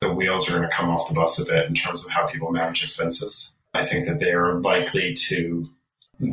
the 0.00 0.12
wheels 0.12 0.48
are 0.48 0.52
going 0.52 0.68
to 0.68 0.74
come 0.74 0.88
off 0.88 1.08
the 1.08 1.14
bus 1.14 1.38
a 1.38 1.44
bit 1.44 1.66
in 1.66 1.74
terms 1.74 2.04
of 2.04 2.10
how 2.10 2.26
people 2.26 2.50
manage 2.50 2.82
expenses. 2.82 3.54
I 3.74 3.84
think 3.84 4.06
that 4.06 4.18
they 4.18 4.32
are 4.32 4.60
likely 4.60 5.14
to 5.28 5.68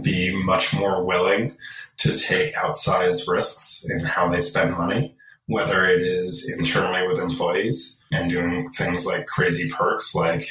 be 0.01 0.36
much 0.43 0.74
more 0.74 1.04
willing 1.04 1.55
to 1.97 2.17
take 2.17 2.53
outsized 2.55 3.27
risks 3.27 3.85
in 3.89 4.01
how 4.01 4.29
they 4.29 4.39
spend 4.39 4.71
money, 4.71 5.15
whether 5.47 5.85
it 5.85 6.01
is 6.01 6.49
internally 6.49 7.07
with 7.07 7.19
employees 7.19 7.99
and 8.11 8.29
doing 8.29 8.69
things 8.71 9.05
like 9.05 9.27
crazy 9.27 9.70
perks 9.70 10.15
like 10.15 10.47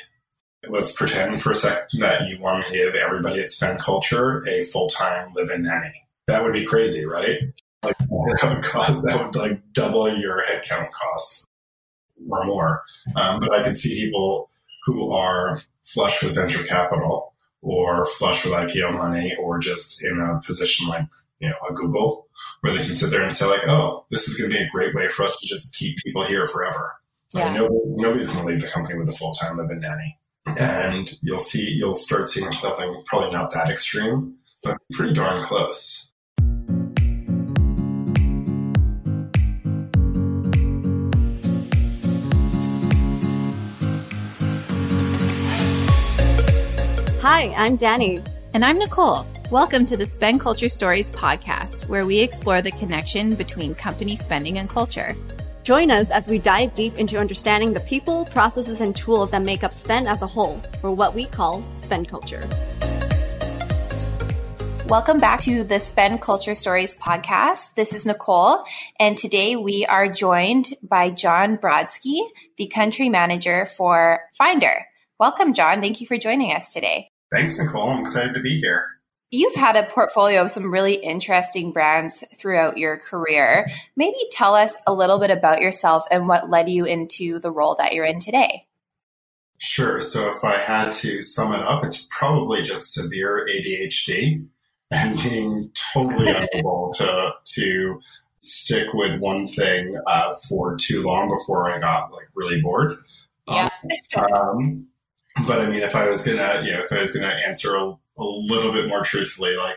let's 0.68 0.92
pretend 0.92 1.40
for 1.40 1.52
a 1.52 1.54
second 1.54 2.00
that 2.00 2.28
you 2.28 2.40
want 2.40 2.66
to 2.66 2.72
give 2.72 2.94
everybody 2.94 3.40
at 3.40 3.50
Spend 3.50 3.78
Culture 3.78 4.42
a 4.48 4.64
full 4.64 4.88
time 4.88 5.30
live 5.34 5.50
in 5.50 5.62
nanny. 5.62 5.92
That 6.26 6.42
would 6.42 6.52
be 6.52 6.64
crazy, 6.64 7.06
right? 7.06 7.38
Like 7.82 7.96
that 7.98 8.52
would 8.54 8.64
cost 8.64 9.02
that 9.04 9.24
would 9.24 9.36
like 9.36 9.60
double 9.72 10.08
your 10.08 10.42
headcount 10.42 10.90
costs 10.90 11.45
or 12.28 12.44
more. 12.44 12.82
Um, 13.14 13.40
but 13.40 13.54
I 13.54 13.62
can 13.62 13.72
see 13.72 14.04
people 14.04 14.50
who 14.84 15.10
are 15.10 15.58
flush 15.84 16.22
with 16.22 16.34
venture 16.34 16.64
capital 16.64 17.34
or 17.62 18.06
flush 18.06 18.44
with 18.44 18.54
IPO 18.54 18.96
money 18.96 19.34
or 19.40 19.58
just 19.58 20.02
in 20.04 20.20
a 20.20 20.40
position 20.44 20.88
like 20.88 21.06
you 21.40 21.48
know 21.48 21.56
a 21.68 21.72
Google 21.72 22.26
where 22.60 22.76
they 22.76 22.84
can 22.84 22.94
sit 22.94 23.10
there 23.10 23.22
and 23.22 23.32
say 23.32 23.46
like, 23.46 23.66
oh, 23.66 24.04
this 24.10 24.28
is 24.28 24.36
going 24.36 24.50
to 24.50 24.56
be 24.56 24.62
a 24.62 24.68
great 24.70 24.94
way 24.94 25.08
for 25.08 25.24
us 25.24 25.36
to 25.36 25.46
just 25.46 25.74
keep 25.74 25.96
people 26.04 26.24
here 26.24 26.46
forever. 26.46 26.94
Yeah. 27.34 27.52
nobody, 27.52 27.80
nobody's 27.86 28.28
going 28.28 28.46
to 28.46 28.52
leave 28.52 28.62
the 28.62 28.68
company 28.68 28.96
with 28.96 29.08
a 29.08 29.12
full 29.12 29.32
time 29.32 29.56
live 29.56 29.70
in 29.70 29.80
nanny 29.80 30.18
and 30.58 31.16
you'll 31.22 31.38
see 31.38 31.70
you'll 31.72 31.94
start 31.94 32.28
seeing 32.28 32.52
something 32.52 33.02
probably 33.06 33.30
not 33.30 33.50
that 33.52 33.70
extreme, 33.70 34.36
but 34.62 34.76
pretty 34.92 35.12
darn 35.12 35.42
close. 35.42 36.12
Hi, 47.28 47.52
I'm 47.56 47.74
Danny. 47.74 48.22
And 48.54 48.64
I'm 48.64 48.78
Nicole. 48.78 49.26
Welcome 49.50 49.84
to 49.86 49.96
the 49.96 50.06
Spend 50.06 50.38
Culture 50.38 50.68
Stories 50.68 51.10
podcast, 51.10 51.88
where 51.88 52.06
we 52.06 52.20
explore 52.20 52.62
the 52.62 52.70
connection 52.70 53.34
between 53.34 53.74
company 53.74 54.14
spending 54.14 54.58
and 54.58 54.70
culture. 54.70 55.12
Join 55.64 55.90
us 55.90 56.12
as 56.12 56.28
we 56.28 56.38
dive 56.38 56.72
deep 56.74 56.96
into 56.98 57.18
understanding 57.18 57.72
the 57.72 57.80
people, 57.80 58.26
processes, 58.26 58.80
and 58.80 58.94
tools 58.94 59.32
that 59.32 59.42
make 59.42 59.64
up 59.64 59.72
spend 59.72 60.06
as 60.06 60.22
a 60.22 60.26
whole, 60.28 60.62
or 60.84 60.92
what 60.92 61.16
we 61.16 61.24
call 61.26 61.64
spend 61.74 62.06
culture. 62.06 62.48
Welcome 64.86 65.18
back 65.18 65.40
to 65.40 65.64
the 65.64 65.80
Spend 65.80 66.20
Culture 66.20 66.54
Stories 66.54 66.94
podcast. 66.94 67.74
This 67.74 67.92
is 67.92 68.06
Nicole, 68.06 68.62
and 69.00 69.18
today 69.18 69.56
we 69.56 69.84
are 69.86 70.08
joined 70.08 70.68
by 70.80 71.10
John 71.10 71.58
Brodsky, 71.58 72.20
the 72.56 72.68
country 72.68 73.08
manager 73.08 73.66
for 73.66 74.20
Finder. 74.38 74.86
Welcome, 75.18 75.54
John. 75.54 75.80
Thank 75.80 76.00
you 76.00 76.06
for 76.06 76.18
joining 76.18 76.54
us 76.54 76.72
today. 76.72 77.10
Thanks, 77.32 77.58
Nicole. 77.58 77.90
I'm 77.90 78.00
excited 78.00 78.34
to 78.34 78.40
be 78.40 78.58
here. 78.58 78.86
You've 79.30 79.56
had 79.56 79.74
a 79.74 79.82
portfolio 79.82 80.42
of 80.42 80.50
some 80.50 80.72
really 80.72 80.94
interesting 80.94 81.72
brands 81.72 82.22
throughout 82.38 82.78
your 82.78 82.96
career. 82.96 83.66
Maybe 83.96 84.18
tell 84.30 84.54
us 84.54 84.78
a 84.86 84.94
little 84.94 85.18
bit 85.18 85.32
about 85.32 85.60
yourself 85.60 86.04
and 86.10 86.28
what 86.28 86.48
led 86.48 86.68
you 86.68 86.84
into 86.84 87.40
the 87.40 87.50
role 87.50 87.74
that 87.76 87.92
you're 87.92 88.04
in 88.04 88.20
today. 88.20 88.66
Sure. 89.58 90.00
So, 90.00 90.30
if 90.30 90.44
I 90.44 90.58
had 90.58 90.92
to 90.92 91.22
sum 91.22 91.52
it 91.54 91.60
up, 91.60 91.84
it's 91.84 92.06
probably 92.10 92.62
just 92.62 92.92
severe 92.92 93.46
ADHD 93.50 94.46
and 94.90 95.22
being 95.22 95.72
totally 95.92 96.30
unable 96.54 96.92
to 96.96 97.32
to 97.44 98.00
stick 98.40 98.88
with 98.92 99.18
one 99.20 99.46
thing 99.46 99.96
uh, 100.06 100.32
for 100.48 100.76
too 100.76 101.02
long 101.02 101.36
before 101.36 101.70
I 101.70 101.80
got 101.80 102.12
like 102.12 102.28
really 102.34 102.60
bored. 102.60 102.96
Yeah. 103.48 103.70
Um, 104.16 104.32
um, 104.32 104.86
but 105.44 105.60
I 105.60 105.66
mean, 105.66 105.82
if 105.82 105.94
I 105.94 106.08
was 106.08 106.22
gonna, 106.22 106.62
you 106.64 106.72
know, 106.72 106.80
if 106.80 106.92
I 106.92 107.00
was 107.00 107.12
gonna 107.12 107.34
answer 107.46 107.74
a, 107.74 107.90
a 108.18 108.24
little 108.24 108.72
bit 108.72 108.88
more 108.88 109.02
truthfully, 109.02 109.54
like 109.56 109.76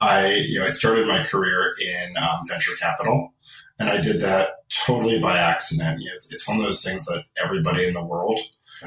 I, 0.00 0.34
you 0.34 0.58
know, 0.58 0.66
I 0.66 0.68
started 0.68 1.08
my 1.08 1.24
career 1.24 1.74
in 1.80 2.16
um, 2.16 2.40
venture 2.46 2.76
capital, 2.78 3.32
and 3.78 3.88
I 3.90 4.00
did 4.00 4.20
that 4.20 4.50
totally 4.86 5.18
by 5.18 5.38
accident. 5.38 6.00
You 6.00 6.10
know, 6.10 6.14
it's, 6.14 6.32
it's 6.32 6.46
one 6.46 6.58
of 6.58 6.62
those 6.62 6.84
things 6.84 7.06
that 7.06 7.24
everybody 7.42 7.86
in 7.86 7.94
the 7.94 8.04
world 8.04 8.38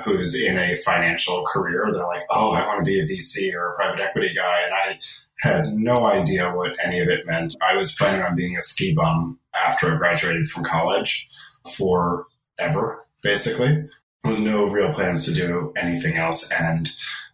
who's 0.06 0.34
in 0.34 0.58
a 0.58 0.78
financial 0.78 1.44
career, 1.44 1.90
they're 1.92 2.04
like, 2.04 2.24
oh, 2.32 2.52
I 2.52 2.66
want 2.66 2.80
to 2.80 2.86
be 2.86 3.00
a 3.00 3.06
VC 3.06 3.54
or 3.54 3.74
a 3.74 3.76
private 3.76 4.02
equity 4.02 4.34
guy, 4.34 4.64
and 4.64 4.74
I 4.74 5.00
had 5.40 5.74
no 5.74 6.06
idea 6.06 6.52
what 6.52 6.78
any 6.84 7.00
of 7.00 7.10
it 7.10 7.26
meant. 7.26 7.56
I 7.62 7.76
was 7.76 7.92
planning 7.92 8.22
on 8.22 8.36
being 8.36 8.56
a 8.56 8.62
ski 8.62 8.94
bum 8.96 9.40
after 9.68 9.94
I 9.94 9.98
graduated 9.98 10.48
from 10.48 10.64
college 10.64 11.28
forever, 11.76 13.06
basically 13.22 13.88
with 14.24 14.40
no 14.40 14.66
real 14.66 14.94
plans 14.94 15.26
to 15.26 15.34
do 15.34 15.74
anything 15.76 16.18
else. 16.18 16.50
And 16.52 16.90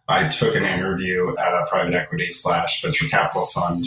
I 0.08 0.28
took 0.28 0.54
an 0.54 0.64
interview 0.64 1.30
at 1.36 1.54
a 1.54 1.66
private 1.68 1.94
equity 1.94 2.30
slash 2.30 2.82
venture 2.82 3.06
capital 3.08 3.46
fund 3.46 3.86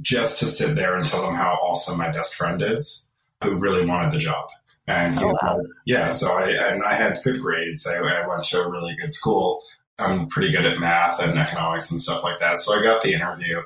just 0.00 0.38
to 0.38 0.46
sit 0.46 0.74
there 0.76 0.96
and 0.96 1.06
tell 1.06 1.22
them 1.22 1.34
how 1.34 1.54
awesome 1.54 1.98
my 1.98 2.10
best 2.10 2.34
friend 2.34 2.62
is, 2.62 3.04
who 3.42 3.56
really 3.56 3.84
wanted 3.84 4.12
the 4.12 4.18
job. 4.18 4.48
And 4.86 5.18
oh, 5.18 5.36
wow. 5.42 5.58
yeah, 5.84 6.10
so 6.10 6.30
I 6.30 6.50
and 6.70 6.84
I 6.84 6.94
had 6.94 7.20
good 7.24 7.40
grades. 7.40 7.86
I, 7.86 7.96
I 7.96 8.26
went 8.28 8.44
to 8.44 8.62
a 8.62 8.70
really 8.70 8.94
good 9.00 9.10
school. 9.10 9.62
I'm 9.98 10.28
pretty 10.28 10.52
good 10.52 10.66
at 10.66 10.78
math 10.78 11.18
and 11.18 11.38
economics 11.38 11.90
and 11.90 11.98
stuff 11.98 12.22
like 12.22 12.38
that. 12.38 12.60
So 12.60 12.78
I 12.78 12.82
got 12.82 13.02
the 13.02 13.14
interview 13.14 13.62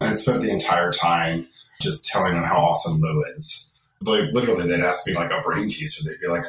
and 0.00 0.10
I 0.10 0.14
spent 0.14 0.42
the 0.42 0.50
entire 0.50 0.90
time 0.90 1.46
just 1.80 2.06
telling 2.06 2.32
them 2.32 2.42
how 2.42 2.56
awesome 2.56 3.00
Lou 3.00 3.22
is 3.36 3.68
like 4.04 4.32
literally 4.32 4.68
they'd 4.68 4.80
ask 4.80 5.06
me 5.06 5.14
like 5.14 5.30
a 5.30 5.40
brain 5.40 5.68
teaser. 5.68 6.04
They'd 6.04 6.20
be 6.20 6.28
like, 6.28 6.44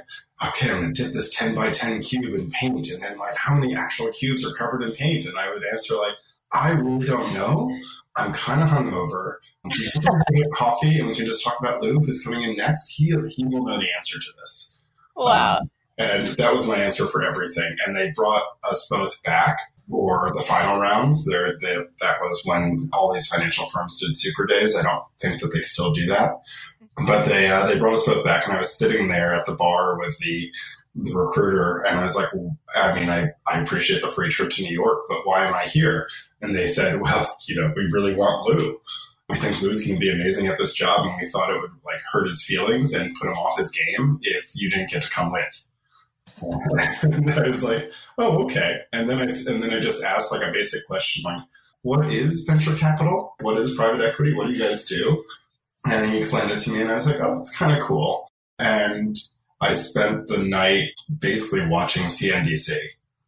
okay, 0.45 0.71
I'm 0.71 0.81
gonna 0.81 0.93
dip 0.93 1.13
this 1.13 1.33
10 1.33 1.55
by 1.55 1.71
10 1.71 2.01
cube 2.01 2.33
in 2.33 2.51
paint. 2.51 2.89
And 2.89 3.01
then 3.01 3.17
like, 3.17 3.35
how 3.35 3.55
many 3.55 3.75
actual 3.75 4.09
cubes 4.09 4.45
are 4.45 4.53
covered 4.53 4.83
in 4.83 4.91
paint? 4.93 5.25
And 5.25 5.37
I 5.37 5.49
would 5.53 5.63
answer 5.71 5.95
like, 5.95 6.15
I 6.51 6.71
really 6.71 7.05
don't 7.05 7.33
know. 7.33 7.69
I'm 8.15 8.31
kind 8.33 8.61
of 8.61 8.69
hungover. 8.69 9.35
get 10.33 10.51
coffee 10.53 10.99
and 10.99 11.07
we 11.07 11.15
can 11.15 11.25
just 11.25 11.43
talk 11.43 11.57
about 11.59 11.81
Lou, 11.81 11.99
who's 11.99 12.23
coming 12.23 12.43
in 12.43 12.55
next. 12.55 12.89
He, 12.89 13.13
he 13.29 13.45
will 13.45 13.65
know 13.65 13.77
the 13.77 13.87
answer 13.97 14.19
to 14.19 14.31
this. 14.37 14.81
Wow. 15.15 15.59
Um, 15.59 15.69
and 15.97 16.27
that 16.27 16.53
was 16.53 16.67
my 16.67 16.75
answer 16.75 17.05
for 17.07 17.23
everything. 17.23 17.75
And 17.85 17.95
they 17.95 18.11
brought 18.11 18.43
us 18.69 18.87
both 18.89 19.21
back 19.23 19.59
for 19.89 20.33
the 20.35 20.43
final 20.43 20.79
rounds. 20.79 21.25
There, 21.25 21.51
that 21.61 22.17
was 22.21 22.41
when 22.45 22.89
all 22.93 23.13
these 23.13 23.27
financial 23.27 23.67
firms 23.67 23.99
did 23.99 24.17
super 24.17 24.45
days. 24.45 24.75
I 24.75 24.83
don't 24.83 25.03
think 25.19 25.41
that 25.41 25.53
they 25.53 25.59
still 25.59 25.91
do 25.91 26.05
that. 26.07 26.39
But 27.05 27.25
they 27.25 27.47
uh, 27.47 27.67
they 27.67 27.77
brought 27.77 27.95
us 27.95 28.05
both 28.05 28.23
back, 28.23 28.45
and 28.45 28.55
I 28.55 28.57
was 28.57 28.77
sitting 28.77 29.09
there 29.09 29.33
at 29.35 29.45
the 29.45 29.55
bar 29.55 29.99
with 29.99 30.17
the 30.19 30.51
the 30.95 31.13
recruiter, 31.13 31.81
and 31.81 31.99
I 31.99 32.03
was 32.03 32.15
like, 32.15 32.33
well, 32.33 32.57
I 32.73 32.97
mean, 32.97 33.09
I, 33.09 33.31
I 33.45 33.59
appreciate 33.59 34.01
the 34.01 34.09
free 34.09 34.29
trip 34.29 34.49
to 34.51 34.63
New 34.63 34.73
York, 34.73 34.99
but 35.09 35.19
why 35.25 35.45
am 35.45 35.53
I 35.53 35.63
here? 35.63 36.07
And 36.41 36.55
they 36.55 36.69
said, 36.69 37.01
well, 37.01 37.29
you 37.47 37.55
know, 37.55 37.73
we 37.75 37.83
really 37.91 38.13
want 38.13 38.47
Lou. 38.47 38.79
We 39.27 39.35
think 39.35 39.61
Lou's 39.61 39.85
going 39.85 39.99
to 39.99 39.99
be 39.99 40.11
amazing 40.11 40.47
at 40.47 40.57
this 40.57 40.73
job, 40.73 41.05
and 41.05 41.15
we 41.19 41.27
thought 41.29 41.49
it 41.49 41.59
would 41.59 41.71
like 41.83 41.99
hurt 42.11 42.27
his 42.27 42.43
feelings 42.43 42.93
and 42.93 43.15
put 43.15 43.27
him 43.27 43.33
off 43.33 43.57
his 43.57 43.71
game 43.71 44.19
if 44.21 44.51
you 44.53 44.69
didn't 44.69 44.89
get 44.89 45.01
to 45.01 45.09
come 45.09 45.31
with. 45.31 45.63
and 47.01 47.31
I 47.31 47.47
was 47.47 47.63
like, 47.63 47.91
oh, 48.17 48.43
okay. 48.43 48.79
And 48.91 49.09
then 49.09 49.19
I 49.19 49.23
and 49.23 49.63
then 49.63 49.73
I 49.73 49.79
just 49.79 50.03
asked 50.03 50.31
like 50.31 50.45
a 50.45 50.51
basic 50.51 50.85
question, 50.87 51.23
like, 51.23 51.41
what 51.81 52.11
is 52.11 52.41
venture 52.41 52.75
capital? 52.75 53.35
What 53.41 53.57
is 53.57 53.75
private 53.75 54.03
equity? 54.03 54.33
What 54.33 54.47
do 54.47 54.53
you 54.53 54.61
guys 54.61 54.85
do? 54.85 55.23
And 55.85 56.09
he 56.09 56.17
explained 56.17 56.51
it 56.51 56.59
to 56.59 56.71
me, 56.71 56.81
and 56.81 56.89
I 56.89 56.95
was 56.95 57.05
like, 57.05 57.19
oh, 57.21 57.39
it's 57.39 57.55
kind 57.55 57.77
of 57.77 57.83
cool. 57.83 58.31
And 58.57 59.17
I 59.61 59.73
spent 59.73 60.27
the 60.27 60.39
night 60.39 60.89
basically 61.19 61.67
watching 61.67 62.03
CNBC 62.03 62.75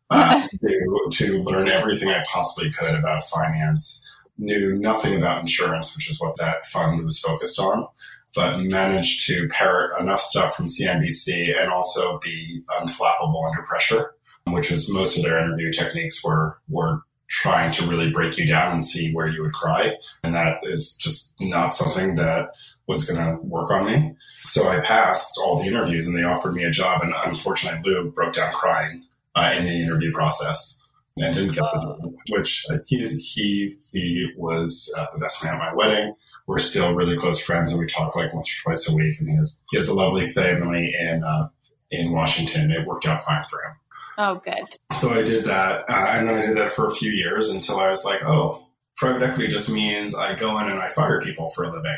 uh, 0.09 0.47
to, 0.67 1.07
to 1.12 1.44
learn 1.44 1.69
everything 1.69 2.09
I 2.09 2.23
possibly 2.28 2.72
could 2.72 2.96
about 2.96 3.23
finance. 3.25 4.03
Knew 4.40 4.75
nothing 4.75 5.16
about 5.16 5.41
insurance, 5.41 5.96
which 5.96 6.09
is 6.09 6.19
what 6.19 6.38
that 6.38 6.63
fund 6.66 7.03
was 7.03 7.19
focused 7.19 7.59
on, 7.59 7.88
but 8.35 8.61
managed 8.61 9.25
to 9.27 9.47
parrot 9.47 9.99
enough 9.99 10.21
stuff 10.21 10.55
from 10.55 10.67
CNBC 10.67 11.59
and 11.59 11.71
also 11.71 12.19
be 12.19 12.61
unflappable 12.79 13.49
under 13.49 13.63
pressure, 13.63 14.13
which 14.47 14.72
was 14.72 14.91
most 14.91 15.17
of 15.17 15.23
their 15.23 15.40
interview 15.40 15.72
techniques 15.72 16.23
were 16.23 16.59
were 16.69 17.02
trying 17.29 17.72
to 17.72 17.85
really 17.85 18.09
break 18.09 18.37
you 18.37 18.47
down 18.47 18.72
and 18.72 18.84
see 18.84 19.13
where 19.13 19.28
you 19.28 19.43
would 19.43 19.53
cry. 19.53 19.93
And 20.23 20.34
that 20.34 20.59
is 20.63 20.96
just 20.96 21.34
not 21.41 21.73
something 21.73 22.16
that 22.16 22.52
was 22.87 23.03
going 23.03 23.19
to 23.19 23.41
work 23.41 23.69
on 23.69 23.85
me. 23.85 24.16
So 24.46 24.69
I 24.69 24.79
passed 24.79 25.37
all 25.37 25.61
the 25.61 25.67
interviews 25.67 26.07
and 26.07 26.17
they 26.17 26.23
offered 26.23 26.53
me 26.53 26.63
a 26.63 26.72
job. 26.72 27.02
And 27.03 27.13
unfortunately, 27.25 27.81
Lou 27.84 28.11
broke 28.11 28.35
down 28.35 28.53
crying 28.53 29.03
uh, 29.35 29.53
in 29.57 29.66
the 29.66 29.84
interview 29.84 30.13
process 30.13 30.81
and 31.19 31.34
didn't 31.34 31.52
get 31.52 31.64
the 31.64 31.81
job, 31.81 32.14
which 32.29 32.66
uh, 32.69 32.78
he's, 32.87 33.31
he, 33.34 33.78
he 33.91 34.28
was 34.37 34.93
uh, 34.97 35.05
the 35.14 35.19
best 35.19 35.43
man 35.43 35.53
at 35.53 35.59
my 35.59 35.73
wedding. 35.73 36.14
We're 36.47 36.59
still 36.59 36.93
really 36.93 37.17
close 37.17 37.40
friends 37.40 37.72
and 37.72 37.79
we 37.79 37.87
talk 37.87 38.16
like 38.16 38.34
once 38.34 38.49
or 38.49 38.64
twice 38.64 38.90
a 38.90 38.96
week. 38.96 39.19
And 39.19 39.29
he 39.29 39.35
has, 39.35 39.58
he 39.69 39.78
has 39.78 39.87
a 39.87 39.93
lovely 39.93 40.28
family 40.28 40.93
in, 40.99 41.23
uh, 41.23 41.49
in 41.91 42.11
Washington. 42.11 42.72
It 42.72 42.85
worked 42.85 43.05
out 43.05 43.23
fine 43.23 43.43
for 43.49 43.59
him. 43.61 43.75
Oh, 44.19 44.35
good. 44.35 44.64
So 44.97 45.09
I 45.09 45.22
did 45.22 45.46
that, 45.46 45.87
uh, 45.87 46.08
and 46.09 46.28
then 46.28 46.40
I 46.40 46.46
did 46.46 46.58
that 46.58 46.73
for 46.73 46.87
a 46.87 46.96
few 46.96 47.11
years 47.11 47.49
until 47.49 47.79
I 47.79 47.90
was 47.90 48.03
like, 48.03 48.23
oh, 48.23 48.67
private 48.96 49.22
equity 49.22 49.47
just 49.47 49.69
means 49.69 50.16
I 50.16 50.34
go 50.34 50.59
in 50.59 50.67
and 50.67 50.79
I 50.79 50.90
fire 50.90 51.22
people 51.22 51.49
for 51.49 51.64
a 51.64 51.72
living. 51.72 51.97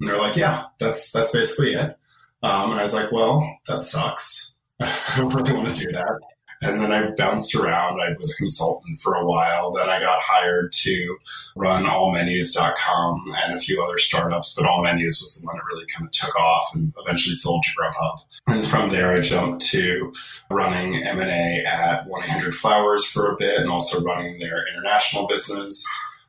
And 0.00 0.08
they're 0.08 0.18
like, 0.18 0.36
yeah, 0.36 0.64
that's 0.78 1.12
that's 1.12 1.30
basically 1.30 1.74
it. 1.74 1.96
Um, 2.42 2.70
and 2.70 2.80
I 2.80 2.82
was 2.82 2.94
like, 2.94 3.12
well, 3.12 3.48
that 3.68 3.82
sucks. 3.82 4.54
I 4.80 5.14
don't 5.16 5.32
really 5.32 5.52
want 5.52 5.74
to 5.74 5.84
do 5.84 5.92
that. 5.92 6.20
And 6.62 6.78
then 6.78 6.92
I 6.92 7.10
bounced 7.12 7.54
around. 7.54 8.00
I 8.00 8.12
was 8.18 8.30
a 8.30 8.36
consultant 8.36 9.00
for 9.00 9.14
a 9.14 9.24
while. 9.24 9.72
Then 9.72 9.88
I 9.88 9.98
got 9.98 10.20
hired 10.20 10.72
to 10.72 11.16
run 11.56 11.84
allmenus.com 11.84 13.24
and 13.42 13.54
a 13.54 13.58
few 13.58 13.82
other 13.82 13.96
startups, 13.96 14.54
but 14.54 14.66
All 14.66 14.82
Menus 14.82 15.20
was 15.22 15.40
the 15.40 15.46
one 15.46 15.56
that 15.56 15.64
really 15.72 15.86
kind 15.86 16.06
of 16.06 16.12
took 16.12 16.36
off 16.38 16.74
and 16.74 16.92
eventually 16.98 17.34
sold 17.34 17.64
to 17.64 17.70
Grubhub. 17.70 18.18
And 18.48 18.68
from 18.68 18.90
there, 18.90 19.12
I 19.12 19.20
jumped 19.20 19.64
to 19.70 20.12
running 20.50 21.02
M&A 21.02 21.64
at 21.64 22.06
1-800-Flowers 22.06 23.06
for 23.06 23.32
a 23.32 23.36
bit 23.36 23.60
and 23.60 23.70
also 23.70 24.02
running 24.02 24.38
their 24.38 24.62
international 24.68 25.26
business. 25.28 25.82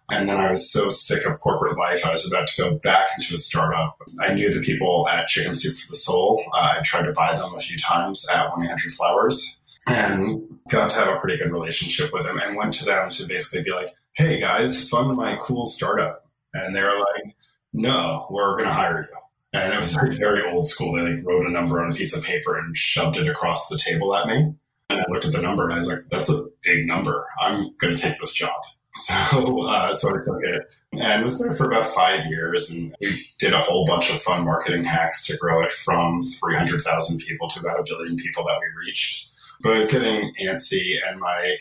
And 0.10 0.28
then 0.30 0.38
I 0.38 0.52
was 0.52 0.70
so 0.72 0.90
sick 0.90 1.26
of 1.26 1.40
corporate 1.40 1.78
life, 1.78 2.06
I 2.06 2.12
was 2.12 2.26
about 2.28 2.48
to 2.48 2.62
go 2.62 2.76
back 2.76 3.08
into 3.18 3.36
a 3.36 3.38
startup. 3.38 3.98
I 4.22 4.34
knew 4.34 4.54
the 4.54 4.60
people 4.60 5.08
at 5.10 5.28
Chicken 5.28 5.56
Soup 5.56 5.76
for 5.76 5.88
the 5.88 5.98
Soul. 5.98 6.44
Uh, 6.54 6.78
I 6.78 6.82
tried 6.84 7.04
to 7.06 7.14
buy 7.14 7.34
them 7.34 7.54
a 7.56 7.60
few 7.60 7.78
times 7.78 8.28
at 8.30 8.52
1-800-Flowers 8.52 9.61
and 9.88 10.42
got 10.70 10.90
to 10.92 10.96
have 10.96 11.08
a 11.08 11.20
pretty 11.20 11.38
good 11.38 11.52
relationship 11.52 12.12
with 12.14 12.26
them 12.26 12.40
and 12.40 12.56
went 12.56 12.74
to 12.74 12.86
them 12.86 13.10
to 13.12 13.26
basically 13.26 13.64
be 13.64 13.72
like, 13.72 13.90
hey 14.14 14.40
guys, 14.40 14.90
fund 14.90 15.16
my 15.16 15.38
cool 15.40 15.66
startup. 15.66 16.30
And 16.54 16.76
they 16.76 16.82
were 16.82 17.00
like, 17.00 17.36
no, 17.74 18.28
we're 18.30 18.54
going 18.54 18.66
to 18.66 18.74
hire 18.74 19.10
you. 19.10 19.18
And 19.54 19.74
it 19.74 19.80
was 19.80 19.94
very, 19.94 20.16
very 20.16 20.50
old 20.50 20.68
school. 20.68 20.94
They 20.94 21.02
like 21.02 21.26
wrote 21.26 21.46
a 21.46 21.52
number 21.52 21.82
on 21.82 21.92
a 21.92 21.96
piece 21.96 22.16
of 22.16 22.24
paper 22.24 22.58
and 22.58 22.76
shoved 22.76 23.18
it 23.18 23.28
across 23.28 23.68
the 23.68 23.78
table 23.78 24.16
at 24.16 24.28
me. 24.28 24.54
And 24.90 25.00
I 25.00 25.06
looked 25.10 25.26
at 25.26 25.32
the 25.32 25.42
number 25.42 25.64
and 25.64 25.74
I 25.74 25.78
was 25.78 25.88
like, 25.88 26.04
that's 26.10 26.30
a 26.30 26.46
big 26.64 26.86
number. 26.86 27.28
I'm 27.42 27.74
going 27.78 27.96
to 27.96 28.02
take 28.02 28.20
this 28.20 28.34
job. 28.34 28.52
So, 28.94 29.68
uh, 29.70 29.94
so 29.94 30.10
I 30.10 30.18
took 30.26 30.44
it 30.44 30.64
and 30.92 31.24
was 31.24 31.40
there 31.40 31.54
for 31.54 31.64
about 31.64 31.86
five 31.86 32.26
years. 32.26 32.70
And 32.70 32.94
we 33.00 33.26
did 33.40 33.54
a 33.54 33.58
whole 33.58 33.86
bunch 33.86 34.10
of 34.10 34.22
fun 34.22 34.44
marketing 34.44 34.84
hacks 34.84 35.26
to 35.28 35.38
grow 35.38 35.64
it 35.64 35.72
from 35.72 36.22
300,000 36.22 37.20
people 37.20 37.48
to 37.48 37.62
about 37.62 37.80
a 37.80 37.84
billion 37.84 38.18
people 38.18 38.44
that 38.44 38.60
we 38.60 38.86
reached. 38.86 39.31
But 39.62 39.74
I 39.74 39.78
was 39.78 39.92
getting 39.92 40.34
antsy, 40.42 40.96
and 41.08 41.20
my 41.20 41.56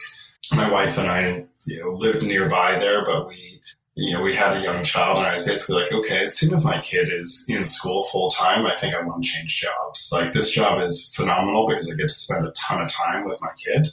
my 0.52 0.70
wife 0.70 0.98
and 0.98 1.08
I, 1.08 1.44
you 1.64 1.80
know, 1.80 1.92
lived 1.92 2.22
nearby 2.22 2.78
there, 2.78 3.04
but 3.04 3.28
we, 3.28 3.60
you 3.94 4.14
know, 4.14 4.22
we 4.22 4.34
had 4.34 4.56
a 4.56 4.60
young 4.62 4.82
child, 4.82 5.18
and 5.18 5.26
I 5.26 5.32
was 5.32 5.42
basically 5.42 5.82
like, 5.82 5.92
okay, 5.92 6.22
as 6.22 6.36
soon 6.36 6.52
as 6.52 6.64
my 6.64 6.78
kid 6.78 7.08
is 7.12 7.44
in 7.48 7.62
school 7.64 8.04
full 8.04 8.30
time, 8.30 8.66
I 8.66 8.74
think 8.74 8.94
I 8.94 9.02
want 9.02 9.22
to 9.22 9.28
change 9.28 9.60
jobs. 9.60 10.08
Like 10.10 10.32
this 10.32 10.50
job 10.50 10.82
is 10.82 11.12
phenomenal 11.14 11.66
because 11.66 11.90
I 11.90 11.94
get 11.94 12.08
to 12.08 12.14
spend 12.14 12.46
a 12.46 12.52
ton 12.52 12.82
of 12.82 12.88
time 12.88 13.24
with 13.26 13.40
my 13.40 13.50
kid, 13.64 13.88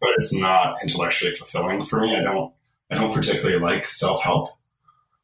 but 0.00 0.10
it's 0.16 0.32
not 0.32 0.82
intellectually 0.82 1.32
fulfilling 1.32 1.84
for 1.84 2.00
me. 2.00 2.16
I 2.16 2.22
don't, 2.22 2.52
I 2.90 2.96
don't 2.96 3.14
particularly 3.14 3.60
like 3.60 3.84
self 3.84 4.22
help. 4.22 4.48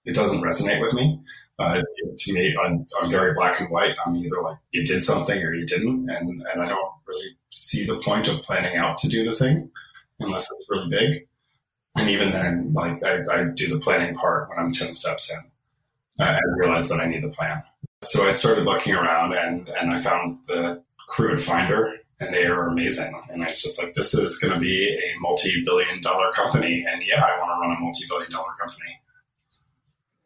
It 0.04 0.14
doesn't 0.14 0.40
resonate 0.40 0.80
with 0.80 0.94
me. 0.94 1.20
Uh, 1.58 1.82
to 2.18 2.32
me, 2.32 2.54
I'm, 2.62 2.86
I'm, 3.00 3.10
very 3.10 3.34
black 3.34 3.60
and 3.60 3.68
white. 3.68 3.96
I'm 4.06 4.14
either 4.14 4.40
like 4.40 4.58
you 4.70 4.84
did 4.84 5.02
something 5.02 5.36
or 5.36 5.54
you 5.54 5.66
didn't, 5.66 6.08
and 6.08 6.42
and 6.52 6.62
I 6.62 6.68
don't 6.68 6.92
really 7.06 7.36
see 7.50 7.84
the 7.84 7.98
point 7.98 8.28
of 8.28 8.42
planning 8.42 8.76
out 8.76 8.96
to 8.98 9.08
do 9.08 9.28
the 9.28 9.34
thing 9.34 9.68
unless 10.20 10.48
it's 10.52 10.66
really 10.70 10.88
big. 10.88 11.26
And 11.96 12.08
even 12.08 12.30
then, 12.30 12.72
like 12.74 13.02
I, 13.02 13.22
I 13.32 13.44
do 13.54 13.68
the 13.68 13.80
planning 13.80 14.14
part 14.14 14.48
when 14.48 14.58
I'm 14.58 14.72
ten 14.72 14.92
steps 14.92 15.32
in. 15.32 16.24
I 16.24 16.38
realize 16.56 16.88
that 16.88 17.00
I 17.00 17.06
need 17.06 17.24
the 17.24 17.28
plan. 17.28 17.62
So 18.02 18.26
I 18.26 18.30
started 18.30 18.64
looking 18.64 18.94
around, 18.94 19.34
and 19.34 19.68
and 19.68 19.90
I 19.90 20.00
found 20.00 20.38
the 20.46 20.82
crew 21.08 21.32
at 21.32 21.40
Finder, 21.40 21.92
and 22.20 22.32
they 22.32 22.46
are 22.46 22.68
amazing. 22.68 23.20
And 23.30 23.42
I 23.42 23.48
was 23.48 23.60
just 23.60 23.82
like, 23.82 23.94
this 23.94 24.14
is 24.14 24.38
going 24.38 24.52
to 24.52 24.60
be 24.60 24.94
a 24.94 25.20
multi-billion 25.20 26.02
dollar 26.02 26.30
company, 26.32 26.84
and 26.88 27.02
yeah, 27.04 27.24
I 27.24 27.38
want 27.40 27.50
to 27.50 27.60
run 27.60 27.76
a 27.76 27.80
multi-billion 27.80 28.30
dollar 28.30 28.52
company. 28.60 29.00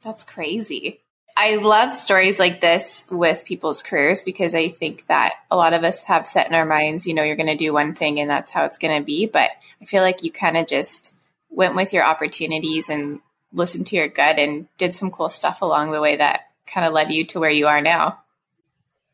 That's 0.03 0.25
crazy. 0.25 1.03
I 1.37 1.57
love 1.57 1.95
stories 1.95 2.39
like 2.39 2.61
this 2.61 3.05
with 3.11 3.45
people's 3.45 3.83
careers 3.83 4.23
because 4.23 4.55
I 4.55 4.69
think 4.69 5.07
that 5.07 5.35
a 5.51 5.57
lot 5.57 5.73
of 5.73 5.85
us 5.85 6.05
have 6.05 6.27
set 6.27 6.47
in 6.47 6.55
our 6.55 6.67
minds, 6.67 7.07
you 7.07 7.15
know, 7.15 7.23
you're 7.23 7.37
going 7.37 7.47
to 7.47 7.57
do 7.57 7.73
one 7.73 7.95
thing 7.95 8.21
and 8.21 8.31
that's 8.31 8.51
how 8.51 8.65
it's 8.65 8.79
going 8.79 8.99
to 8.99 9.05
be. 9.05 9.27
But 9.27 9.51
I 9.81 9.85
feel 9.85 10.03
like 10.03 10.23
you 10.23 10.31
kind 10.31 10.57
of 10.57 10.67
just 10.67 11.15
went 11.51 11.75
with 11.75 11.93
your 11.93 12.05
opportunities 12.05 12.89
and 12.89 13.21
listened 13.53 13.87
to 13.89 13.97
your 13.97 14.09
gut 14.09 14.39
and 14.39 14.67
did 14.79 14.95
some 14.95 15.11
cool 15.11 15.29
stuff 15.29 15.63
along 15.63 15.91
the 15.91 16.01
way 16.01 16.17
that 16.17 16.49
kind 16.67 16.87
of 16.87 16.93
led 16.93 17.11
you 17.11 17.25
to 17.27 17.41
where 17.41 17.51
you 17.51 17.67
are 17.67 17.81
now. 17.81 18.19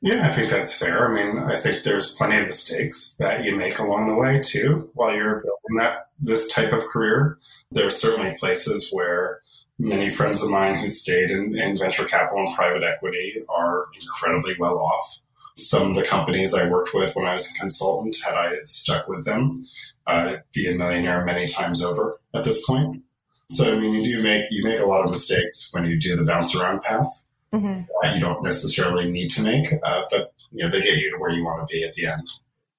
Yeah, 0.01 0.29
I 0.29 0.33
think 0.33 0.51
that's 0.51 0.73
fair. 0.73 1.09
I 1.09 1.13
mean, 1.13 1.39
I 1.39 1.57
think 1.57 1.83
there's 1.83 2.13
plenty 2.13 2.39
of 2.39 2.47
mistakes 2.47 3.15
that 3.19 3.43
you 3.43 3.57
make 3.57 3.81
along 3.81 4.07
the 4.07 4.15
way 4.15 4.41
too 4.41 4.91
while 4.95 5.13
you're 5.15 5.43
building 5.43 5.79
that 5.79 6.09
this 6.21 6.47
type 6.49 6.73
of 6.73 6.87
career. 6.87 7.39
There's 7.73 7.97
certainly 7.97 8.37
places 8.39 8.91
where 8.93 9.41
many 9.79 10.11
friends 10.11 10.43
of 10.43 10.51
mine 10.51 10.79
who 10.79 10.89
stayed 10.89 11.31
in, 11.31 11.57
in 11.57 11.79
venture 11.79 12.05
capital 12.05 12.47
and 12.47 12.55
private 12.55 12.83
equity 12.83 13.45
are 13.49 13.87
incredibly 14.01 14.57
well 14.59 14.79
off. 14.79 15.19
Some 15.57 15.91
of 15.91 15.97
the 15.97 16.05
companies 16.05 16.55
I 16.55 16.69
worked 16.69 16.95
with 16.95 17.15
when 17.17 17.27
I 17.27 17.33
was 17.33 17.51
a 17.51 17.59
consultant, 17.59 18.17
had 18.25 18.35
I 18.35 18.59
stuck 18.65 19.09
with 19.09 19.25
them, 19.25 19.67
uh, 20.07 20.37
be 20.53 20.73
a 20.73 20.77
millionaire 20.77 21.25
many 21.25 21.47
times 21.47 21.83
over 21.83 22.21
at 22.35 22.45
this 22.45 22.65
point. 22.65 23.03
So 23.51 23.73
I 23.73 23.79
mean, 23.79 23.95
you 23.95 24.05
do 24.05 24.23
make 24.23 24.51
you 24.51 24.63
make 24.63 24.81
a 24.81 24.87
lot 24.87 25.05
of 25.05 25.11
mistakes 25.11 25.71
when 25.73 25.85
you 25.85 25.99
do 25.99 26.17
the 26.17 26.25
bounce 26.25 26.55
around 26.55 26.83
path. 26.83 27.23
Mm-hmm. 27.53 27.83
Uh, 28.05 28.15
you 28.15 28.21
don't 28.21 28.43
necessarily 28.43 29.11
need 29.11 29.31
to 29.31 29.43
make, 29.43 29.73
uh, 29.83 30.03
but 30.11 30.35
you 30.53 30.63
know 30.63 30.71
they 30.71 30.83
get 30.83 30.99
you 30.99 31.11
to 31.13 31.19
where 31.19 31.31
you 31.31 31.45
want 31.45 31.67
to 31.67 31.73
be 31.73 31.83
at 31.83 31.95
the 31.95 32.07
end. 32.07 32.29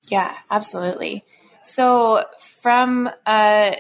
Yeah, 0.10 0.36
absolutely. 0.52 1.26
So 1.64 2.24
from 2.40 3.10
uh, 3.26 3.72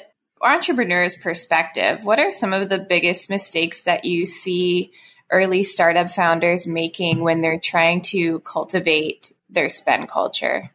entrepreneur's 0.44 1.16
perspective, 1.16 2.06
what 2.06 2.20
are 2.20 2.32
some 2.32 2.54
of 2.54 2.70
the 2.70 2.80
biggest 2.80 3.30
mistakes 3.30 3.82
that 3.82 4.06
you 4.06 4.26
see 4.26 4.92
early 5.32 5.64
startup 5.64 6.10
founders 6.10 6.66
making 6.66 7.20
when 7.20 7.42
they're 7.42 7.60
trying 7.60 8.02
to 8.02 8.40
cultivate 8.40 9.32
their 9.50 9.70
spend 9.70 10.08
culture? 10.08 10.72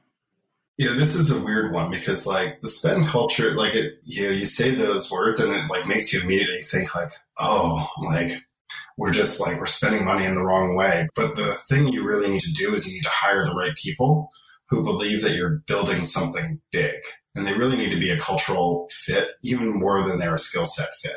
Yeah, 0.77 0.95
this 0.95 1.15
is 1.15 1.31
a 1.31 1.45
weird 1.45 1.73
one 1.73 1.91
because 1.91 2.27
like 2.27 2.61
the 2.61 2.69
spend 2.69 3.07
culture, 3.07 3.55
like 3.55 3.75
it, 3.75 3.95
you 4.03 4.25
know, 4.25 4.31
you 4.31 4.45
say 4.45 4.75
those 4.75 5.11
words 5.11 5.39
and 5.39 5.53
it 5.53 5.71
like 5.71 5.87
makes 5.87 6.13
you 6.13 6.21
immediately 6.21 6.63
think 6.63 6.95
like, 6.95 7.13
oh, 7.39 7.87
like 8.03 8.33
we're 8.99 9.13
just 9.13 9.41
like 9.41 9.59
we're 9.59 9.67
spending 9.67 10.05
money 10.05 10.25
in 10.25 10.35
the 10.35 10.43
wrong 10.43 10.75
way. 10.75 11.07
But 11.15 11.37
the 11.37 11.55
thing 11.69 11.87
you 11.87 12.05
really 12.05 12.29
need 12.29 12.41
to 12.41 12.53
do 12.53 12.75
is 12.75 12.87
you 12.87 12.95
need 12.95 13.05
to 13.05 13.09
hire 13.09 13.45
the 13.45 13.55
right 13.55 13.75
people 13.77 14.31
who 14.69 14.83
believe 14.83 15.23
that 15.23 15.35
you're 15.35 15.63
building 15.67 16.03
something 16.03 16.61
big 16.73 17.01
and 17.35 17.47
they 17.47 17.55
really 17.55 17.77
need 17.77 17.91
to 17.91 18.01
be 18.01 18.11
a 18.11 18.19
cultural 18.19 18.89
fit 18.91 19.29
even 19.43 19.79
more 19.79 20.03
than 20.03 20.19
they're 20.19 20.35
a 20.35 20.39
skill 20.39 20.67
set 20.67 20.89
fit. 21.01 21.17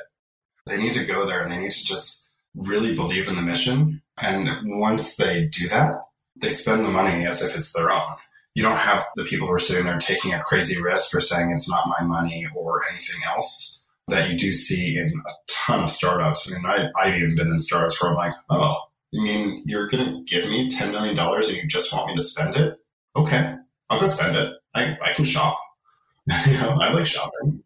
They 0.66 0.78
need 0.78 0.94
to 0.94 1.06
go 1.06 1.26
there 1.26 1.42
and 1.42 1.52
they 1.52 1.60
need 1.60 1.72
to 1.72 1.86
just 1.86 2.30
really 2.56 2.96
believe 2.96 3.28
in 3.28 3.36
the 3.36 3.42
mission. 3.42 4.02
And 4.20 4.50
once 4.80 5.16
they 5.16 5.46
do 5.46 5.70
that, 5.70 5.94
they 6.36 6.50
spend 6.50 6.84
the 6.84 6.90
money 6.90 7.26
as 7.26 7.42
if 7.42 7.56
it's 7.56 7.72
their 7.74 7.92
own. 7.92 8.16
You 8.56 8.64
don't 8.64 8.78
have 8.78 9.06
the 9.16 9.24
people 9.24 9.48
who 9.48 9.54
are 9.54 9.60
sitting 9.60 9.86
there 9.86 10.00
taking 10.00 10.34
a 10.34 10.42
crazy 10.42 10.82
risk 10.82 11.14
or 11.14 11.22
saying 11.22 11.52
it's 11.52 11.70
not 11.70 11.88
my 12.00 12.06
money 12.06 12.48
or 12.56 12.82
anything 12.90 13.22
else 13.28 13.82
that 14.08 14.30
you 14.30 14.38
do 14.38 14.52
see 14.52 14.98
in 14.98 15.22
a 15.28 15.32
ton 15.48 15.84
of 15.84 15.90
startups. 15.90 16.50
I 16.52 16.56
mean, 16.56 16.66
I, 16.66 16.88
I've 17.00 17.16
even 17.16 17.36
been 17.36 17.52
in 17.52 17.60
startups 17.60 18.02
where 18.02 18.12
I'm 18.12 18.18
like, 18.18 18.34
oh, 18.50 18.76
you 19.12 19.22
mean 19.24 19.62
you're 19.66 19.88
going 19.88 20.06
to 20.06 20.24
give 20.24 20.50
me 20.50 20.70
$10 20.70 20.92
million 20.92 21.18
and 21.18 21.48
you 21.50 21.68
just 21.68 21.94
want 21.94 22.08
me 22.08 22.16
to 22.16 22.24
spend 22.24 22.56
it? 22.56 22.80
Okay, 23.16 23.56
I'll 23.90 24.00
go 24.00 24.08
spend 24.08 24.36
it. 24.36 24.54
I, 24.74 24.98
I 25.04 25.14
can 25.14 25.26
shop. 25.26 25.60
you 26.46 26.54
know, 26.54 26.78
I 26.82 26.92
like 26.92 27.06
shopping. 27.06 27.64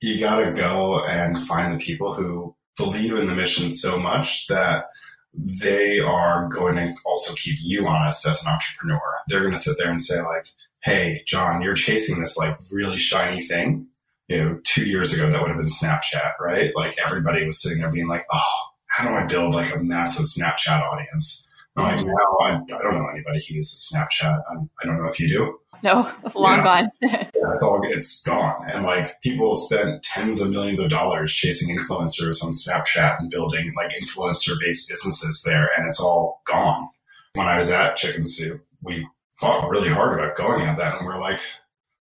You 0.00 0.20
got 0.20 0.44
to 0.44 0.52
go 0.52 1.02
and 1.04 1.40
find 1.46 1.72
the 1.72 1.82
people 1.82 2.12
who 2.12 2.54
believe 2.76 3.16
in 3.16 3.26
the 3.26 3.34
mission 3.34 3.70
so 3.70 3.98
much 3.98 4.46
that 4.48 4.86
they 5.32 6.00
are 6.00 6.48
going 6.48 6.76
to 6.76 6.94
also 7.06 7.34
keep 7.34 7.56
you 7.60 7.86
honest 7.86 8.26
as 8.26 8.42
an 8.42 8.52
entrepreneur. 8.52 9.00
They're 9.28 9.40
going 9.40 9.54
to 9.54 9.58
sit 9.58 9.78
there 9.78 9.90
and 9.90 10.02
say 10.02 10.20
like, 10.20 10.46
Hey, 10.82 11.22
John, 11.26 11.62
you're 11.62 11.74
chasing 11.74 12.20
this 12.20 12.36
like 12.36 12.58
really 12.70 12.98
shiny 12.98 13.42
thing. 13.42 13.86
You 14.28 14.44
know, 14.44 14.60
two 14.64 14.84
years 14.84 15.12
ago, 15.12 15.30
that 15.30 15.40
would 15.40 15.50
have 15.50 15.58
been 15.58 15.66
Snapchat, 15.66 16.32
right? 16.40 16.72
Like 16.76 16.96
everybody 17.04 17.46
was 17.46 17.60
sitting 17.62 17.78
there 17.78 17.90
being 17.90 18.08
like, 18.08 18.26
Oh, 18.30 18.64
how 18.86 19.08
do 19.08 19.14
I 19.14 19.26
build 19.26 19.54
like 19.54 19.74
a 19.74 19.78
massive 19.78 20.26
Snapchat 20.26 20.82
audience? 20.82 21.48
I'm 21.76 21.96
like, 21.96 22.06
no, 22.06 22.38
I, 22.44 22.52
I 22.52 22.82
don't 22.82 22.94
know 22.94 23.08
anybody 23.08 23.44
who 23.48 23.54
uses 23.54 23.90
Snapchat. 23.92 24.42
I'm, 24.48 24.70
I 24.80 24.84
do 24.84 24.92
not 24.92 25.02
know 25.02 25.08
if 25.08 25.18
you 25.18 25.28
do. 25.28 25.58
No, 25.84 26.10
long 26.34 26.56
yeah. 26.56 26.64
gone. 26.64 26.90
yeah, 27.02 27.28
it's 27.54 27.62
all 27.62 27.80
it's 27.84 28.22
gone. 28.22 28.60
And 28.72 28.84
like 28.84 29.20
people 29.20 29.54
spent 29.54 30.02
tens 30.02 30.40
of 30.40 30.50
millions 30.50 30.80
of 30.80 30.88
dollars 30.88 31.32
chasing 31.32 31.76
influencers 31.76 32.42
on 32.42 32.52
Snapchat 32.52 33.20
and 33.20 33.30
building 33.30 33.70
like 33.76 33.92
influencer 33.92 34.58
based 34.58 34.88
businesses 34.88 35.42
there, 35.44 35.68
and 35.76 35.86
it's 35.86 36.00
all 36.00 36.40
gone. 36.46 36.88
When 37.34 37.46
I 37.46 37.58
was 37.58 37.68
at 37.68 37.96
Chicken 37.96 38.26
Soup, 38.26 38.64
we 38.82 39.06
fought 39.38 39.68
really 39.68 39.90
hard 39.90 40.18
about 40.18 40.36
going 40.36 40.62
at 40.62 40.78
that, 40.78 40.98
and 40.98 41.06
we're 41.06 41.20
like, 41.20 41.40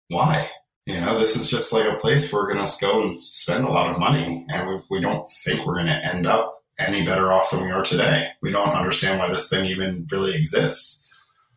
why? 0.08 0.50
You 0.87 1.00
know, 1.00 1.18
this 1.18 1.37
is 1.37 1.49
just 1.49 1.73
like 1.73 1.87
a 1.87 1.99
place 1.99 2.32
we're 2.32 2.52
going 2.52 2.64
to 2.64 2.73
go 2.80 3.02
and 3.02 3.23
spend 3.23 3.64
a 3.64 3.70
lot 3.70 3.90
of 3.90 3.99
money, 3.99 4.44
and 4.49 4.66
we, 4.66 4.80
we 4.90 5.00
don't 5.00 5.28
think 5.44 5.64
we're 5.64 5.75
going 5.75 5.87
to 5.87 6.04
end 6.04 6.26
up 6.26 6.64
any 6.80 7.04
better 7.04 7.32
off 7.32 7.50
than 7.50 7.62
we 7.62 7.70
are 7.70 7.85
today. 7.85 8.28
We 8.40 8.50
don't 8.50 8.70
understand 8.70 9.18
why 9.18 9.28
this 9.28 9.49
thing 9.49 9.66
even 9.66 10.08
really 10.11 10.35
exists. 10.35 11.08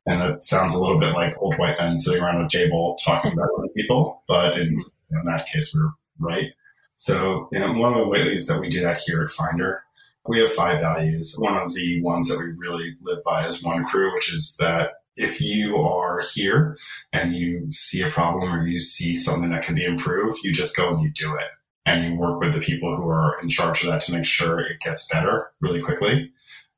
And 0.05 0.34
it 0.34 0.43
sounds 0.43 0.74
a 0.74 0.79
little 0.79 1.00
bit 1.00 1.13
like 1.13 1.38
old 1.39 1.58
white 1.58 1.77
men 1.79 1.98
sitting 1.98 2.24
around 2.24 2.43
a 2.43 2.50
table 2.50 2.98
talking 3.03 3.34
about 3.34 3.50
other 3.58 3.67
people, 3.75 4.24
but 4.27 4.58
in, 4.58 4.70
mm-hmm. 4.70 5.17
in 5.17 5.24
that 5.25 5.46
case, 5.46 5.75
we're 5.75 5.91
right. 6.20 6.51
So 6.98 7.50
you 7.51 7.60
know, 7.60 7.74
one 7.74 7.93
of 7.93 8.00
the 8.00 8.08
ways 8.08 8.48
that 8.48 8.60
we 8.60 8.70
do 8.70 8.81
that 8.81 9.00
here 9.00 9.24
at 9.24 9.29
Finder, 9.29 9.84
we 10.27 10.39
have 10.39 10.51
five 10.51 10.81
values. 10.81 11.36
One 11.38 11.55
of 11.55 11.74
the 11.74 12.01
ones 12.01 12.27
that 12.27 12.39
we 12.39 12.46
really 12.58 12.96
live 13.01 13.24
by 13.24 13.46
is 13.46 13.63
one 13.63 13.86
crew, 13.86 14.13
which 14.13 14.31
is 14.31 14.55
that 14.60 14.91
if 15.17 15.41
you 15.41 15.77
are 15.77 16.22
here 16.34 16.77
and 17.12 17.34
you 17.34 17.72
see 17.72 18.01
a 18.01 18.10
problem 18.10 18.53
or 18.53 18.67
you 18.67 18.79
see 18.79 19.15
something 19.15 19.51
that 19.51 19.63
can 19.63 19.75
be 19.75 19.86
improved, 19.86 20.43
you 20.43 20.51
just 20.51 20.75
go 20.75 20.93
and 20.93 21.01
you 21.01 21.10
do 21.10 21.36
it. 21.36 21.48
And 21.86 22.03
you 22.03 22.20
work 22.20 22.39
with 22.39 22.53
the 22.53 22.60
people 22.60 22.96
who 22.96 23.10
are 23.10 23.41
in 23.41 23.50
charge 23.50 23.84
of 23.84 23.89
that 23.89 24.01
to 24.01 24.13
make 24.13 24.25
sure 24.25 24.60
it 24.60 24.79
gets 24.79 25.08
better 25.08 25.51
really 25.60 25.81
quickly. 25.81 26.31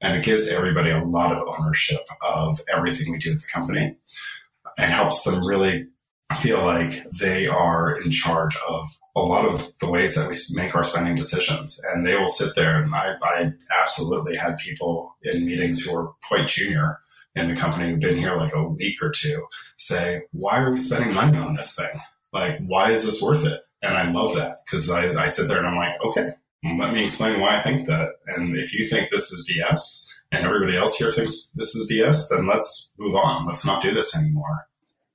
And 0.03 0.17
it 0.17 0.23
gives 0.23 0.47
everybody 0.49 0.91
a 0.91 1.03
lot 1.03 1.35
of 1.35 1.47
ownership 1.47 2.05
of 2.21 2.61
everything 2.71 3.11
we 3.11 3.17
do 3.17 3.31
at 3.31 3.39
the 3.39 3.47
company. 3.51 3.95
It 4.77 4.89
helps 4.89 5.23
them 5.23 5.45
really 5.45 5.87
feel 6.39 6.63
like 6.63 7.03
they 7.19 7.47
are 7.47 7.99
in 8.01 8.11
charge 8.11 8.57
of 8.67 8.89
a 9.15 9.21
lot 9.21 9.45
of 9.45 9.71
the 9.79 9.89
ways 9.89 10.15
that 10.15 10.29
we 10.29 10.35
make 10.55 10.75
our 10.75 10.83
spending 10.83 11.15
decisions. 11.15 11.79
And 11.93 12.05
they 12.05 12.17
will 12.17 12.27
sit 12.27 12.53
there. 12.55 12.81
And 12.81 12.93
I, 12.93 13.13
I 13.21 13.53
absolutely 13.81 14.35
had 14.35 14.57
people 14.57 15.15
in 15.21 15.45
meetings 15.45 15.81
who 15.81 15.95
are 15.95 16.13
quite 16.27 16.47
junior 16.47 16.99
in 17.35 17.47
the 17.47 17.55
company 17.55 17.89
who've 17.89 17.99
been 17.99 18.17
here 18.17 18.35
like 18.35 18.53
a 18.53 18.67
week 18.67 19.01
or 19.01 19.09
two 19.09 19.47
say, 19.77 20.23
why 20.31 20.59
are 20.59 20.71
we 20.71 20.77
spending 20.77 21.13
money 21.13 21.37
on 21.37 21.55
this 21.55 21.75
thing? 21.75 21.99
Like, 22.31 22.59
why 22.65 22.91
is 22.91 23.05
this 23.05 23.21
worth 23.21 23.45
it? 23.45 23.61
And 23.81 23.95
I 23.95 24.11
love 24.11 24.35
that 24.35 24.63
because 24.65 24.89
I, 24.89 25.13
I 25.13 25.27
sit 25.27 25.47
there 25.47 25.59
and 25.59 25.67
I'm 25.67 25.75
like, 25.75 26.01
okay, 26.03 26.29
let 26.63 26.93
me 26.93 27.03
explain 27.03 27.39
why 27.39 27.57
I 27.57 27.61
think 27.61 27.87
that. 27.87 28.09
And 28.27 28.55
if 28.57 28.73
you 28.73 28.87
think 28.87 29.09
this 29.09 29.31
is 29.31 29.47
BS 29.49 30.05
and 30.31 30.45
everybody 30.45 30.77
else 30.77 30.95
here 30.95 31.11
thinks 31.11 31.49
this 31.55 31.75
is 31.75 31.91
BS, 31.91 32.29
then 32.29 32.47
let's 32.47 32.93
move 32.97 33.15
on. 33.15 33.45
Let's 33.45 33.65
not 33.65 33.81
do 33.81 33.93
this 33.93 34.15
anymore. 34.15 34.67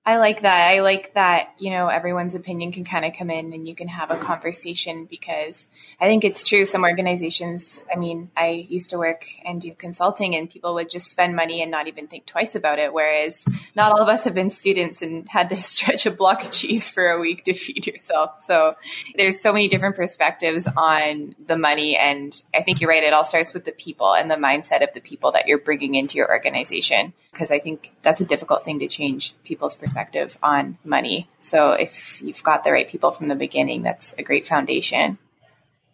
I 0.09 0.17
like 0.17 0.40
that. 0.40 0.71
I 0.71 0.81
like 0.81 1.12
that, 1.12 1.52
you 1.59 1.69
know, 1.69 1.88
everyone's 1.88 2.35
opinion 2.35 2.73
can 2.73 2.83
kind 2.83 3.05
of 3.05 3.12
come 3.12 3.28
in 3.28 3.52
and 3.52 3.69
you 3.69 3.75
can 3.75 3.88
have 3.88 4.11
a 4.11 4.17
conversation 4.17 5.05
because 5.05 5.67
I 6.00 6.07
think 6.07 6.25
it's 6.25 6.49
true. 6.49 6.64
Some 6.64 6.83
organizations, 6.83 7.85
I 7.93 7.99
mean, 7.99 8.31
I 8.35 8.67
used 8.71 8.88
to 8.88 8.97
work 8.97 9.26
and 9.45 9.61
do 9.61 9.75
consulting 9.75 10.35
and 10.35 10.49
people 10.49 10.73
would 10.73 10.88
just 10.88 11.11
spend 11.11 11.37
money 11.37 11.61
and 11.61 11.71
not 11.71 11.88
even 11.88 12.07
think 12.07 12.25
twice 12.25 12.55
about 12.55 12.78
it. 12.78 12.95
Whereas 12.95 13.45
not 13.76 13.93
all 13.93 14.00
of 14.00 14.09
us 14.09 14.25
have 14.25 14.33
been 14.33 14.49
students 14.49 15.02
and 15.02 15.28
had 15.28 15.50
to 15.50 15.57
stretch 15.57 16.07
a 16.07 16.11
block 16.11 16.43
of 16.43 16.52
cheese 16.52 16.88
for 16.88 17.11
a 17.11 17.21
week 17.21 17.45
to 17.45 17.52
feed 17.52 17.87
yourself. 17.87 18.38
So 18.38 18.76
there's 19.14 19.38
so 19.38 19.52
many 19.52 19.69
different 19.69 19.97
perspectives 19.97 20.67
on 20.75 21.35
the 21.47 21.59
money. 21.59 21.99
And 21.99 22.40
I 22.55 22.62
think 22.62 22.81
you're 22.81 22.88
right. 22.88 23.05
It 23.05 23.12
all 23.12 23.25
starts 23.25 23.52
with 23.52 23.67
the 23.67 23.73
people 23.73 24.14
and 24.14 24.31
the 24.31 24.37
mindset 24.37 24.83
of 24.83 24.95
the 24.95 25.02
people 25.02 25.33
that 25.33 25.47
you're 25.47 25.59
bringing 25.59 25.97
into 25.97 26.17
your 26.17 26.31
organization. 26.31 27.12
Because 27.31 27.50
I 27.50 27.59
think 27.59 27.93
that's 28.00 28.23
a 28.23 28.25
difficult 28.25 28.64
thing 28.64 28.78
to 28.78 28.88
change 28.88 29.35
people's 29.45 29.76
perspective 29.76 29.98
perspective 29.99 30.38
on 30.43 30.78
money. 30.85 31.28
So 31.40 31.73
if 31.73 32.23
you've 32.23 32.43
got 32.43 32.62
the 32.62 32.73
right 32.73 32.88
people 32.88 33.11
from 33.11 33.28
the 33.28 33.35
beginning, 33.35 33.83
that's 33.83 34.14
a 34.19 34.23
great 34.23 34.47
foundation. 34.47 35.19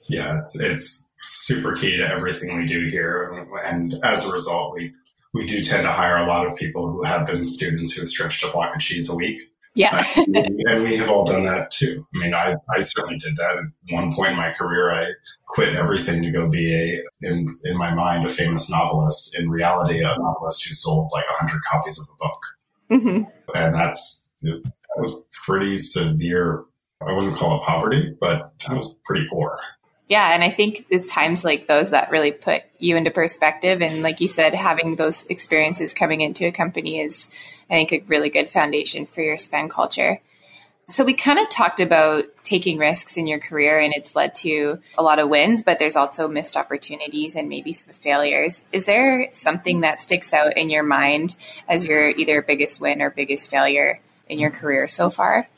Yeah, 0.08 0.40
it's, 0.42 0.60
it's 0.60 1.10
super 1.22 1.74
key 1.74 1.96
to 1.96 2.06
everything 2.06 2.54
we 2.56 2.66
do 2.66 2.82
here. 2.82 3.46
And 3.64 3.94
as 4.02 4.26
a 4.26 4.32
result, 4.32 4.74
we, 4.74 4.92
we 5.32 5.46
do 5.46 5.62
tend 5.62 5.84
to 5.84 5.92
hire 5.92 6.18
a 6.18 6.26
lot 6.26 6.46
of 6.46 6.56
people 6.56 6.90
who 6.90 7.02
have 7.04 7.26
been 7.26 7.42
students 7.44 7.92
who 7.92 8.02
have 8.02 8.08
stretched 8.08 8.44
a 8.44 8.50
block 8.50 8.74
of 8.74 8.80
cheese 8.80 9.08
a 9.08 9.14
week. 9.14 9.40
Yeah. 9.74 10.04
and 10.16 10.82
we 10.84 10.96
have 10.96 11.08
all 11.08 11.24
done 11.24 11.44
that 11.44 11.70
too. 11.70 12.06
I 12.14 12.18
mean, 12.18 12.34
I, 12.34 12.54
I 12.76 12.82
certainly 12.82 13.16
did 13.16 13.36
that 13.38 13.56
at 13.56 13.94
one 13.96 14.12
point 14.12 14.32
in 14.32 14.36
my 14.36 14.52
career. 14.52 14.92
I 14.92 15.12
quit 15.48 15.74
everything 15.74 16.22
to 16.22 16.30
go 16.30 16.48
be 16.48 16.74
a, 16.74 17.02
in, 17.26 17.56
in 17.64 17.76
my 17.76 17.92
mind, 17.92 18.26
a 18.26 18.28
famous 18.28 18.70
novelist. 18.70 19.36
In 19.36 19.48
reality, 19.48 20.00
a 20.00 20.16
novelist 20.16 20.66
who 20.66 20.74
sold 20.74 21.10
like 21.12 21.24
a 21.28 21.34
hundred 21.34 21.62
copies 21.62 21.98
of 21.98 22.06
a 22.12 22.16
book. 22.22 22.38
Mm-hmm. 22.90 23.24
And 23.54 23.74
that's, 23.74 24.26
that 24.42 24.62
was 24.96 25.24
pretty 25.46 25.78
severe. 25.78 26.64
I 27.06 27.12
wouldn't 27.12 27.36
call 27.36 27.60
it 27.60 27.64
poverty, 27.64 28.16
but 28.20 28.52
I 28.68 28.74
was 28.74 28.94
pretty 29.04 29.26
poor. 29.30 29.58
Yeah, 30.08 30.34
and 30.34 30.44
I 30.44 30.50
think 30.50 30.84
it's 30.90 31.10
times 31.10 31.44
like 31.44 31.66
those 31.66 31.90
that 31.90 32.10
really 32.10 32.30
put 32.30 32.62
you 32.78 32.96
into 32.96 33.10
perspective. 33.10 33.80
And 33.80 34.02
like 34.02 34.20
you 34.20 34.28
said, 34.28 34.52
having 34.52 34.96
those 34.96 35.24
experiences 35.26 35.94
coming 35.94 36.20
into 36.20 36.46
a 36.46 36.52
company 36.52 37.00
is, 37.00 37.30
I 37.70 37.74
think, 37.74 37.92
a 37.92 38.04
really 38.06 38.28
good 38.28 38.50
foundation 38.50 39.06
for 39.06 39.22
your 39.22 39.38
spend 39.38 39.70
culture. 39.70 40.20
So 40.86 41.02
we 41.02 41.14
kind 41.14 41.38
of 41.38 41.48
talked 41.48 41.80
about 41.80 42.24
taking 42.42 42.76
risks 42.76 43.16
in 43.16 43.26
your 43.26 43.38
career 43.38 43.78
and 43.78 43.94
it's 43.94 44.14
led 44.14 44.34
to 44.36 44.80
a 44.98 45.02
lot 45.02 45.18
of 45.18 45.30
wins, 45.30 45.62
but 45.62 45.78
there's 45.78 45.96
also 45.96 46.28
missed 46.28 46.56
opportunities 46.56 47.34
and 47.34 47.48
maybe 47.48 47.72
some 47.72 47.94
failures. 47.94 48.64
Is 48.70 48.84
there 48.84 49.28
something 49.32 49.80
that 49.80 50.00
sticks 50.00 50.34
out 50.34 50.58
in 50.58 50.68
your 50.68 50.82
mind 50.82 51.36
as 51.68 51.86
your 51.86 52.10
either 52.10 52.42
biggest 52.42 52.82
win 52.82 53.00
or 53.00 53.10
biggest 53.10 53.50
failure 53.50 54.00
in 54.28 54.38
your 54.38 54.50
career 54.50 54.86
so 54.86 55.08
far? 55.08 55.48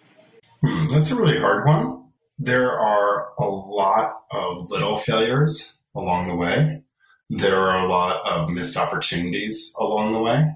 Hmm, 0.62 0.87
that's 0.88 1.11
a 1.11 1.16
really 1.16 1.40
hard 1.40 1.66
one. 1.66 2.04
There 2.38 2.78
are 2.78 3.28
a 3.38 3.49
lot 3.49 4.23
of 4.30 4.71
little 4.71 4.97
failures 4.97 5.76
along 5.97 6.28
the 6.28 6.37
way. 6.37 6.83
There 7.30 7.59
are 7.59 7.85
a 7.85 7.88
lot 7.88 8.25
of 8.25 8.49
missed 8.49 8.76
opportunities 8.76 9.75
along 9.76 10.12
the 10.12 10.21
way. 10.21 10.52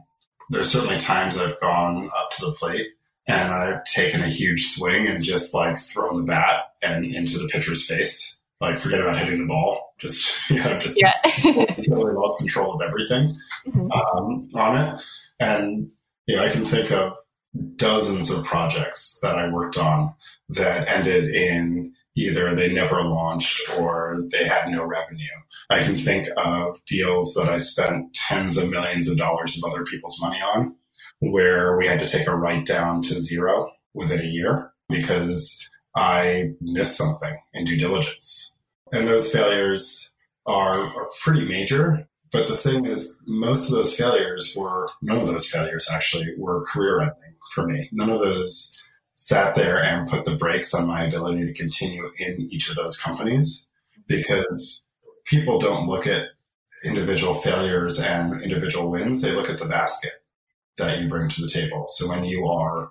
There's 0.51 0.71
certainly 0.71 0.99
times 0.99 1.37
I've 1.37 1.59
gone 1.61 2.09
up 2.17 2.31
to 2.33 2.47
the 2.47 2.53
plate 2.53 2.87
and 3.31 3.53
I've 3.53 3.85
taken 3.85 4.23
a 4.23 4.29
huge 4.29 4.75
swing 4.75 5.07
and 5.07 5.23
just 5.23 5.55
like 5.55 5.79
thrown 5.79 6.17
the 6.17 6.25
bat 6.25 6.65
and 6.83 7.05
into 7.05 7.39
the 7.39 7.49
pitcher's 7.49 7.87
face. 7.87 8.39
Like 8.61 8.79
forget 8.79 9.01
about 9.01 9.19
hitting 9.19 9.41
the 9.41 9.47
ball. 9.47 9.95
Just 9.99 10.33
you 10.51 10.57
know, 10.57 10.79
just 10.79 11.01
yeah. 11.01 11.15
really 11.89 12.13
lost 12.13 12.39
control 12.39 12.75
of 12.75 12.83
everything 12.83 13.37
mm-hmm. 13.67 13.91
um, 13.93 14.49
on 14.55 14.77
it. 14.77 15.01
And 15.39 15.93
you 16.27 16.37
know, 16.37 16.45
I 16.45 16.51
can 16.51 16.65
think 16.65 16.91
of 16.91 17.15
dozens 17.77 18.31
of 18.31 18.45
projects 18.45 19.19
that 19.23 19.37
I 19.37 19.51
worked 19.51 19.79
on 19.79 20.15
that 20.51 20.89
ended 20.89 21.33
in 21.33 21.93
either 22.17 22.55
they 22.55 22.73
never 22.73 23.03
launched 23.03 23.63
or 23.79 24.25
they 24.31 24.45
had 24.45 24.69
no 24.69 24.85
revenue. 24.85 25.25
I 25.71 25.83
can 25.83 25.97
think 25.97 26.29
of 26.37 26.85
deals 26.85 27.35
that 27.35 27.49
I 27.49 27.59
spent 27.59 28.13
tens 28.15 28.57
of 28.57 28.71
millions 28.71 29.09
of 29.09 29.17
dollars 29.17 29.57
of 29.57 29.71
other 29.71 29.85
people's 29.85 30.21
money 30.21 30.39
on 30.55 30.75
where 31.21 31.77
we 31.77 31.87
had 31.87 31.99
to 32.01 32.09
take 32.09 32.27
a 32.27 32.35
write 32.35 32.67
down 32.67 33.03
to 33.03 33.21
zero 33.21 33.71
within 33.95 34.21
a 34.21 34.25
year 34.25 34.73
because 34.89 35.69
I 35.95 36.53
missed 36.61 36.97
something 36.97 37.37
in 37.55 37.65
due 37.65 37.77
diligence. 37.77 38.57
And 38.93 39.07
those 39.07 39.31
failures 39.31 40.13
are, 40.47 40.75
are 40.75 41.09
pretty 41.23 41.47
major. 41.47 42.09
But 42.33 42.49
the 42.49 42.57
thing 42.57 42.87
is, 42.87 43.19
most 43.27 43.69
of 43.69 43.75
those 43.75 43.95
failures 43.95 44.55
were, 44.57 44.89
none 45.03 45.19
of 45.19 45.27
those 45.27 45.49
failures 45.49 45.89
actually 45.93 46.33
were 46.39 46.65
career 46.65 47.01
ending 47.01 47.37
for 47.55 47.67
me. 47.67 47.89
None 47.93 48.11
of 48.11 48.21
those 48.21 48.79
sat 49.17 49.55
there 49.55 49.83
and 49.83 50.09
put 50.09 50.25
the 50.25 50.37
brakes 50.37 50.73
on 50.73 50.89
my 50.89 51.05
ability 51.05 51.45
to 51.45 51.53
continue 51.53 52.11
in 52.19 52.41
each 52.41 52.71
of 52.71 52.77
those 52.77 52.99
companies 52.99 53.69
because 54.07 54.87
people 55.27 55.59
don't 55.59 55.87
look 55.87 56.07
at 56.07 56.23
individual 56.85 57.35
failures 57.35 57.99
and 57.99 58.41
individual 58.41 58.91
wins. 58.91 59.21
They 59.21 59.33
look 59.33 59.51
at 59.51 59.59
the 59.59 59.67
basket 59.67 60.13
that 60.81 60.99
you 60.99 61.09
bring 61.09 61.29
to 61.29 61.41
the 61.41 61.49
table. 61.49 61.87
So 61.89 62.09
when 62.09 62.25
you 62.25 62.47
are 62.47 62.91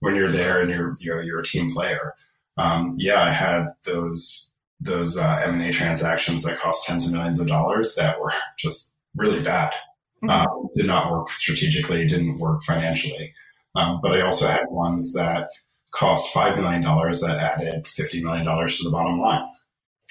when 0.00 0.16
you're 0.16 0.30
there 0.30 0.60
and 0.60 0.70
you're 0.70 0.94
you 1.00 1.14
know 1.14 1.20
you're 1.20 1.40
a 1.40 1.44
team 1.44 1.70
player, 1.72 2.14
um, 2.56 2.94
yeah, 2.96 3.22
I 3.22 3.30
had 3.30 3.66
those 3.84 4.52
those 4.80 5.16
uh, 5.16 5.40
M 5.44 5.54
and 5.54 5.62
A 5.62 5.72
transactions 5.72 6.42
that 6.42 6.58
cost 6.58 6.86
tens 6.86 7.06
of 7.06 7.12
millions 7.12 7.40
of 7.40 7.46
dollars 7.46 7.94
that 7.94 8.20
were 8.20 8.32
just 8.58 8.94
really 9.16 9.42
bad. 9.42 9.72
Mm-hmm. 10.22 10.30
Um, 10.30 10.68
did 10.76 10.86
not 10.86 11.10
work 11.10 11.28
strategically, 11.30 12.06
didn't 12.06 12.38
work 12.38 12.62
financially. 12.62 13.34
Um, 13.74 14.00
but 14.02 14.12
I 14.12 14.20
also 14.20 14.46
had 14.46 14.66
ones 14.68 15.12
that 15.14 15.48
cost 15.92 16.32
five 16.32 16.56
million 16.56 16.82
dollars 16.82 17.20
that 17.20 17.38
added 17.38 17.86
fifty 17.86 18.22
million 18.22 18.44
dollars 18.44 18.78
to 18.78 18.84
the 18.84 18.90
bottom 18.90 19.18
line. 19.18 19.48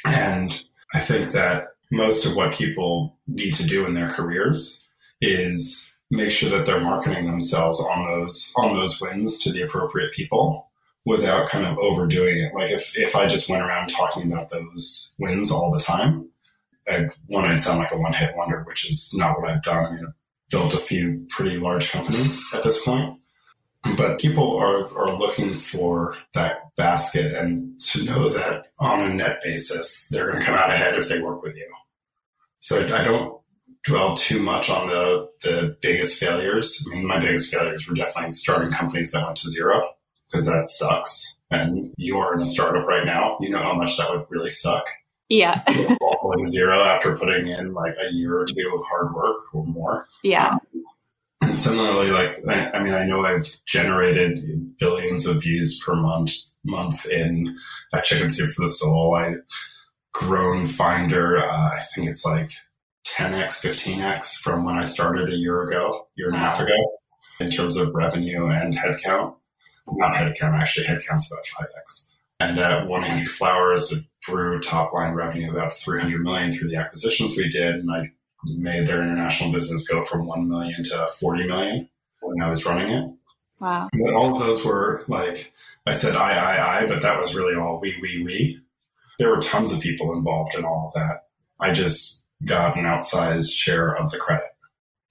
And 0.06 0.64
I 0.94 1.00
think 1.00 1.32
that 1.32 1.68
most 1.92 2.26
of 2.26 2.36
what 2.36 2.54
people 2.54 3.18
need 3.28 3.54
to 3.56 3.66
do 3.66 3.86
in 3.86 3.94
their 3.94 4.10
careers 4.10 4.88
is 5.20 5.91
make 6.12 6.30
sure 6.30 6.50
that 6.50 6.66
they're 6.66 6.82
marketing 6.82 7.26
themselves 7.26 7.80
on 7.80 8.04
those 8.04 8.54
on 8.58 8.74
those 8.74 9.02
wins 9.02 9.40
to 9.40 9.52
the 9.52 9.62
appropriate 9.62 10.12
people 10.12 10.70
without 11.06 11.50
kind 11.50 11.66
of 11.66 11.78
overdoing 11.80 12.38
it. 12.38 12.54
Like 12.54 12.70
if, 12.70 12.96
if 12.96 13.16
I 13.16 13.26
just 13.26 13.50
went 13.50 13.64
around 13.64 13.90
talking 13.90 14.32
about 14.32 14.52
those 14.52 15.16
wins 15.18 15.50
all 15.50 15.72
the 15.72 15.80
time, 15.80 16.30
I'd, 16.88 17.10
one, 17.26 17.46
I'd 17.46 17.62
sound 17.62 17.80
like 17.80 17.92
a 17.92 17.98
one 17.98 18.14
hit 18.14 18.36
wonder, 18.36 18.64
which 18.68 18.88
is 18.90 19.12
not 19.14 19.40
what 19.40 19.50
I've 19.50 19.64
done. 19.64 19.86
I 19.86 19.92
mean, 19.92 20.06
I've 20.06 20.14
built 20.52 20.74
a 20.74 20.78
few 20.78 21.26
pretty 21.30 21.58
large 21.58 21.90
companies 21.90 22.44
at 22.54 22.62
this 22.62 22.84
point, 22.84 23.18
but 23.98 24.20
people 24.20 24.58
are, 24.58 24.86
are 24.96 25.18
looking 25.18 25.54
for 25.54 26.18
that 26.34 26.76
basket 26.76 27.34
and 27.34 27.80
to 27.80 28.04
know 28.04 28.30
that 28.30 28.68
on 28.78 29.00
a 29.00 29.14
net 29.14 29.42
basis, 29.44 30.08
they're 30.10 30.28
going 30.28 30.40
to 30.40 30.46
come 30.46 30.56
out 30.56 30.72
ahead 30.72 30.96
if 30.96 31.10
they 31.10 31.20
work 31.20 31.42
with 31.42 31.58
you. 31.58 31.68
So 32.60 32.80
I 32.94 33.04
don't 33.04 33.41
dwell 33.84 34.16
too 34.16 34.42
much 34.42 34.70
on 34.70 34.88
the 34.88 35.30
the 35.42 35.78
biggest 35.82 36.20
failures. 36.20 36.86
I 36.88 36.96
mean, 36.96 37.08
my 37.08 37.20
biggest 37.20 37.54
failures 37.54 37.88
were 37.88 37.96
definitely 37.96 38.32
starting 38.32 38.72
companies 38.72 39.12
that 39.12 39.26
went 39.26 39.38
to 39.38 39.50
zero 39.50 39.90
because 40.30 40.46
that 40.46 40.70
sucks. 40.70 41.36
And 41.50 41.94
you 41.98 42.18
are 42.18 42.34
in 42.34 42.42
a 42.42 42.46
startup 42.46 42.88
right 42.88 43.06
now. 43.06 43.38
You 43.42 43.50
know 43.50 43.62
how 43.62 43.74
much 43.74 43.98
that 43.98 44.10
would 44.10 44.26
really 44.30 44.50
suck. 44.50 44.90
Yeah. 45.28 45.64
falling 46.22 46.48
zero 46.48 46.84
after 46.84 47.16
putting 47.16 47.48
in 47.48 47.74
like 47.74 47.96
a 48.02 48.12
year 48.12 48.38
or 48.38 48.46
two 48.46 48.72
of 48.76 48.86
hard 48.90 49.14
work 49.14 49.38
or 49.54 49.66
more. 49.66 50.08
Yeah. 50.24 50.54
Um, 50.54 50.60
and 51.42 51.56
similarly, 51.56 52.12
like 52.12 52.38
I, 52.48 52.78
I, 52.78 52.84
mean, 52.84 52.94
I 52.94 53.06
know 53.06 53.26
I've 53.26 53.48
generated 53.66 54.78
billions 54.78 55.26
of 55.26 55.42
views 55.42 55.82
per 55.84 55.96
month 55.96 56.34
month 56.64 57.06
in 57.08 57.56
that 57.92 58.04
Chicken 58.04 58.30
Soup 58.30 58.54
for 58.54 58.62
the 58.62 58.68
Soul. 58.68 59.16
I 59.16 59.36
grown 60.14 60.66
Finder. 60.66 61.40
Uh, 61.40 61.70
I 61.70 61.80
think 61.96 62.08
it's 62.08 62.24
like 62.24 62.52
10x, 63.08 63.62
15x 63.62 64.36
from 64.36 64.64
when 64.64 64.78
I 64.78 64.84
started 64.84 65.30
a 65.30 65.36
year 65.36 65.64
ago, 65.64 66.08
year 66.16 66.28
and 66.28 66.36
a 66.36 66.40
half 66.40 66.60
ago. 66.60 66.76
in 67.40 67.50
terms 67.50 67.76
of 67.76 67.94
revenue 67.94 68.48
and 68.48 68.76
headcount. 68.76 69.36
Not 69.88 70.16
headcount, 70.16 70.60
actually, 70.60 70.86
headcount's 70.86 71.32
about 71.32 71.46
5x. 71.46 72.14
And 72.40 72.60
at 72.60 72.88
100 72.88 73.28
Flowers, 73.28 73.92
it 73.92 74.04
grew 74.26 74.60
top 74.60 74.94
line 74.94 75.14
revenue 75.14 75.52
about 75.52 75.74
300 75.74 76.22
million 76.22 76.52
through 76.52 76.70
the 76.70 76.78
acquisitions 76.78 77.36
we 77.36 77.50
did. 77.50 77.76
And 77.76 77.92
I 77.92 78.12
made 78.46 78.88
their 78.88 79.02
international 79.02 79.52
business 79.52 79.88
go 79.88 80.04
from 80.04 80.26
1 80.26 80.48
million 80.48 80.84
to 80.86 81.08
40 81.20 81.48
million 81.48 81.90
when 82.22 82.42
I 82.42 82.50
was 82.50 82.66
running 82.66 82.90
it. 82.90 83.12
Wow. 83.60 83.90
But 83.94 84.14
all 84.14 84.34
of 84.34 84.40
those 84.40 84.66
were 84.66 85.04
like, 85.08 85.54
I 85.86 85.94
said 85.94 86.16
I, 86.16 86.34
I, 86.34 86.80
I, 86.80 86.88
but 86.88 87.02
that 87.02 87.20
was 87.20 87.36
really 87.36 87.56
all 87.56 87.80
we, 87.80 87.96
we, 88.02 88.24
we. 88.24 88.60
There 89.20 89.30
were 89.30 89.42
tons 89.42 89.72
of 89.72 89.80
people 89.80 90.14
involved 90.14 90.56
in 90.56 90.66
all 90.66 90.88
of 90.88 91.00
that. 91.00 91.26
I 91.60 91.72
just 91.72 92.21
got 92.46 92.78
an 92.78 92.84
outsized 92.84 93.54
share 93.54 93.96
of 93.96 94.12
the 94.12 94.18
credit. 94.18 94.46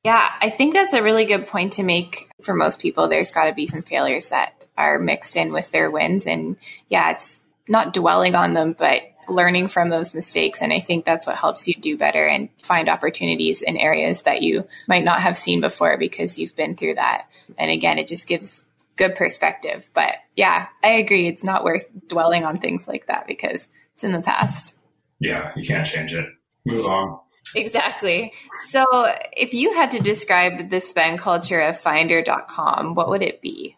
Yeah, 0.04 0.30
I 0.40 0.48
think 0.48 0.72
that's 0.72 0.94
a 0.94 1.02
really 1.02 1.26
good 1.26 1.46
point 1.46 1.74
to 1.74 1.82
make 1.82 2.30
for 2.42 2.54
most 2.54 2.80
people. 2.80 3.08
There's 3.08 3.30
got 3.30 3.44
to 3.46 3.52
be 3.52 3.66
some 3.66 3.82
failures 3.82 4.30
that 4.30 4.64
are 4.78 4.98
mixed 4.98 5.36
in 5.36 5.52
with 5.52 5.70
their 5.72 5.90
wins. 5.90 6.26
And 6.26 6.56
yeah, 6.88 7.10
it's 7.10 7.38
not 7.68 7.92
dwelling 7.92 8.34
on 8.34 8.54
them, 8.54 8.74
but 8.76 9.02
learning 9.28 9.68
from 9.68 9.90
those 9.90 10.14
mistakes. 10.14 10.62
And 10.62 10.72
I 10.72 10.80
think 10.80 11.04
that's 11.04 11.26
what 11.26 11.36
helps 11.36 11.68
you 11.68 11.74
do 11.74 11.98
better 11.98 12.26
and 12.26 12.48
find 12.62 12.88
opportunities 12.88 13.60
in 13.60 13.76
areas 13.76 14.22
that 14.22 14.42
you 14.42 14.66
might 14.88 15.04
not 15.04 15.20
have 15.20 15.36
seen 15.36 15.60
before 15.60 15.98
because 15.98 16.38
you've 16.38 16.56
been 16.56 16.76
through 16.76 16.94
that. 16.94 17.28
And 17.58 17.70
again, 17.70 17.98
it 17.98 18.08
just 18.08 18.26
gives 18.26 18.64
good 18.96 19.14
perspective. 19.14 19.88
But 19.92 20.14
yeah, 20.34 20.68
I 20.82 20.92
agree. 20.92 21.26
It's 21.26 21.44
not 21.44 21.62
worth 21.62 21.86
dwelling 22.08 22.44
on 22.44 22.56
things 22.56 22.88
like 22.88 23.06
that 23.06 23.26
because 23.26 23.68
it's 23.94 24.04
in 24.04 24.12
the 24.12 24.22
past. 24.22 24.76
Yeah, 25.18 25.52
you 25.56 25.66
can't 25.66 25.86
change 25.86 26.14
it. 26.14 26.26
Move 26.64 26.86
on. 26.86 27.18
Exactly. 27.54 28.32
So, 28.68 28.84
if 29.32 29.54
you 29.54 29.74
had 29.74 29.90
to 29.92 30.00
describe 30.00 30.70
the 30.70 30.80
spend 30.80 31.18
culture 31.18 31.60
of 31.60 31.78
finder.com, 31.78 32.94
what 32.94 33.08
would 33.08 33.22
it 33.22 33.40
be? 33.40 33.76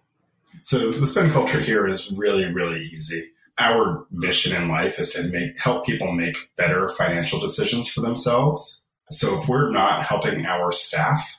So, 0.60 0.90
the 0.90 1.06
spend 1.06 1.32
culture 1.32 1.60
here 1.60 1.88
is 1.88 2.12
really, 2.12 2.44
really 2.46 2.84
easy 2.84 3.30
our 3.58 4.06
mission 4.10 4.54
in 4.56 4.68
life 4.68 4.98
is 4.98 5.12
to 5.12 5.24
make 5.24 5.58
help 5.60 5.84
people 5.84 6.12
make 6.12 6.36
better 6.56 6.88
financial 6.88 7.38
decisions 7.38 7.88
for 7.88 8.00
themselves. 8.00 8.84
So 9.10 9.40
if 9.40 9.48
we're 9.48 9.70
not 9.70 10.04
helping 10.04 10.46
our 10.46 10.72
staff 10.72 11.38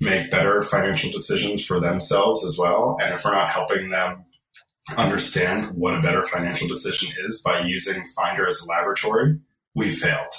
make 0.00 0.30
better 0.30 0.60
financial 0.60 1.10
decisions 1.10 1.64
for 1.64 1.80
themselves 1.80 2.44
as 2.44 2.58
well, 2.58 2.98
and 3.00 3.14
if 3.14 3.24
we're 3.24 3.34
not 3.34 3.50
helping 3.50 3.88
them 3.88 4.26
understand 4.96 5.74
what 5.74 5.96
a 5.96 6.02
better 6.02 6.22
financial 6.24 6.68
decision 6.68 7.10
is 7.26 7.40
by 7.42 7.60
using 7.60 8.04
Finder 8.14 8.46
as 8.46 8.60
a 8.60 8.68
laboratory, 8.68 9.40
we 9.74 9.90
failed. 9.90 10.34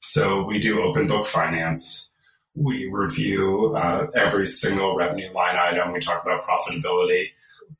So 0.00 0.44
we 0.44 0.58
do 0.58 0.82
open 0.82 1.06
book 1.06 1.26
finance. 1.26 2.10
We 2.54 2.88
review 2.90 3.72
uh, 3.76 4.06
every 4.16 4.46
single 4.46 4.96
revenue 4.96 5.32
line 5.32 5.56
item. 5.56 5.92
We 5.92 6.00
talk 6.00 6.24
about 6.24 6.44
profitability 6.44 7.26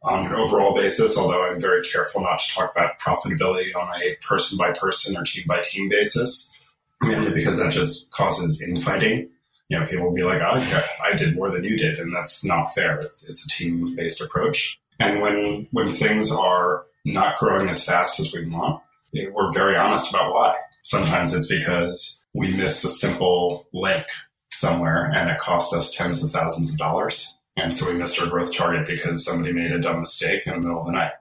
on 0.03 0.27
an 0.27 0.35
overall 0.35 0.75
basis, 0.75 1.17
although 1.17 1.43
I'm 1.43 1.59
very 1.59 1.83
careful 1.83 2.23
not 2.23 2.39
to 2.39 2.55
talk 2.55 2.73
about 2.75 2.99
profitability 2.99 3.75
on 3.75 3.91
a 4.01 4.15
person 4.27 4.57
by 4.57 4.73
person 4.73 5.17
or 5.17 5.25
team 5.25 5.45
by 5.47 5.61
team 5.63 5.89
basis, 5.89 6.55
mainly 7.03 7.33
because 7.33 7.57
that 7.57 7.73
just 7.73 8.11
causes 8.13 8.63
infighting. 8.63 9.29
You 9.69 9.81
know, 9.81 9.87
people 9.87 10.07
will 10.07 10.15
be 10.15 10.23
like, 10.23 10.41
oh, 10.41 10.59
okay, 10.59 10.85
I 11.03 11.17
did 11.17 11.35
more 11.35 11.51
than 11.51 11.65
you 11.65 11.77
did, 11.77 11.99
and 11.99 12.15
that's 12.15 12.45
not 12.45 12.75
fair. 12.75 13.01
It's, 13.01 13.25
it's 13.25 13.45
a 13.45 13.49
team 13.49 13.95
based 13.97 14.21
approach. 14.21 14.81
And 14.99 15.21
when, 15.21 15.69
when 15.71 15.91
things 15.91 16.31
are 16.31 16.85
not 17.05 17.39
growing 17.39 17.69
as 17.69 17.85
fast 17.85 18.21
as 18.21 18.33
we 18.33 18.47
want, 18.47 18.83
we're 19.13 19.53
very 19.53 19.77
honest 19.77 20.11
about 20.11 20.33
why. 20.33 20.57
Sometimes 20.83 21.35
it's 21.35 21.49
because 21.49 22.21
we 22.35 22.57
missed 22.57 22.85
a 22.85 22.89
simple 22.89 23.69
link 23.73 24.07
somewhere 24.53 25.11
and 25.15 25.31
it 25.31 25.39
cost 25.39 25.75
us 25.75 25.95
tens 25.95 26.23
of 26.23 26.31
thousands 26.31 26.73
of 26.73 26.79
dollars 26.79 27.41
and 27.57 27.75
so 27.75 27.87
we 27.91 27.99
missed 27.99 28.21
our 28.21 28.27
growth 28.27 28.55
target 28.55 28.87
because 28.87 29.25
somebody 29.25 29.53
made 29.53 29.73
a 29.73 29.81
dumb 29.81 30.01
mistake 30.01 30.47
in 30.47 30.55
the 30.55 30.61
middle 30.61 30.81
of 30.81 30.87
the 30.87 30.93
night. 30.93 31.13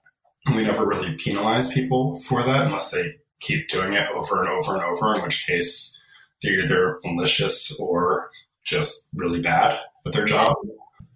And 0.45 0.55
we 0.55 0.63
never 0.63 0.85
really 0.85 1.15
penalize 1.15 1.73
people 1.73 2.19
for 2.19 2.43
that 2.43 2.65
unless 2.65 2.91
they 2.91 3.15
keep 3.41 3.67
doing 3.67 3.93
it 3.93 4.07
over 4.13 4.41
and 4.41 4.49
over 4.49 4.75
and 4.75 4.83
over, 4.83 5.15
in 5.15 5.21
which 5.21 5.45
case 5.45 5.97
they're 6.41 6.61
either 6.61 6.99
malicious 7.03 7.77
or 7.79 8.29
just 8.63 9.09
really 9.13 9.41
bad 9.41 9.79
at 10.05 10.13
their 10.13 10.25
job. 10.25 10.55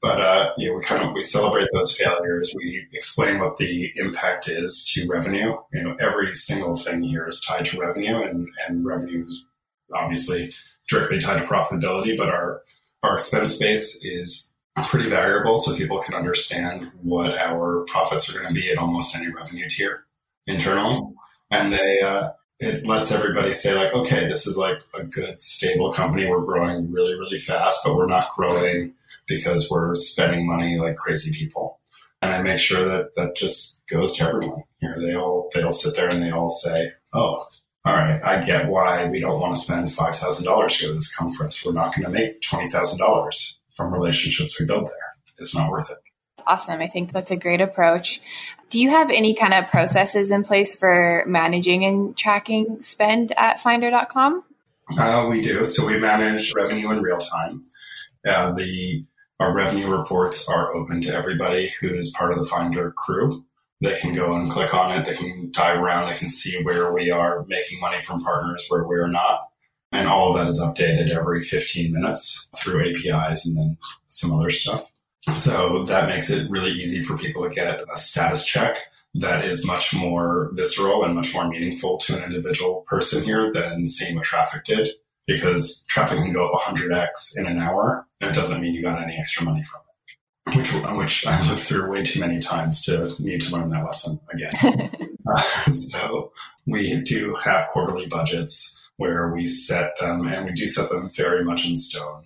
But 0.01 0.19
uh, 0.19 0.53
you 0.57 0.69
know, 0.69 0.75
we 0.75 0.83
kind 0.83 1.03
of 1.03 1.13
we 1.13 1.21
celebrate 1.21 1.69
those 1.73 1.95
failures. 1.95 2.53
We 2.57 2.85
explain 2.91 3.39
what 3.39 3.57
the 3.57 3.91
impact 3.95 4.47
is 4.49 4.89
to 4.93 5.07
revenue. 5.07 5.55
You 5.71 5.83
know, 5.83 5.95
every 5.99 6.33
single 6.33 6.75
thing 6.75 7.03
here 7.03 7.27
is 7.27 7.41
tied 7.41 7.65
to 7.65 7.79
revenue, 7.79 8.21
and 8.21 8.47
and 8.67 8.85
revenue 8.85 9.25
is 9.25 9.45
obviously 9.93 10.53
directly 10.89 11.19
tied 11.19 11.39
to 11.39 11.47
profitability. 11.47 12.17
But 12.17 12.29
our 12.29 12.61
our 13.03 13.15
expense 13.15 13.57
base 13.57 14.03
is 14.03 14.53
pretty 14.85 15.09
variable 15.09 15.55
so 15.55 15.75
people 15.75 15.99
can 15.99 16.15
understand 16.15 16.91
what 17.01 17.37
our 17.37 17.85
profits 17.87 18.29
are 18.29 18.39
going 18.39 18.53
to 18.53 18.59
be 18.59 18.71
at 18.71 18.77
almost 18.77 19.15
any 19.15 19.27
revenue 19.27 19.67
tier 19.69 20.05
internally. 20.47 20.99
And 21.51 21.71
they, 21.71 22.01
uh, 22.01 22.31
it 22.59 22.85
lets 22.85 23.11
everybody 23.11 23.53
say 23.53 23.75
like, 23.75 23.93
okay, 23.93 24.27
this 24.27 24.47
is 24.47 24.57
like 24.57 24.77
a 24.95 25.03
good 25.03 25.39
stable 25.41 25.93
company. 25.93 26.27
We're 26.27 26.41
growing 26.41 26.91
really, 26.91 27.13
really 27.13 27.37
fast, 27.37 27.81
but 27.85 27.95
we're 27.95 28.07
not 28.07 28.35
growing 28.35 28.93
because 29.27 29.69
we're 29.69 29.95
spending 29.95 30.47
money 30.47 30.77
like 30.79 30.95
crazy 30.95 31.31
people. 31.31 31.79
And 32.21 32.31
I 32.31 32.41
make 32.41 32.59
sure 32.59 32.88
that 32.88 33.15
that 33.15 33.36
just 33.36 33.83
goes 33.89 34.15
to 34.17 34.23
everyone. 34.23 34.63
here. 34.79 34.95
they 34.97 35.15
all, 35.15 35.49
they 35.53 35.62
all 35.62 35.71
sit 35.71 35.95
there 35.95 36.07
and 36.07 36.23
they 36.23 36.31
all 36.31 36.49
say, 36.49 36.91
oh, 37.13 37.45
all 37.86 37.93
right, 37.93 38.21
I 38.23 38.39
get 38.39 38.69
why 38.69 39.05
we 39.07 39.19
don't 39.19 39.41
want 39.41 39.55
to 39.55 39.59
spend 39.59 39.89
$5,000 39.89 40.38
to 40.38 40.43
go 40.45 40.67
to 40.67 40.93
this 40.93 41.13
conference. 41.13 41.65
We're 41.65 41.73
not 41.73 41.93
going 41.93 42.05
to 42.05 42.09
make 42.09 42.41
$20,000 42.41 43.53
from 43.75 43.93
relationships 43.93 44.57
we 44.57 44.65
build 44.65 44.86
there. 44.86 45.17
It's 45.38 45.53
not 45.53 45.69
worth 45.69 45.89
it. 45.91 45.97
Awesome. 46.47 46.81
I 46.81 46.88
think 46.88 47.12
that's 47.12 47.31
a 47.31 47.36
great 47.36 47.62
approach. 47.62 48.21
Do 48.69 48.79
you 48.79 48.89
have 48.89 49.09
any 49.09 49.33
kind 49.33 49.53
of 49.53 49.67
processes 49.67 50.31
in 50.31 50.43
place 50.43 50.75
for 50.75 51.25
managing 51.27 51.86
and 51.86 52.15
tracking 52.15 52.81
spend 52.81 53.33
at 53.38 53.59
finder.com? 53.59 54.43
Uh, 54.97 55.27
we 55.29 55.41
do. 55.41 55.65
So 55.65 55.86
we 55.86 55.97
manage 55.99 56.53
revenue 56.53 56.89
in 56.91 57.01
real 57.01 57.17
time. 57.17 57.62
Uh, 58.25 58.51
the 58.53 59.05
our 59.43 59.53
revenue 59.53 59.89
reports 59.89 60.47
are 60.47 60.73
open 60.73 61.01
to 61.01 61.13
everybody 61.13 61.69
who 61.82 61.93
is 61.93 62.12
part 62.12 62.32
of 62.32 62.39
the 62.39 62.45
Finder 62.45 62.91
crew. 62.91 63.43
They 63.82 63.99
can 63.99 64.13
go 64.13 64.38
and 64.38 64.49
click 64.49 64.73
on 64.73 64.97
it. 64.97 65.03
They 65.03 65.15
can 65.15 65.51
dive 65.51 65.79
around. 65.79 66.08
They 66.08 66.17
can 66.17 66.29
see 66.29 66.63
where 66.63 66.93
we 66.93 67.12
are 67.12 67.43
making 67.49 67.82
money 67.82 67.99
from 67.99 68.23
partners, 68.23 68.65
where 68.69 68.86
we're 68.86 69.10
not. 69.10 69.49
And 69.91 70.08
all 70.08 70.32
of 70.32 70.39
that 70.39 70.47
is 70.47 70.62
updated 70.62 71.13
every 71.13 71.41
15 71.41 71.91
minutes 71.91 72.47
through 72.56 72.89
APIs 72.89 73.45
and 73.45 73.58
then 73.58 73.77
some 74.08 74.32
other 74.32 74.49
stuff. 74.49 74.89
So 75.34 75.84
that 75.88 76.08
makes 76.08 76.29
it 76.29 76.49
really 76.49 76.71
easy 76.71 77.03
for 77.03 77.17
people 77.17 77.43
to 77.43 77.53
get 77.53 77.82
a 77.93 77.97
status 77.97 78.45
check 78.45 78.77
that 79.15 79.43
is 79.43 79.65
much 79.65 79.93
more 79.93 80.51
visceral 80.53 81.03
and 81.03 81.15
much 81.15 81.34
more 81.34 81.49
meaningful 81.49 81.97
to 81.97 82.17
an 82.17 82.23
individual 82.23 82.86
person 82.88 83.21
here 83.21 83.51
than 83.51 83.88
seeing 83.88 84.15
what 84.15 84.23
traffic 84.23 84.63
did. 84.63 84.88
Because 85.27 85.86
traffic 85.88 86.17
can 86.17 86.33
go 86.33 86.49
up 86.49 86.62
100x 86.62 87.38
in 87.38 87.45
an 87.45 87.59
hour, 87.59 88.05
and 88.19 88.31
it 88.31 88.33
doesn't 88.33 88.62
mean 88.62 88.73
you 88.73 88.81
got 88.81 89.01
any 89.01 89.17
extra 89.17 89.45
money 89.45 89.63
from 89.63 89.81
it. 89.81 90.57
Which, 90.57 90.71
which 90.97 91.25
I 91.25 91.47
lived 91.47 91.62
through 91.62 91.89
way 91.89 92.03
too 92.03 92.19
many 92.19 92.39
times 92.39 92.83
to 92.83 93.09
need 93.19 93.41
to 93.41 93.51
learn 93.51 93.69
that 93.69 93.86
lesson 93.86 94.19
again. 94.33 94.51
uh, 95.25 95.41
so 95.71 96.31
we 96.67 96.99
do 97.01 97.33
have 97.36 97.67
quarterly 97.67 98.07
budgets 98.07 98.81
where 98.97 99.33
we 99.33 99.45
set 99.45 99.97
them 99.99 100.27
and 100.27 100.45
we 100.45 100.51
do 100.51 100.65
set 100.65 100.89
them 100.89 101.09
very 101.15 101.43
much 101.43 101.67
in 101.67 101.75
stone. 101.75 102.25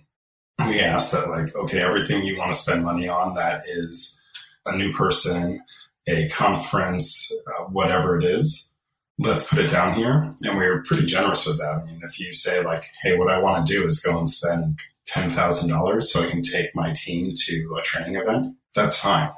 We 0.66 0.80
ask 0.80 1.12
that 1.12 1.28
like, 1.28 1.54
okay, 1.54 1.80
everything 1.80 2.22
you 2.22 2.36
want 2.36 2.52
to 2.52 2.58
spend 2.58 2.84
money 2.84 3.08
on 3.08 3.34
that 3.34 3.62
is 3.66 4.20
a 4.66 4.76
new 4.76 4.92
person, 4.92 5.62
a 6.08 6.28
conference, 6.28 7.32
uh, 7.46 7.64
whatever 7.64 8.18
it 8.18 8.24
is, 8.24 8.70
let's 9.18 9.46
put 9.46 9.58
it 9.58 9.70
down 9.70 9.94
here. 9.94 10.32
And 10.42 10.58
we 10.58 10.64
are 10.64 10.82
pretty 10.82 11.06
generous 11.06 11.46
with 11.46 11.58
that. 11.58 11.74
I 11.74 11.84
mean, 11.84 12.00
if 12.02 12.18
you 12.20 12.32
say 12.32 12.62
like, 12.62 12.84
hey, 13.02 13.16
what 13.16 13.30
I 13.30 13.38
want 13.38 13.66
to 13.66 13.72
do 13.72 13.86
is 13.86 14.00
go 14.00 14.16
and 14.18 14.28
spend 14.28 14.78
$10,000 15.10 16.02
so 16.02 16.22
I 16.22 16.30
can 16.30 16.42
take 16.42 16.74
my 16.74 16.92
team 16.92 17.32
to 17.34 17.76
a 17.78 17.82
training 17.82 18.16
event, 18.16 18.54
that's 18.74 18.96
fine. 18.96 19.30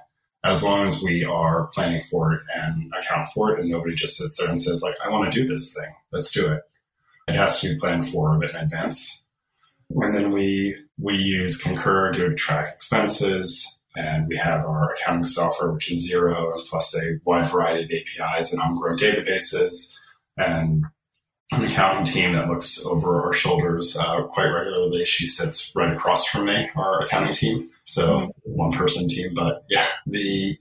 As 0.43 0.63
long 0.63 0.87
as 0.87 1.03
we 1.03 1.25
are 1.25 1.67
planning 1.69 2.03
for 2.11 2.33
it 2.33 2.41
and 2.55 2.93
account 2.99 3.29
for 3.35 3.53
it 3.53 3.61
and 3.61 3.69
nobody 3.69 3.95
just 3.95 4.17
sits 4.17 4.39
there 4.39 4.49
and 4.49 4.61
says 4.61 4.83
like, 4.83 4.95
I 5.05 5.11
want 5.11 5.31
to 5.31 5.41
do 5.41 5.47
this 5.47 5.75
thing. 5.75 5.93
Let's 6.13 6.31
do 6.31 6.51
it. 6.53 6.63
It 7.29 7.35
has 7.35 7.61
to 7.61 7.73
be 7.73 7.79
planned 7.79 8.09
for 8.09 8.35
a 8.35 8.39
bit 8.39 8.51
in 8.51 8.57
advance. 8.57 9.23
And 9.91 10.15
then 10.15 10.31
we 10.31 10.77
we 10.99 11.17
use 11.17 11.57
Concur 11.57 12.13
to 12.13 12.35
track 12.35 12.69
expenses, 12.73 13.79
and 13.97 14.29
we 14.29 14.37
have 14.37 14.65
our 14.65 14.93
accounting 14.93 15.25
software, 15.25 15.73
which 15.73 15.91
is 15.91 16.11
Xero, 16.11 16.57
plus 16.67 16.95
a 16.97 17.19
wide 17.25 17.51
variety 17.51 17.85
of 17.85 17.91
APIs 17.91 18.53
and 18.53 18.61
homegrown 18.61 18.99
databases, 18.99 19.97
and 20.37 20.85
an 21.53 21.65
accounting 21.65 22.05
team 22.05 22.33
that 22.33 22.49
looks 22.49 22.85
over 22.87 23.23
our 23.23 23.33
shoulders 23.33 23.97
uh, 23.97 24.23
quite 24.25 24.47
regularly. 24.47 25.05
She 25.05 25.27
sits 25.27 25.73
right 25.75 25.93
across 25.93 26.25
from 26.27 26.47
me, 26.47 26.71
our 26.77 27.03
accounting 27.03 27.35
team, 27.35 27.71
so 27.85 28.21
mm-hmm. 28.21 28.29
one 28.45 28.73
person 28.73 29.09
team. 29.09 29.35
But 29.35 29.65
yeah, 29.69 29.87
the 30.07 30.57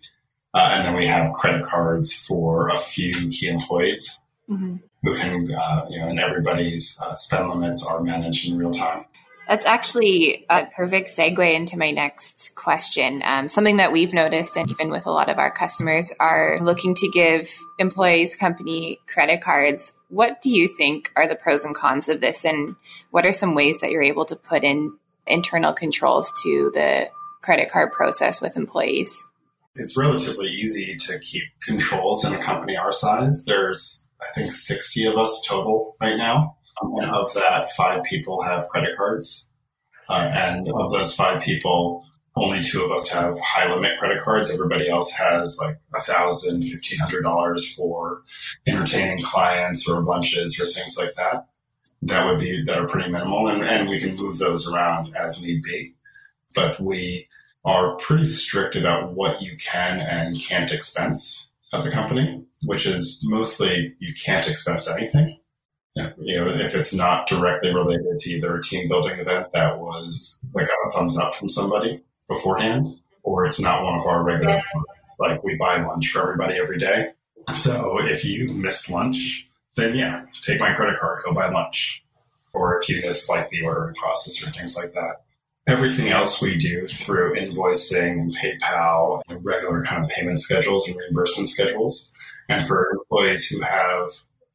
uh, 0.53 0.69
and 0.71 0.85
then 0.85 0.95
we 0.95 1.05
have 1.05 1.33
credit 1.33 1.65
cards 1.65 2.13
for 2.13 2.69
a 2.69 2.77
few 2.77 3.11
key 3.29 3.47
employees. 3.47 4.19
Mm-hmm 4.49 4.77
who 5.03 5.15
can, 5.15 5.53
uh, 5.53 5.85
you 5.89 5.99
know, 5.99 6.07
and 6.07 6.19
everybody's 6.19 6.99
uh, 7.01 7.15
spend 7.15 7.49
limits 7.49 7.85
are 7.85 8.01
managed 8.01 8.49
in 8.49 8.57
real 8.57 8.71
time. 8.71 9.05
That's 9.49 9.65
actually 9.65 10.45
a 10.47 10.67
perfect 10.67 11.07
segue 11.09 11.55
into 11.55 11.75
my 11.75 11.89
next 11.89 12.53
question. 12.53 13.23
Um, 13.25 13.49
something 13.49 13.77
that 13.77 13.91
we've 13.91 14.13
noticed, 14.13 14.55
and 14.57 14.69
even 14.69 14.91
with 14.91 15.07
a 15.07 15.11
lot 15.11 15.27
of 15.27 15.39
our 15.39 15.49
customers, 15.49 16.13
are 16.19 16.59
looking 16.61 16.93
to 16.93 17.09
give 17.09 17.49
employees 17.79 18.35
company 18.35 18.99
credit 19.07 19.41
cards. 19.41 19.95
What 20.09 20.39
do 20.43 20.51
you 20.51 20.67
think 20.67 21.11
are 21.15 21.27
the 21.27 21.35
pros 21.35 21.65
and 21.65 21.73
cons 21.73 22.09
of 22.09 22.21
this, 22.21 22.45
and 22.45 22.75
what 23.09 23.25
are 23.25 23.31
some 23.31 23.55
ways 23.55 23.79
that 23.79 23.89
you're 23.89 24.03
able 24.03 24.25
to 24.25 24.35
put 24.35 24.63
in 24.63 24.95
internal 25.25 25.73
controls 25.73 26.31
to 26.43 26.69
the 26.75 27.09
credit 27.41 27.71
card 27.71 27.91
process 27.91 28.41
with 28.41 28.55
employees? 28.55 29.25
It's 29.73 29.97
relatively 29.97 30.49
easy 30.49 30.95
to 31.07 31.17
keep 31.17 31.45
controls 31.65 32.23
in 32.23 32.35
a 32.35 32.39
company 32.39 32.77
our 32.77 32.91
size. 32.91 33.45
There's, 33.45 34.09
I 34.21 34.27
think, 34.35 34.51
60 34.51 35.05
of 35.05 35.17
us 35.17 35.43
total 35.47 35.95
right 35.99 36.17
now. 36.17 36.57
And 36.81 37.11
of 37.11 37.33
that, 37.33 37.71
five 37.71 38.03
people 38.03 38.41
have 38.41 38.67
credit 38.67 38.95
cards. 38.95 39.49
Uh, 40.07 40.29
and 40.33 40.67
of 40.73 40.91
those 40.91 41.13
five 41.13 41.41
people, 41.41 42.03
only 42.35 42.63
two 42.63 42.83
of 42.83 42.91
us 42.91 43.09
have 43.09 43.39
high 43.39 43.71
limit 43.71 43.99
credit 43.99 44.21
cards. 44.21 44.49
Everybody 44.49 44.89
else 44.89 45.11
has 45.11 45.57
like 45.61 45.77
a 45.95 46.01
thousand, 46.01 46.65
fifteen 46.67 46.99
hundred 46.99 47.23
dollars 47.23 47.73
for 47.75 48.23
entertaining 48.67 49.23
clients 49.23 49.87
or 49.87 50.01
lunches 50.01 50.59
or 50.59 50.65
things 50.65 50.97
like 50.97 51.13
that. 51.15 51.47
That 52.01 52.25
would 52.25 52.39
be 52.39 52.63
that 52.65 52.79
are 52.79 52.87
pretty 52.87 53.11
minimal, 53.11 53.49
and, 53.49 53.63
and 53.63 53.89
we 53.89 53.99
can 53.99 54.15
move 54.15 54.37
those 54.37 54.71
around 54.71 55.15
as 55.15 55.43
need 55.43 55.61
be. 55.61 55.95
But 56.55 56.79
we 56.79 57.27
are 57.65 57.97
pretty 57.97 58.23
strict 58.23 58.75
about 58.75 59.13
what 59.13 59.41
you 59.41 59.57
can 59.57 59.99
and 59.99 60.39
can't 60.39 60.71
expense 60.71 61.51
at 61.73 61.83
the 61.83 61.91
company, 61.91 62.43
which 62.65 62.85
is 62.87 63.19
mostly 63.23 63.95
you 63.99 64.13
can't 64.13 64.47
expense 64.47 64.87
anything 64.87 65.38
you 65.95 66.39
know, 66.39 66.49
if 66.49 66.75
it's 66.75 66.93
not 66.93 67.27
directly 67.27 67.73
related 67.73 68.19
to 68.19 68.29
either 68.29 68.57
a 68.57 68.63
team 68.63 68.87
building 68.87 69.19
event 69.19 69.51
that 69.53 69.79
was 69.79 70.39
like 70.53 70.67
got 70.67 70.87
a 70.87 70.91
thumbs 70.91 71.17
up 71.17 71.35
from 71.35 71.49
somebody 71.49 72.01
beforehand, 72.27 72.95
or 73.23 73.45
it's 73.45 73.59
not 73.59 73.83
one 73.83 73.99
of 73.99 74.05
our 74.05 74.23
regular 74.23 74.61
like 75.19 75.43
we 75.43 75.57
buy 75.57 75.81
lunch 75.81 76.09
for 76.11 76.21
everybody 76.21 76.57
every 76.57 76.77
day. 76.77 77.09
So 77.55 77.97
if 78.01 78.23
you 78.23 78.53
miss 78.53 78.89
lunch, 78.89 79.47
then 79.75 79.95
yeah, 79.95 80.25
take 80.41 80.59
my 80.59 80.73
credit 80.73 80.99
card, 80.99 81.23
go 81.25 81.33
buy 81.33 81.49
lunch. 81.49 82.03
Or 82.53 82.79
if 82.79 82.89
you 82.89 83.01
miss 83.01 83.27
like 83.29 83.49
the 83.49 83.63
ordering 83.63 83.95
process 83.95 84.45
or 84.45 84.51
things 84.51 84.75
like 84.75 84.93
that. 84.93 85.21
Everything 85.67 86.09
else 86.09 86.41
we 86.41 86.57
do 86.57 86.87
through 86.87 87.35
invoicing 87.35 88.11
and 88.11 88.35
PayPal 88.35 89.21
and 89.29 89.43
regular 89.45 89.83
kind 89.83 90.03
of 90.03 90.09
payment 90.09 90.39
schedules 90.39 90.87
and 90.87 90.97
reimbursement 90.97 91.47
schedules. 91.47 92.11
And 92.47 92.65
for 92.65 92.91
employees 92.91 93.45
who 93.45 93.61
have 93.61 94.09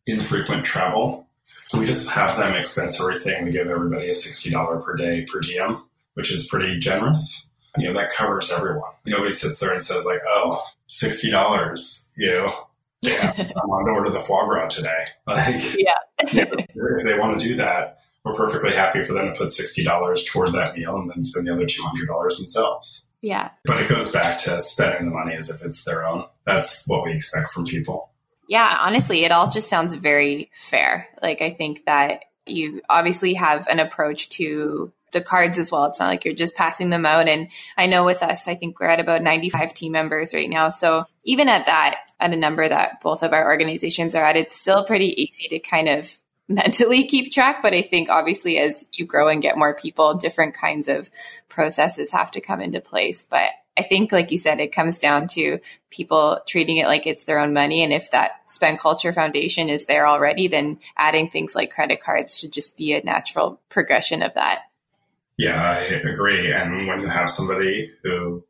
infrequent 0.06 0.64
travel, 0.64 1.26
we 1.72 1.86
just 1.86 2.08
have 2.08 2.36
them 2.36 2.54
expense 2.54 3.00
everything. 3.00 3.44
We 3.44 3.50
give 3.50 3.68
everybody 3.68 4.08
a 4.08 4.12
$60 4.12 4.84
per 4.84 4.96
day 4.96 5.26
per 5.30 5.40
diem, 5.40 5.82
which 6.14 6.30
is 6.30 6.46
pretty 6.46 6.78
generous. 6.78 7.48
You 7.76 7.88
know, 7.88 8.00
that 8.00 8.12
covers 8.12 8.50
everyone. 8.52 8.90
Nobody 9.06 9.32
sits 9.32 9.58
there 9.58 9.72
and 9.72 9.82
says 9.82 10.04
like, 10.04 10.20
oh, 10.26 10.62
$60, 10.88 12.04
you 12.16 12.26
know, 12.26 12.54
yeah, 13.02 13.32
I'm 13.36 13.70
on 13.70 13.84
to 13.84 13.90
order 13.90 14.10
the 14.10 14.20
foie 14.20 14.46
gras 14.46 14.68
today. 14.68 15.04
Like, 15.26 15.74
yeah. 15.78 15.94
you 16.32 16.44
know, 16.44 16.56
if 16.98 17.04
they 17.04 17.18
want 17.18 17.38
to 17.40 17.46
do 17.46 17.56
that, 17.56 17.98
we're 18.24 18.34
perfectly 18.34 18.72
happy 18.72 19.04
for 19.04 19.12
them 19.12 19.32
to 19.32 19.38
put 19.38 19.48
$60 19.48 20.26
toward 20.26 20.52
that 20.54 20.76
meal 20.76 20.96
and 20.96 21.10
then 21.10 21.20
spend 21.20 21.46
the 21.46 21.52
other 21.52 21.66
$200 21.66 22.36
themselves. 22.36 23.06
Yeah. 23.20 23.50
But 23.64 23.82
it 23.82 23.88
goes 23.88 24.12
back 24.12 24.38
to 24.40 24.60
spending 24.60 25.06
the 25.06 25.14
money 25.14 25.34
as 25.34 25.50
if 25.50 25.62
it's 25.62 25.84
their 25.84 26.06
own. 26.06 26.24
That's 26.44 26.86
what 26.86 27.04
we 27.04 27.12
expect 27.12 27.52
from 27.52 27.64
people. 27.64 28.10
Yeah, 28.48 28.78
honestly, 28.80 29.24
it 29.24 29.32
all 29.32 29.50
just 29.50 29.68
sounds 29.68 29.92
very 29.94 30.50
fair. 30.52 31.08
Like, 31.22 31.40
I 31.40 31.50
think 31.50 31.86
that 31.86 32.24
you 32.46 32.82
obviously 32.88 33.34
have 33.34 33.66
an 33.68 33.80
approach 33.80 34.28
to 34.30 34.92
the 35.14 35.22
cards 35.22 35.58
as 35.58 35.72
well. 35.72 35.86
It's 35.86 36.00
not 36.00 36.08
like 36.08 36.26
you're 36.26 36.34
just 36.34 36.54
passing 36.54 36.90
them 36.90 37.06
out. 37.06 37.28
And 37.28 37.48
I 37.78 37.86
know 37.86 38.04
with 38.04 38.22
us, 38.22 38.46
I 38.46 38.54
think 38.54 38.78
we're 38.78 38.86
at 38.86 39.00
about 39.00 39.22
95 39.22 39.72
team 39.72 39.92
members 39.92 40.34
right 40.34 40.50
now. 40.50 40.68
So 40.68 41.04
even 41.24 41.48
at 41.48 41.66
that, 41.66 42.00
at 42.20 42.34
a 42.34 42.36
number 42.36 42.68
that 42.68 43.00
both 43.00 43.22
of 43.22 43.32
our 43.32 43.50
organizations 43.50 44.14
are 44.14 44.24
at, 44.24 44.36
it's 44.36 44.60
still 44.60 44.84
pretty 44.84 45.22
easy 45.22 45.48
to 45.48 45.58
kind 45.58 45.88
of 45.88 46.12
mentally 46.48 47.04
keep 47.04 47.32
track. 47.32 47.62
But 47.62 47.72
I 47.72 47.80
think 47.80 48.10
obviously 48.10 48.58
as 48.58 48.84
you 48.92 49.06
grow 49.06 49.28
and 49.28 49.40
get 49.40 49.56
more 49.56 49.74
people, 49.74 50.14
different 50.14 50.54
kinds 50.54 50.88
of 50.88 51.08
processes 51.48 52.12
have 52.12 52.30
to 52.32 52.42
come 52.42 52.60
into 52.60 52.82
place. 52.82 53.22
But 53.22 53.50
I 53.76 53.82
think, 53.82 54.12
like 54.12 54.30
you 54.30 54.38
said, 54.38 54.60
it 54.60 54.72
comes 54.72 54.98
down 54.98 55.26
to 55.28 55.58
people 55.90 56.40
treating 56.46 56.76
it 56.76 56.86
like 56.86 57.06
it's 57.06 57.24
their 57.24 57.40
own 57.40 57.52
money. 57.52 57.82
And 57.82 57.92
if 57.92 58.10
that 58.12 58.42
spend 58.46 58.78
culture 58.78 59.12
foundation 59.12 59.68
is 59.68 59.86
there 59.86 60.06
already, 60.06 60.46
then 60.46 60.78
adding 60.96 61.28
things 61.28 61.54
like 61.54 61.72
credit 61.72 62.00
cards 62.00 62.38
should 62.38 62.52
just 62.52 62.76
be 62.76 62.92
a 62.92 63.02
natural 63.02 63.60
progression 63.68 64.22
of 64.22 64.34
that. 64.34 64.62
Yeah, 65.36 65.60
I 65.60 65.78
agree. 66.08 66.52
And 66.52 66.86
when 66.86 67.00
you 67.00 67.08
have 67.08 67.28
somebody 67.28 67.90
who 68.04 68.44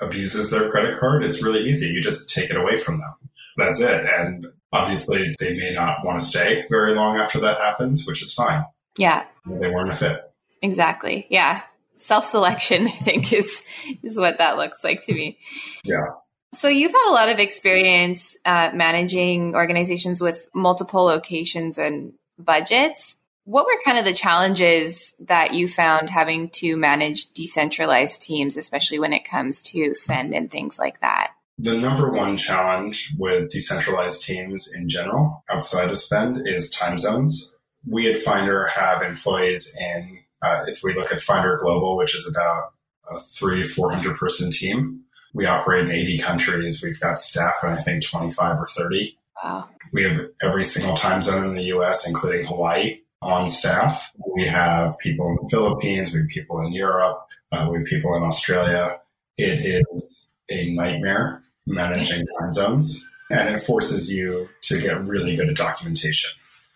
abuses 0.00 0.48
their 0.48 0.70
credit 0.70 0.98
card, 0.98 1.24
it's 1.24 1.42
really 1.42 1.68
easy. 1.68 1.86
You 1.86 2.00
just 2.00 2.30
take 2.30 2.48
it 2.48 2.56
away 2.56 2.78
from 2.78 2.98
them. 2.98 3.14
That's 3.56 3.80
it. 3.80 4.06
And 4.06 4.46
obviously, 4.72 5.34
they 5.38 5.56
may 5.56 5.74
not 5.74 5.98
want 6.04 6.20
to 6.20 6.24
stay 6.24 6.64
very 6.70 6.94
long 6.94 7.18
after 7.18 7.38
that 7.40 7.58
happens, 7.58 8.06
which 8.06 8.22
is 8.22 8.32
fine. 8.32 8.64
Yeah. 8.96 9.26
They 9.44 9.68
weren't 9.68 9.90
a 9.90 9.94
fit. 9.94 10.32
Exactly. 10.62 11.26
Yeah 11.28 11.62
self-selection 12.00 12.86
i 12.86 12.90
think 12.90 13.32
is 13.32 13.62
is 14.02 14.18
what 14.18 14.38
that 14.38 14.56
looks 14.56 14.82
like 14.84 15.02
to 15.02 15.14
me. 15.14 15.38
Yeah. 15.84 16.06
So 16.52 16.68
you've 16.68 16.92
had 16.92 17.08
a 17.08 17.12
lot 17.12 17.28
of 17.28 17.38
experience 17.38 18.36
uh, 18.44 18.70
managing 18.74 19.54
organizations 19.54 20.20
with 20.20 20.48
multiple 20.52 21.04
locations 21.04 21.78
and 21.78 22.12
budgets. 22.38 23.16
What 23.44 23.66
were 23.66 23.80
kind 23.84 23.98
of 23.98 24.04
the 24.04 24.14
challenges 24.14 25.14
that 25.20 25.54
you 25.54 25.68
found 25.68 26.10
having 26.10 26.50
to 26.54 26.76
manage 26.76 27.32
decentralized 27.32 28.20
teams 28.22 28.56
especially 28.56 28.98
when 28.98 29.12
it 29.12 29.28
comes 29.28 29.62
to 29.62 29.94
spend 29.94 30.34
and 30.34 30.50
things 30.50 30.78
like 30.78 31.00
that? 31.00 31.32
The 31.58 31.76
number 31.76 32.10
one 32.10 32.36
challenge 32.36 33.12
with 33.18 33.50
decentralized 33.50 34.22
teams 34.24 34.72
in 34.74 34.88
general 34.88 35.44
outside 35.50 35.90
of 35.90 35.98
spend 35.98 36.48
is 36.48 36.70
time 36.70 36.98
zones. 36.98 37.52
We 37.86 38.10
at 38.10 38.16
finder 38.16 38.66
have 38.66 39.02
employees 39.02 39.76
in 39.78 40.20
uh, 40.42 40.64
if 40.66 40.82
we 40.82 40.94
look 40.94 41.12
at 41.12 41.20
Finder 41.20 41.58
Global, 41.60 41.96
which 41.96 42.14
is 42.14 42.26
about 42.26 42.72
a 43.10 43.18
three, 43.18 43.64
400 43.64 44.16
person 44.16 44.50
team, 44.50 45.04
we 45.34 45.46
operate 45.46 45.86
in 45.86 45.92
80 45.92 46.18
countries. 46.18 46.82
We've 46.82 46.98
got 46.98 47.18
staff 47.18 47.54
in, 47.62 47.70
I 47.70 47.80
think, 47.80 48.04
25 48.04 48.58
or 48.58 48.66
30. 48.66 49.16
Wow. 49.42 49.68
We 49.92 50.02
have 50.04 50.20
every 50.42 50.64
single 50.64 50.94
time 50.94 51.22
zone 51.22 51.46
in 51.46 51.54
the 51.54 51.64
US, 51.64 52.06
including 52.06 52.46
Hawaii, 52.46 53.00
on 53.22 53.48
staff. 53.48 54.10
We 54.34 54.46
have 54.46 54.98
people 54.98 55.28
in 55.28 55.38
the 55.42 55.48
Philippines, 55.50 56.12
we 56.12 56.20
have 56.20 56.28
people 56.28 56.60
in 56.60 56.72
Europe, 56.72 57.26
uh, 57.52 57.68
we 57.70 57.78
have 57.78 57.86
people 57.86 58.14
in 58.16 58.22
Australia. 58.22 58.98
It 59.36 59.64
is 59.64 60.28
a 60.50 60.72
nightmare 60.72 61.42
managing 61.66 62.26
time 62.38 62.52
zones, 62.52 63.06
and 63.30 63.48
it 63.48 63.60
forces 63.60 64.12
you 64.12 64.48
to 64.62 64.80
get 64.80 65.04
really 65.04 65.36
good 65.36 65.48
at 65.48 65.56
documentation 65.56 66.30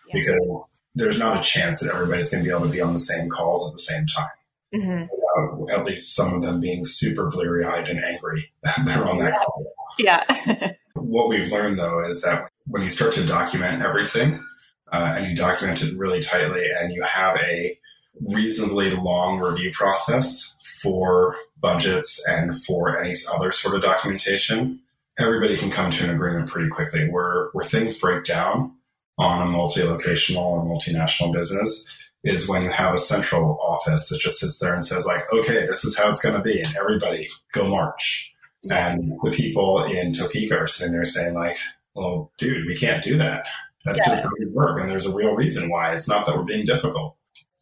yeah. 0.07 0.19
because 0.19 0.81
there's 0.95 1.19
not 1.19 1.37
a 1.37 1.41
chance 1.41 1.79
that 1.79 1.93
everybody's 1.93 2.29
going 2.29 2.43
to 2.43 2.47
be 2.47 2.53
able 2.55 2.65
to 2.65 2.71
be 2.71 2.81
on 2.81 2.93
the 2.93 2.99
same 2.99 3.29
calls 3.29 3.67
at 3.67 3.73
the 3.73 3.81
same 3.81 4.05
time. 4.07 4.27
Mm-hmm. 4.73 5.69
at 5.69 5.85
least 5.85 6.15
some 6.15 6.33
of 6.33 6.41
them 6.41 6.59
being 6.59 6.83
super 6.83 7.27
bleary 7.29 7.63
eyed 7.63 7.87
and 7.87 8.03
angry 8.03 8.51
they're 8.83 9.05
on 9.05 9.19
that 9.19 9.33
yeah. 9.33 9.37
call. 9.37 9.73
Yeah. 9.97 10.71
what 10.95 11.29
we've 11.29 11.49
learned 11.49 11.79
though 11.79 12.05
is 12.05 12.23
that 12.23 12.49
when 12.67 12.81
you 12.81 12.89
start 12.89 13.13
to 13.13 13.25
document 13.25 13.83
everything 13.83 14.43
uh, 14.91 15.13
and 15.15 15.27
you 15.27 15.35
document 15.35 15.81
it 15.81 15.97
really 15.97 16.19
tightly 16.19 16.65
and 16.77 16.91
you 16.91 17.03
have 17.03 17.37
a 17.37 17.77
reasonably 18.21 18.89
long 18.91 19.39
review 19.39 19.71
process 19.71 20.55
for 20.81 21.35
budgets 21.59 22.23
and 22.27 22.61
for 22.63 22.99
any 22.99 23.13
other 23.33 23.51
sort 23.51 23.75
of 23.75 23.81
documentation, 23.81 24.79
everybody 25.17 25.55
can 25.55 25.71
come 25.71 25.89
to 25.91 26.03
an 26.03 26.09
agreement 26.15 26.49
pretty 26.49 26.69
quickly. 26.69 27.07
Where 27.09 27.49
where 27.53 27.65
things 27.65 27.99
break 27.99 28.23
down 28.23 28.73
on 29.17 29.41
a 29.41 29.45
multi-locational 29.45 30.41
or 30.41 30.65
multinational 30.65 31.31
business 31.31 31.85
is 32.23 32.47
when 32.47 32.63
you 32.63 32.71
have 32.71 32.93
a 32.93 32.97
central 32.97 33.59
office 33.61 34.09
that 34.09 34.19
just 34.19 34.39
sits 34.39 34.57
there 34.57 34.73
and 34.73 34.83
says 34.83 35.05
like, 35.05 35.21
okay, 35.31 35.65
this 35.65 35.85
is 35.85 35.97
how 35.97 36.09
it's 36.09 36.19
going 36.19 36.35
to 36.35 36.41
be. 36.41 36.59
And 36.59 36.75
everybody 36.75 37.29
go 37.53 37.67
march. 37.67 38.31
And 38.69 39.13
the 39.23 39.31
people 39.31 39.83
in 39.83 40.11
Topeka 40.11 40.57
are 40.57 40.67
sitting 40.67 40.91
there 40.91 41.05
saying 41.05 41.35
like, 41.35 41.57
well, 41.93 42.31
dude, 42.37 42.65
we 42.65 42.75
can't 42.75 43.03
do 43.03 43.17
that. 43.17 43.45
That 43.85 43.97
yeah. 43.97 44.07
just 44.07 44.23
doesn't 44.23 44.53
work. 44.53 44.81
And 44.81 44.89
there's 44.89 45.05
a 45.05 45.15
real 45.15 45.35
reason 45.35 45.69
why. 45.69 45.93
It's 45.93 46.07
not 46.07 46.25
that 46.25 46.35
we're 46.35 46.43
being 46.43 46.65
difficult. 46.65 47.15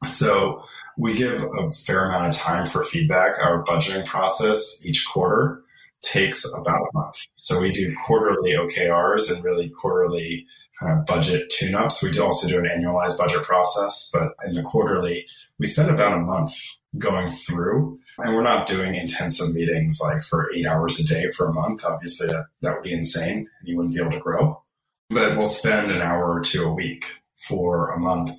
So 0.08 0.64
we 0.98 1.14
give 1.14 1.44
a 1.44 1.72
fair 1.72 2.06
amount 2.06 2.34
of 2.34 2.40
time 2.40 2.66
for 2.66 2.84
feedback. 2.84 3.38
Our 3.40 3.64
budgeting 3.66 4.06
process 4.06 4.80
each 4.84 5.06
quarter 5.06 5.63
takes 6.04 6.46
about 6.46 6.76
a 6.76 6.98
month. 6.98 7.16
So 7.36 7.60
we 7.60 7.72
do 7.72 7.96
quarterly 8.06 8.52
OKRs 8.52 9.32
and 9.32 9.44
really 9.44 9.70
quarterly 9.70 10.46
kind 10.80 11.00
of 11.00 11.06
budget 11.06 11.50
tune-ups. 11.50 12.04
We 12.04 12.12
do 12.12 12.24
also 12.24 12.48
do 12.48 12.60
an 12.60 12.66
annualized 12.66 13.18
budget 13.18 13.44
process, 13.44 14.10
but 14.14 14.34
in 14.46 14.54
the 14.54 14.64
quarterly, 14.64 15.26
we 15.60 15.66
spend 15.66 15.90
about 15.90 16.14
a 16.14 16.22
month 16.22 16.54
going 16.98 17.30
through 17.30 18.00
and 18.20 18.36
we're 18.36 18.44
not 18.44 18.68
doing 18.68 18.96
intensive 18.96 19.54
meetings 19.54 20.00
like 20.02 20.22
for 20.22 20.50
eight 20.54 20.66
hours 20.66 21.00
a 21.00 21.04
day 21.04 21.28
for 21.30 21.48
a 21.48 21.54
month. 21.54 21.84
Obviously 21.84 22.28
that, 22.28 22.46
that 22.62 22.76
would 22.76 22.84
be 22.84 22.94
insane 22.94 23.38
and 23.38 23.68
you 23.68 23.76
wouldn't 23.76 23.96
be 23.96 24.00
able 24.00 24.12
to 24.12 24.20
grow, 24.20 24.62
but 25.10 25.38
we'll 25.38 25.48
spend 25.48 25.90
an 25.90 26.02
hour 26.02 26.32
or 26.32 26.42
two 26.42 26.64
a 26.64 26.74
week 26.74 27.06
for 27.48 27.90
a 27.92 28.00
month, 28.00 28.32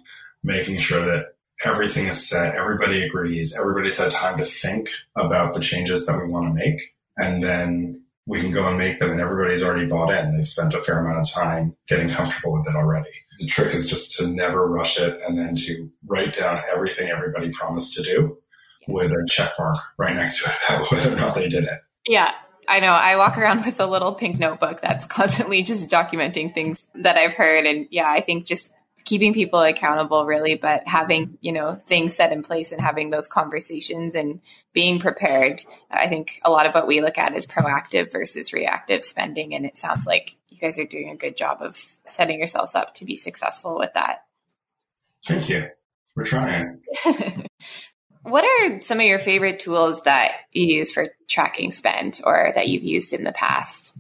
making 0.43 0.79
sure 0.79 1.05
that 1.05 1.35
everything 1.65 2.07
is 2.07 2.29
set, 2.29 2.55
everybody 2.55 3.03
agrees, 3.03 3.57
everybody's 3.59 3.97
had 3.97 4.11
time 4.11 4.39
to 4.39 4.45
think 4.45 4.89
about 5.17 5.55
the 5.55 5.61
changes 5.61 6.07
that 6.07 6.19
we 6.19 6.29
want 6.29 6.47
to 6.47 6.55
make, 6.55 6.81
and 7.17 7.43
then 7.43 8.03
we 8.27 8.41
can 8.41 8.51
go 8.51 8.67
and 8.67 8.79
make 8.79 8.99
them 8.99 9.11
and 9.11 9.21
everybody's 9.21 9.63
already 9.63 9.87
bought 9.87 10.11
in. 10.11 10.35
They've 10.35 10.47
spent 10.47 10.75
a 10.75 10.81
fair 10.81 10.99
amount 10.99 11.19
of 11.19 11.31
time 11.31 11.77
getting 11.87 12.09
comfortable 12.09 12.55
with 12.55 12.69
it 12.69 12.75
already. 12.75 13.11
The 13.39 13.47
trick 13.47 13.75
is 13.75 13.89
just 13.89 14.17
to 14.17 14.29
never 14.29 14.67
rush 14.67 14.99
it 14.99 15.21
and 15.23 15.39
then 15.39 15.57
to 15.57 15.91
write 16.07 16.35
down 16.35 16.63
everything 16.73 17.11
everybody 17.11 17.51
promised 17.51 17.95
to 17.95 18.03
do 18.03 18.39
with 18.89 19.11
a 19.11 19.27
check 19.29 19.53
mark 19.59 19.79
right 19.99 20.15
next 20.15 20.43
to 20.43 20.51
it 20.51 20.57
about 20.69 20.91
whether 20.91 21.13
or 21.13 21.17
not 21.17 21.35
they 21.35 21.49
did 21.49 21.65
it. 21.65 21.81
Yeah. 22.09 22.33
I 22.67 22.81
know. 22.81 22.93
I 22.93 23.17
walk 23.17 23.37
around 23.37 23.67
with 23.67 23.79
a 23.79 23.87
little 23.87 24.15
pink 24.15 24.39
notebook 24.39 24.81
that's 24.81 25.05
constantly 25.05 25.63
just 25.63 25.89
documenting 25.89 26.55
things 26.55 26.89
that 26.95 27.19
I've 27.19 27.35
heard. 27.35 27.67
And 27.67 27.87
yeah, 27.91 28.11
I 28.11 28.23
think 28.23 28.47
just 28.47 28.73
keeping 29.05 29.35
people 29.35 29.61
accountable 29.61 30.25
really 30.25 30.55
but 30.55 30.87
having 30.87 31.27
mm-hmm. 31.27 31.35
you 31.41 31.53
know 31.53 31.75
things 31.87 32.15
set 32.15 32.33
in 32.33 32.43
place 32.43 32.73
and 32.73 32.81
having 32.81 33.11
those 33.11 33.29
conversations 33.29 34.15
and 34.15 34.41
being 34.73 34.99
prepared 34.99 35.63
i 35.91 36.07
think 36.07 36.41
a 36.45 36.51
lot 36.51 36.67
of 36.67 36.75
what 36.75 36.87
we 36.87 37.01
look 37.01 37.19
at 37.19 37.37
is 37.37 37.47
proactive 37.47 38.11
versus 38.11 38.53
reactive 38.53 39.05
spending 39.05 39.55
and 39.55 39.67
it 39.67 39.77
sounds 39.77 40.07
like 40.07 40.37
you 40.55 40.61
guys 40.61 40.79
are 40.79 40.85
doing 40.85 41.11
a 41.11 41.17
good 41.17 41.37
job 41.37 41.59
of 41.61 41.77
setting 42.07 42.39
yourselves 42.39 42.75
up 42.75 42.95
to 42.95 43.05
be 43.05 43.17
successful 43.17 43.77
with 43.77 43.93
that. 43.95 44.25
Thank 45.27 45.49
you. 45.49 45.69
We're 46.15 46.25
trying. 46.25 46.81
What 48.23 48.43
are 48.43 48.81
some 48.81 49.01
of 49.01 49.05
your 49.05 49.19
favorite 49.19 49.61
tools 49.61 50.05
that 50.05 50.33
you 50.51 50.65
use 50.65 50.91
for 50.91 51.09
tracking 51.29 51.71
spend 51.71 52.23
or 52.25 52.53
that 52.55 52.69
you've 52.69 52.83
used 52.83 53.13
in 53.13 53.23
the 53.23 53.33
past 53.33 53.99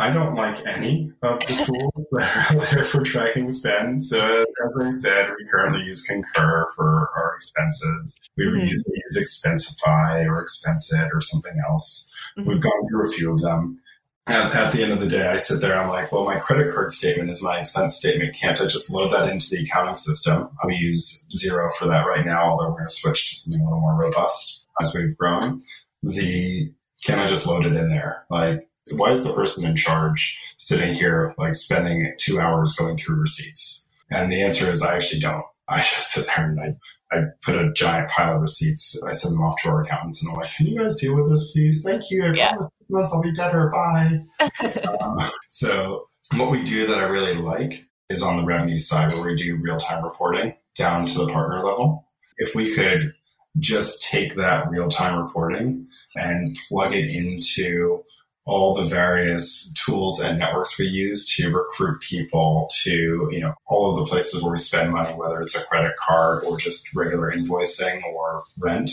I 0.00 0.08
don't 0.08 0.34
like 0.34 0.66
any 0.66 1.12
of 1.20 1.40
the 1.40 1.54
tools 1.66 2.06
that 2.12 2.54
are 2.54 2.74
there 2.74 2.84
for 2.84 3.02
tracking 3.02 3.50
spend. 3.50 4.02
So, 4.02 4.18
as 4.18 4.46
I 4.82 4.90
said, 4.98 5.28
we 5.28 5.46
currently 5.50 5.84
use 5.84 6.02
Concur 6.04 6.68
for 6.74 7.10
our 7.14 7.34
expenses. 7.34 8.18
We 8.38 8.44
mm-hmm. 8.44 8.66
used 8.66 8.86
to 8.86 8.92
use 8.92 9.18
Expensify 9.18 10.24
or 10.26 10.42
Expenseit 10.42 11.10
or 11.12 11.20
something 11.20 11.54
else. 11.68 12.08
Mm-hmm. 12.38 12.48
We've 12.48 12.62
gone 12.62 12.88
through 12.88 13.04
a 13.04 13.12
few 13.12 13.32
of 13.32 13.42
them. 13.42 13.78
And 14.26 14.52
at 14.54 14.72
the 14.72 14.82
end 14.82 14.92
of 14.92 15.00
the 15.00 15.06
day, 15.06 15.26
I 15.28 15.36
sit 15.36 15.60
there, 15.60 15.72
and 15.72 15.82
I'm 15.82 15.88
like, 15.90 16.12
well, 16.12 16.24
my 16.24 16.38
credit 16.38 16.72
card 16.72 16.92
statement 16.92 17.28
is 17.28 17.42
my 17.42 17.60
expense 17.60 17.96
statement. 17.96 18.34
Can't 18.34 18.58
I 18.58 18.66
just 18.66 18.90
load 18.90 19.12
that 19.12 19.28
into 19.28 19.50
the 19.50 19.64
accounting 19.64 19.96
system? 19.96 20.48
I'm 20.62 20.70
use 20.70 21.26
Xero 21.36 21.70
for 21.74 21.86
that 21.86 22.06
right 22.06 22.24
now, 22.24 22.50
although 22.50 22.70
we're 22.70 22.76
going 22.76 22.86
to 22.86 22.92
switch 22.92 23.28
to 23.28 23.36
something 23.36 23.60
a 23.60 23.64
little 23.64 23.80
more 23.80 23.96
robust 23.96 24.62
as 24.80 24.94
we've 24.94 25.16
grown. 25.18 25.62
The, 26.02 26.72
can 27.04 27.18
I 27.18 27.26
just 27.26 27.46
load 27.46 27.66
it 27.66 27.74
in 27.74 27.90
there? 27.90 28.24
Like, 28.30 28.69
why 28.92 29.12
is 29.12 29.24
the 29.24 29.32
person 29.32 29.66
in 29.66 29.76
charge 29.76 30.38
sitting 30.58 30.94
here 30.94 31.34
like 31.38 31.54
spending 31.54 32.12
two 32.18 32.40
hours 32.40 32.74
going 32.74 32.96
through 32.96 33.20
receipts? 33.20 33.86
And 34.10 34.30
the 34.30 34.42
answer 34.42 34.70
is 34.70 34.82
I 34.82 34.96
actually 34.96 35.20
don't. 35.20 35.44
I 35.68 35.78
just 35.78 36.12
sit 36.12 36.26
there 36.26 36.50
and 36.50 36.60
I, 36.60 37.16
I 37.16 37.22
put 37.42 37.56
a 37.56 37.72
giant 37.72 38.10
pile 38.10 38.36
of 38.36 38.42
receipts. 38.42 39.00
I 39.04 39.12
send 39.12 39.34
them 39.34 39.42
off 39.42 39.60
to 39.62 39.68
our 39.68 39.82
accountants 39.82 40.22
and 40.22 40.30
I'm 40.30 40.36
like, 40.36 40.54
can 40.54 40.66
you 40.66 40.78
guys 40.78 40.96
deal 40.96 41.16
with 41.16 41.28
this, 41.28 41.52
please? 41.52 41.82
Thank 41.84 42.10
you. 42.10 42.24
I 42.24 42.34
yeah. 42.34 42.50
promise 42.50 42.66
months 42.90 43.12
I'll 43.12 43.22
be 43.22 43.32
better. 43.32 43.70
Bye. 43.70 44.18
um, 45.00 45.30
so 45.48 46.08
what 46.36 46.50
we 46.50 46.62
do 46.62 46.86
that 46.86 46.98
I 46.98 47.02
really 47.02 47.34
like 47.34 47.86
is 48.08 48.22
on 48.22 48.36
the 48.36 48.44
revenue 48.44 48.78
side 48.78 49.14
where 49.14 49.22
we 49.22 49.36
do 49.36 49.56
real 49.56 49.76
time 49.76 50.04
reporting 50.04 50.54
down 50.74 51.06
to 51.06 51.18
the 51.18 51.28
partner 51.28 51.64
level. 51.64 52.06
If 52.38 52.54
we 52.54 52.74
could 52.74 53.14
just 53.58 54.02
take 54.04 54.36
that 54.36 54.68
real 54.70 54.88
time 54.88 55.18
reporting 55.18 55.86
and 56.16 56.56
plug 56.68 56.94
it 56.94 57.10
into 57.10 58.04
all 58.46 58.74
the 58.74 58.84
various 58.84 59.72
tools 59.74 60.20
and 60.20 60.38
networks 60.38 60.78
we 60.78 60.86
use 60.86 61.34
to 61.36 61.52
recruit 61.52 62.00
people 62.00 62.68
to, 62.82 63.28
you 63.30 63.40
know, 63.40 63.54
all 63.66 63.90
of 63.90 63.96
the 63.96 64.10
places 64.10 64.42
where 64.42 64.52
we 64.52 64.58
spend 64.58 64.90
money, 64.90 65.12
whether 65.14 65.40
it's 65.40 65.54
a 65.54 65.64
credit 65.66 65.92
card 65.96 66.44
or 66.44 66.58
just 66.58 66.94
regular 66.94 67.32
invoicing 67.32 68.02
or 68.04 68.42
rent, 68.58 68.90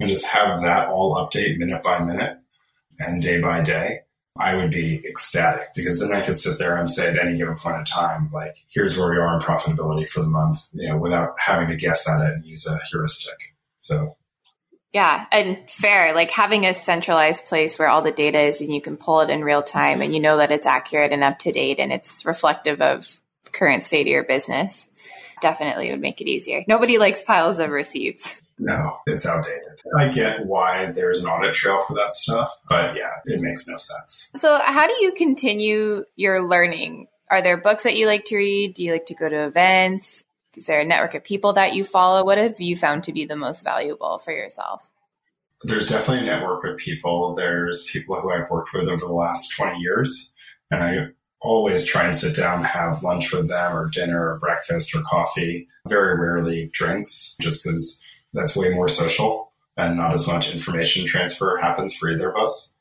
and 0.00 0.08
just 0.08 0.24
have 0.24 0.60
that 0.62 0.88
all 0.88 1.16
update 1.16 1.58
minute 1.58 1.82
by 1.82 1.98
minute 2.00 2.38
and 2.98 3.22
day 3.22 3.40
by 3.40 3.60
day. 3.60 4.00
I 4.36 4.56
would 4.56 4.70
be 4.70 5.00
ecstatic 5.08 5.68
because 5.76 6.00
then 6.00 6.12
I 6.12 6.20
could 6.20 6.36
sit 6.36 6.58
there 6.58 6.76
and 6.76 6.90
say 6.90 7.08
at 7.08 7.18
any 7.18 7.36
given 7.36 7.56
point 7.56 7.76
in 7.76 7.84
time, 7.84 8.28
like, 8.32 8.56
here's 8.68 8.98
where 8.98 9.10
we 9.10 9.16
are 9.16 9.34
in 9.34 9.40
profitability 9.40 10.08
for 10.08 10.22
the 10.22 10.26
month, 10.26 10.68
you 10.72 10.88
know, 10.88 10.96
without 10.96 11.34
having 11.38 11.68
to 11.68 11.76
guess 11.76 12.08
at 12.08 12.20
it 12.20 12.34
and 12.34 12.44
use 12.44 12.66
a 12.66 12.76
heuristic. 12.90 13.36
So 13.78 14.16
yeah, 14.94 15.26
and 15.32 15.68
fair, 15.68 16.14
like 16.14 16.30
having 16.30 16.64
a 16.64 16.72
centralized 16.72 17.46
place 17.46 17.78
where 17.78 17.88
all 17.88 18.00
the 18.00 18.12
data 18.12 18.38
is 18.38 18.60
and 18.60 18.72
you 18.72 18.80
can 18.80 18.96
pull 18.96 19.20
it 19.20 19.28
in 19.28 19.42
real 19.42 19.62
time 19.62 20.00
and 20.00 20.14
you 20.14 20.20
know 20.20 20.36
that 20.36 20.52
it's 20.52 20.66
accurate 20.66 21.12
and 21.12 21.24
up 21.24 21.40
to 21.40 21.50
date 21.50 21.80
and 21.80 21.92
it's 21.92 22.24
reflective 22.24 22.80
of 22.80 23.20
current 23.52 23.82
state 23.82 24.02
of 24.02 24.12
your 24.12 24.22
business 24.22 24.88
definitely 25.40 25.90
would 25.90 26.00
make 26.00 26.20
it 26.20 26.28
easier. 26.28 26.64
Nobody 26.68 26.96
likes 26.96 27.22
piles 27.22 27.58
of 27.58 27.70
receipts. 27.70 28.40
No, 28.58 28.98
it's 29.06 29.26
outdated. 29.26 29.80
I 29.98 30.08
get 30.08 30.46
why 30.46 30.86
there's 30.92 31.22
an 31.22 31.28
audit 31.28 31.54
trail 31.54 31.82
for 31.86 31.94
that 31.94 32.12
stuff, 32.12 32.54
but 32.68 32.94
yeah, 32.96 33.10
it 33.24 33.40
makes 33.40 33.66
no 33.66 33.76
sense. 33.76 34.30
So, 34.36 34.58
how 34.62 34.86
do 34.86 34.94
you 35.00 35.12
continue 35.12 36.04
your 36.14 36.48
learning? 36.48 37.08
Are 37.30 37.42
there 37.42 37.56
books 37.56 37.82
that 37.82 37.96
you 37.96 38.06
like 38.06 38.26
to 38.26 38.36
read? 38.36 38.74
Do 38.74 38.84
you 38.84 38.92
like 38.92 39.06
to 39.06 39.14
go 39.14 39.28
to 39.28 39.46
events? 39.46 40.24
Is 40.56 40.66
there 40.66 40.80
a 40.80 40.84
network 40.84 41.14
of 41.14 41.24
people 41.24 41.52
that 41.54 41.74
you 41.74 41.84
follow? 41.84 42.24
What 42.24 42.38
have 42.38 42.60
you 42.60 42.76
found 42.76 43.04
to 43.04 43.12
be 43.12 43.24
the 43.24 43.36
most 43.36 43.64
valuable 43.64 44.18
for 44.18 44.32
yourself? 44.32 44.90
There's 45.62 45.88
definitely 45.88 46.28
a 46.28 46.34
network 46.34 46.64
of 46.64 46.76
people. 46.76 47.34
There's 47.34 47.88
people 47.90 48.20
who 48.20 48.30
I've 48.30 48.50
worked 48.50 48.72
with 48.74 48.88
over 48.88 49.06
the 49.06 49.12
last 49.12 49.54
20 49.56 49.78
years, 49.78 50.32
and 50.70 50.82
I 50.82 51.06
always 51.40 51.84
try 51.84 52.04
and 52.04 52.16
sit 52.16 52.36
down, 52.36 52.58
and 52.58 52.66
have 52.66 53.02
lunch 53.02 53.32
with 53.32 53.48
them, 53.48 53.76
or 53.76 53.88
dinner, 53.88 54.32
or 54.32 54.38
breakfast, 54.38 54.94
or 54.94 55.02
coffee. 55.02 55.68
Very 55.86 56.18
rarely 56.18 56.70
drinks, 56.72 57.36
just 57.40 57.64
because 57.64 58.02
that's 58.32 58.56
way 58.56 58.70
more 58.70 58.88
social 58.88 59.52
and 59.76 59.96
not 59.96 60.14
as 60.14 60.26
much 60.26 60.52
information 60.52 61.06
transfer 61.06 61.58
happens 61.60 61.94
for 61.94 62.10
either 62.10 62.30
of 62.30 62.42
us. 62.42 62.76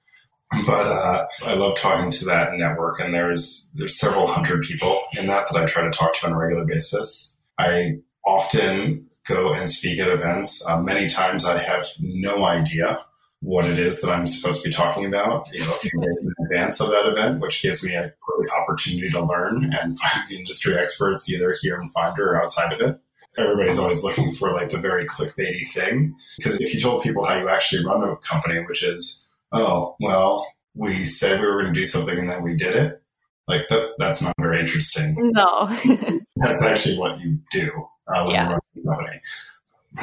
But 0.67 0.87
uh, 0.87 1.25
I 1.43 1.55
love 1.55 1.77
talking 1.77 2.11
to 2.11 2.25
that 2.25 2.53
network, 2.53 2.99
and 2.99 3.13
there's 3.13 3.71
there's 3.73 3.97
several 3.97 4.27
hundred 4.27 4.63
people 4.63 5.01
in 5.17 5.27
that 5.27 5.47
that 5.51 5.61
I 5.61 5.65
try 5.65 5.83
to 5.83 5.89
talk 5.89 6.13
to 6.15 6.27
on 6.27 6.33
a 6.33 6.37
regular 6.37 6.65
basis 6.65 7.32
I 7.57 7.97
often 8.25 9.09
go 9.27 9.53
and 9.53 9.69
speak 9.69 9.99
at 9.99 10.09
events. 10.09 10.65
Uh, 10.67 10.81
many 10.81 11.07
times 11.07 11.45
I 11.45 11.57
have 11.57 11.87
no 11.99 12.45
idea 12.45 13.05
what 13.43 13.65
it 13.65 13.77
is 13.77 13.99
that 13.99 14.09
I'm 14.09 14.25
supposed 14.25 14.63
to 14.63 14.69
be 14.69 14.73
talking 14.73 15.05
about, 15.05 15.49
you 15.51 15.59
know, 15.59 15.69
a 15.69 15.73
few 15.73 15.99
days 15.99 16.15
in 16.21 16.45
advance 16.45 16.79
of 16.79 16.87
that 16.87 17.05
event, 17.05 17.41
which 17.41 17.61
gives 17.61 17.83
me 17.83 17.93
a 17.93 18.13
great 18.21 18.49
opportunity 18.49 19.09
to 19.09 19.21
learn 19.21 19.73
and 19.73 19.99
find 19.99 20.29
the 20.29 20.37
industry 20.37 20.77
experts 20.77 21.29
either 21.29 21.53
here 21.61 21.79
in 21.81 21.89
Finder 21.89 22.31
or 22.31 22.41
outside 22.41 22.71
of 22.71 22.79
it. 22.79 22.99
Everybody's 23.37 23.77
always 23.77 24.01
looking 24.01 24.33
for 24.33 24.53
like 24.53 24.69
the 24.69 24.77
very 24.77 25.05
clickbaity 25.05 25.69
thing. 25.73 26.15
Because 26.37 26.59
if 26.61 26.73
you 26.73 26.79
told 26.79 27.03
people 27.03 27.25
how 27.25 27.37
you 27.37 27.49
actually 27.49 27.85
run 27.85 28.03
a 28.03 28.15
company, 28.17 28.63
which 28.65 28.83
is, 28.83 29.25
oh, 29.51 29.97
well, 29.99 30.47
we 30.73 31.03
said 31.03 31.41
we 31.41 31.45
were 31.45 31.61
going 31.61 31.73
to 31.73 31.79
do 31.79 31.85
something 31.85 32.17
and 32.17 32.29
then 32.29 32.43
we 32.43 32.55
did 32.55 32.75
it, 32.75 33.02
like 33.47 33.61
that's 33.69 33.93
that's 33.97 34.21
not 34.21 34.33
very 34.39 34.59
interesting. 34.59 35.15
No, 35.17 35.67
that's 36.35 36.61
actually 36.61 36.97
what 36.97 37.19
you 37.19 37.39
do 37.51 37.71
uh, 38.07 38.23
when 38.23 38.31
yeah. 38.31 38.57
you 38.73 38.83
run 38.83 38.97
a 38.97 38.97
company. 38.97 39.21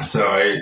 So 0.03 0.27
I 0.27 0.57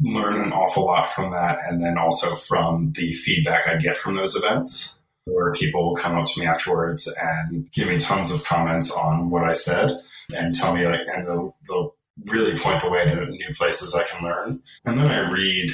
learn 0.00 0.40
an 0.40 0.52
awful 0.52 0.84
lot 0.84 1.10
from 1.10 1.32
that, 1.32 1.58
and 1.68 1.82
then 1.82 1.96
also 1.96 2.36
from 2.36 2.92
the 2.96 3.12
feedback 3.14 3.66
I 3.66 3.76
get 3.76 3.96
from 3.96 4.16
those 4.16 4.36
events, 4.36 4.98
where 5.24 5.52
people 5.52 5.86
will 5.86 5.96
come 5.96 6.16
up 6.16 6.26
to 6.26 6.40
me 6.40 6.46
afterwards 6.46 7.06
and 7.06 7.70
give 7.72 7.88
me 7.88 7.98
tons 7.98 8.30
of 8.30 8.44
comments 8.44 8.90
on 8.90 9.30
what 9.30 9.44
I 9.44 9.54
said, 9.54 10.00
and 10.34 10.54
tell 10.54 10.74
me 10.74 10.86
like, 10.86 11.00
and 11.14 11.26
they'll, 11.26 11.56
they'll 11.68 11.94
really 12.26 12.58
point 12.58 12.82
the 12.82 12.90
way 12.90 13.04
to 13.04 13.26
new 13.26 13.54
places 13.54 13.94
I 13.94 14.04
can 14.04 14.24
learn. 14.24 14.62
And 14.84 14.98
then 14.98 15.10
I 15.10 15.30
read, 15.30 15.70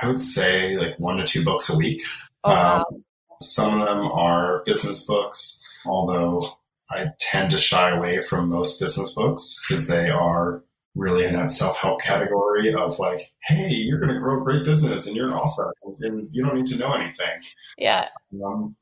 I 0.00 0.08
would 0.08 0.20
say 0.20 0.76
like 0.76 0.98
one 0.98 1.18
to 1.18 1.26
two 1.26 1.44
books 1.44 1.68
a 1.68 1.76
week. 1.76 2.02
Oh, 2.44 2.50
wow. 2.50 2.84
Um, 2.90 3.04
some 3.40 3.80
of 3.80 3.86
them 3.86 4.06
are 4.06 4.62
business 4.64 5.06
books 5.06 5.57
although 5.86 6.52
I 6.90 7.08
tend 7.20 7.50
to 7.50 7.58
shy 7.58 7.90
away 7.90 8.20
from 8.20 8.48
most 8.48 8.80
business 8.80 9.14
books 9.14 9.64
because 9.68 9.86
they 9.86 10.08
are 10.08 10.64
really 10.94 11.24
in 11.24 11.32
that 11.34 11.50
self 11.50 11.76
help 11.76 12.00
category 12.00 12.74
of 12.74 12.98
like, 12.98 13.20
hey, 13.44 13.70
you're 13.70 14.00
going 14.00 14.12
to 14.12 14.18
grow 14.18 14.40
a 14.40 14.44
great 14.44 14.64
business 14.64 15.06
and 15.06 15.16
you're 15.16 15.34
awesome 15.34 15.70
and 16.00 16.28
you 16.30 16.44
don't 16.44 16.56
need 16.56 16.66
to 16.66 16.78
know 16.78 16.92
anything. 16.92 17.40
Yeah. 17.76 18.08
Um, 18.44 18.76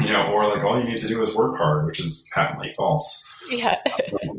you 0.00 0.08
know, 0.08 0.32
or 0.32 0.48
like 0.48 0.64
all 0.64 0.80
you 0.80 0.88
need 0.88 0.98
to 0.98 1.08
do 1.08 1.20
is 1.20 1.34
work 1.34 1.56
hard, 1.56 1.86
which 1.86 2.00
is 2.00 2.24
patently 2.32 2.70
false. 2.70 3.22
Yeah. 3.50 3.76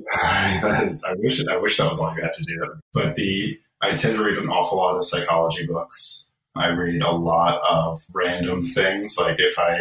I 0.14 0.92
wish 1.18 1.46
I 1.48 1.58
wish 1.58 1.78
that 1.78 1.90
was 1.90 2.00
all 2.00 2.14
you 2.16 2.22
had 2.22 2.34
to 2.34 2.44
do. 2.44 2.74
But 2.94 3.16
the 3.16 3.58
I 3.82 3.90
tend 3.96 4.18
to 4.18 4.24
read 4.24 4.38
an 4.38 4.50
awful 4.50 4.78
lot 4.78 4.96
of 4.96 5.06
psychology 5.06 5.68
books. 5.68 6.30
I 6.56 6.68
read 6.68 7.02
a 7.02 7.12
lot 7.12 7.62
of 7.68 8.06
random 8.14 8.62
things. 8.62 9.18
Like 9.18 9.38
if 9.40 9.58
I 9.58 9.80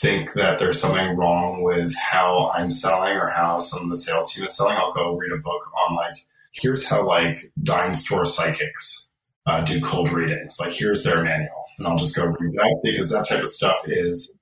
think 0.00 0.34
that 0.34 0.58
there's 0.58 0.80
something 0.80 1.16
wrong 1.16 1.62
with 1.62 1.94
how 1.96 2.52
I'm 2.54 2.70
selling 2.70 3.16
or 3.16 3.30
how 3.30 3.58
some 3.58 3.84
of 3.84 3.90
the 3.90 3.96
sales 3.96 4.32
team 4.32 4.44
is 4.44 4.56
selling, 4.56 4.76
I'll 4.76 4.92
go 4.92 5.16
read 5.16 5.32
a 5.32 5.38
book 5.38 5.62
on 5.76 5.96
like, 5.96 6.14
here's 6.52 6.86
how 6.86 7.04
like 7.04 7.52
dime 7.62 7.94
store 7.94 8.24
psychics 8.24 9.10
uh, 9.46 9.62
do 9.62 9.80
cold 9.80 10.12
readings. 10.12 10.58
Like 10.60 10.72
here's 10.72 11.02
their 11.02 11.22
manual. 11.22 11.64
And 11.78 11.88
I'll 11.88 11.96
just 11.96 12.14
go 12.14 12.26
read 12.26 12.54
that 12.54 12.80
because 12.84 13.10
that 13.10 13.28
type 13.28 13.42
of 13.42 13.48
stuff 13.48 13.80
is 13.86 14.32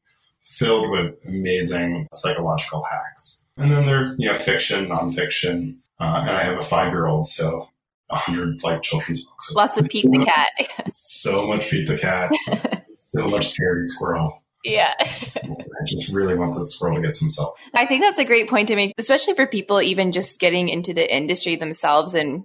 filled 0.42 0.90
with 0.90 1.14
amazing 1.26 2.08
psychological 2.12 2.84
hacks. 2.84 3.46
And 3.56 3.70
then 3.70 3.86
there's, 3.86 4.14
you 4.18 4.30
know, 4.30 4.38
fiction, 4.38 4.88
nonfiction. 4.88 5.76
Uh, 5.98 6.24
and 6.26 6.30
I 6.30 6.42
have 6.42 6.58
a 6.58 6.62
five 6.62 6.92
year 6.92 7.06
old, 7.06 7.26
so 7.26 7.69
hundred 8.12 8.62
like 8.62 8.82
children's 8.82 9.24
books. 9.24 9.52
Lots 9.52 9.78
of 9.78 9.88
Pete 9.88 10.06
the 10.10 10.18
cat. 10.18 10.48
so 10.92 11.46
much 11.46 11.70
Pete 11.70 11.86
the 11.86 11.98
cat. 11.98 12.30
so 13.04 13.28
much 13.28 13.54
Scaredy 13.54 13.86
Squirrel. 13.86 14.42
Yeah. 14.64 14.92
I 15.00 15.84
just 15.86 16.12
really 16.12 16.34
want 16.34 16.54
the 16.54 16.66
squirrel 16.66 16.96
to 16.96 17.02
get 17.02 17.14
some 17.14 17.28
self. 17.28 17.58
I 17.74 17.86
think 17.86 18.02
that's 18.02 18.18
a 18.18 18.24
great 18.24 18.48
point 18.48 18.68
to 18.68 18.76
make, 18.76 18.92
especially 18.98 19.34
for 19.34 19.46
people 19.46 19.80
even 19.80 20.12
just 20.12 20.38
getting 20.38 20.68
into 20.68 20.92
the 20.92 21.14
industry 21.14 21.56
themselves 21.56 22.14
and 22.14 22.44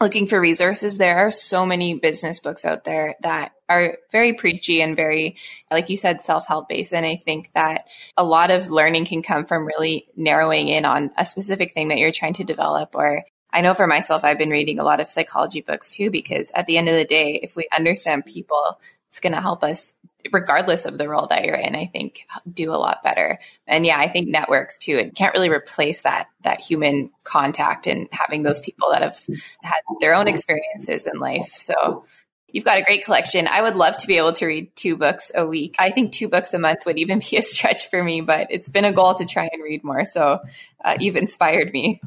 looking 0.00 0.26
for 0.26 0.40
resources. 0.40 0.98
There 0.98 1.18
are 1.18 1.30
so 1.30 1.66
many 1.66 1.94
business 1.94 2.38
books 2.38 2.64
out 2.64 2.84
there 2.84 3.16
that 3.22 3.52
are 3.68 3.98
very 4.12 4.34
preachy 4.34 4.80
and 4.80 4.94
very, 4.94 5.36
like 5.70 5.90
you 5.90 5.96
said, 5.96 6.20
self 6.20 6.46
help 6.46 6.68
based. 6.68 6.94
And 6.94 7.04
I 7.04 7.16
think 7.16 7.50
that 7.54 7.86
a 8.16 8.24
lot 8.24 8.50
of 8.50 8.70
learning 8.70 9.06
can 9.06 9.22
come 9.22 9.44
from 9.44 9.66
really 9.66 10.06
narrowing 10.14 10.68
in 10.68 10.84
on 10.84 11.10
a 11.16 11.26
specific 11.26 11.72
thing 11.72 11.88
that 11.88 11.98
you're 11.98 12.12
trying 12.12 12.34
to 12.34 12.44
develop 12.44 12.94
or 12.94 13.22
I 13.56 13.62
know 13.62 13.72
for 13.72 13.86
myself, 13.86 14.22
I've 14.22 14.36
been 14.36 14.50
reading 14.50 14.78
a 14.78 14.84
lot 14.84 15.00
of 15.00 15.08
psychology 15.08 15.62
books 15.62 15.94
too, 15.96 16.10
because 16.10 16.52
at 16.54 16.66
the 16.66 16.76
end 16.76 16.90
of 16.90 16.94
the 16.94 17.06
day, 17.06 17.40
if 17.42 17.56
we 17.56 17.66
understand 17.74 18.26
people, 18.26 18.78
it's 19.08 19.18
going 19.18 19.32
to 19.32 19.40
help 19.40 19.64
us 19.64 19.94
regardless 20.30 20.84
of 20.84 20.98
the 20.98 21.08
role 21.08 21.26
that 21.28 21.46
you're 21.46 21.54
in, 21.54 21.74
I 21.74 21.86
think 21.86 22.26
do 22.52 22.70
a 22.70 22.76
lot 22.76 23.02
better. 23.02 23.38
And 23.66 23.86
yeah, 23.86 23.96
I 23.98 24.08
think 24.08 24.28
networks 24.28 24.76
too. 24.76 24.98
It 24.98 25.14
can't 25.14 25.32
really 25.32 25.48
replace 25.48 26.02
that 26.02 26.28
that 26.42 26.60
human 26.60 27.10
contact 27.24 27.86
and 27.86 28.08
having 28.12 28.42
those 28.42 28.60
people 28.60 28.90
that 28.90 29.02
have 29.02 29.22
had 29.62 29.80
their 30.00 30.14
own 30.14 30.28
experiences 30.28 31.06
in 31.06 31.18
life. 31.18 31.54
So 31.56 32.04
You've 32.48 32.64
got 32.64 32.78
a 32.78 32.82
great 32.82 33.04
collection. 33.04 33.48
I 33.48 33.60
would 33.60 33.74
love 33.74 33.98
to 33.98 34.06
be 34.06 34.16
able 34.16 34.32
to 34.32 34.46
read 34.46 34.74
two 34.76 34.96
books 34.96 35.32
a 35.34 35.46
week. 35.46 35.74
I 35.78 35.90
think 35.90 36.12
two 36.12 36.28
books 36.28 36.54
a 36.54 36.58
month 36.58 36.86
would 36.86 36.98
even 36.98 37.18
be 37.30 37.36
a 37.36 37.42
stretch 37.42 37.90
for 37.90 38.02
me, 38.02 38.20
but 38.20 38.46
it's 38.50 38.68
been 38.68 38.84
a 38.84 38.92
goal 38.92 39.14
to 39.14 39.26
try 39.26 39.48
and 39.52 39.62
read 39.62 39.84
more. 39.84 40.04
So 40.04 40.40
uh, 40.84 40.96
you've 40.98 41.16
inspired 41.16 41.72
me. 41.72 42.00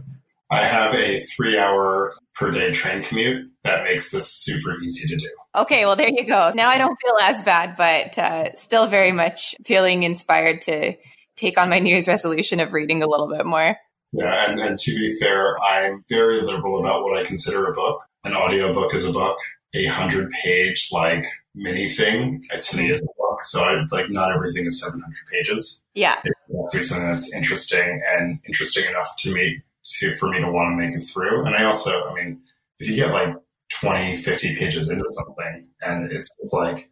I 0.51 0.65
have 0.65 0.93
a 0.93 1.19
three 1.19 1.57
hour 1.57 2.15
per 2.35 2.51
day 2.51 2.71
train 2.71 3.03
commute 3.03 3.51
that 3.63 3.83
makes 3.83 4.11
this 4.11 4.33
super 4.33 4.75
easy 4.81 5.07
to 5.07 5.15
do. 5.15 5.29
Okay, 5.55 5.85
well, 5.85 5.95
there 5.95 6.09
you 6.09 6.25
go. 6.25 6.51
Now 6.55 6.69
I 6.69 6.77
don't 6.77 6.97
feel 7.01 7.15
as 7.21 7.41
bad, 7.41 7.75
but 7.75 8.17
uh, 8.17 8.55
still 8.55 8.87
very 8.87 9.11
much 9.11 9.55
feeling 9.65 10.03
inspired 10.03 10.61
to 10.61 10.95
take 11.35 11.57
on 11.57 11.69
my 11.69 11.79
New 11.79 11.91
Year's 11.91 12.07
resolution 12.07 12.59
of 12.59 12.73
reading 12.73 13.03
a 13.03 13.07
little 13.07 13.29
bit 13.29 13.45
more. 13.45 13.77
Yeah, 14.11 14.49
and, 14.49 14.59
and 14.59 14.79
to 14.79 14.91
be 14.91 15.15
fair, 15.19 15.59
I'm 15.59 15.99
very 16.09 16.41
liberal 16.41 16.79
about 16.79 17.03
what 17.03 17.17
I 17.17 17.23
consider 17.23 17.65
a 17.65 17.73
book. 17.73 18.01
An 18.23 18.33
audiobook 18.33 18.93
is 18.93 19.05
a 19.05 19.11
book. 19.11 19.37
A 19.75 19.85
hundred 19.85 20.31
page 20.43 20.89
like 20.91 21.27
mini 21.53 21.89
thing 21.89 22.43
to 22.59 22.77
me 22.77 22.89
is 22.89 23.01
a 23.01 23.05
book. 23.05 23.41
So 23.43 23.61
I 23.61 23.83
like 23.91 24.09
not 24.09 24.33
everything 24.33 24.65
is 24.65 24.81
seven 24.81 24.99
hundred 24.99 25.21
pages. 25.31 25.85
Yeah, 25.93 26.15
it 26.23 26.33
has 26.57 26.71
to 26.71 26.77
be 26.79 26.83
something 26.83 27.07
that's 27.07 27.31
interesting 27.33 28.01
and 28.13 28.39
interesting 28.47 28.85
enough 28.85 29.15
to 29.19 29.31
me 29.31 29.61
to 29.83 30.15
for 30.15 30.29
me 30.29 30.39
to 30.39 30.51
want 30.51 30.71
to 30.71 30.85
make 30.85 30.95
it 30.95 31.07
through. 31.07 31.45
And 31.45 31.55
I 31.55 31.63
also, 31.63 32.09
I 32.09 32.13
mean, 32.13 32.41
if 32.79 32.87
you 32.87 32.95
get 32.95 33.11
like 33.11 33.35
20, 33.69 34.17
50 34.17 34.55
pages 34.55 34.89
into 34.89 35.05
something 35.11 35.69
and 35.81 36.11
it's 36.11 36.29
like, 36.51 36.89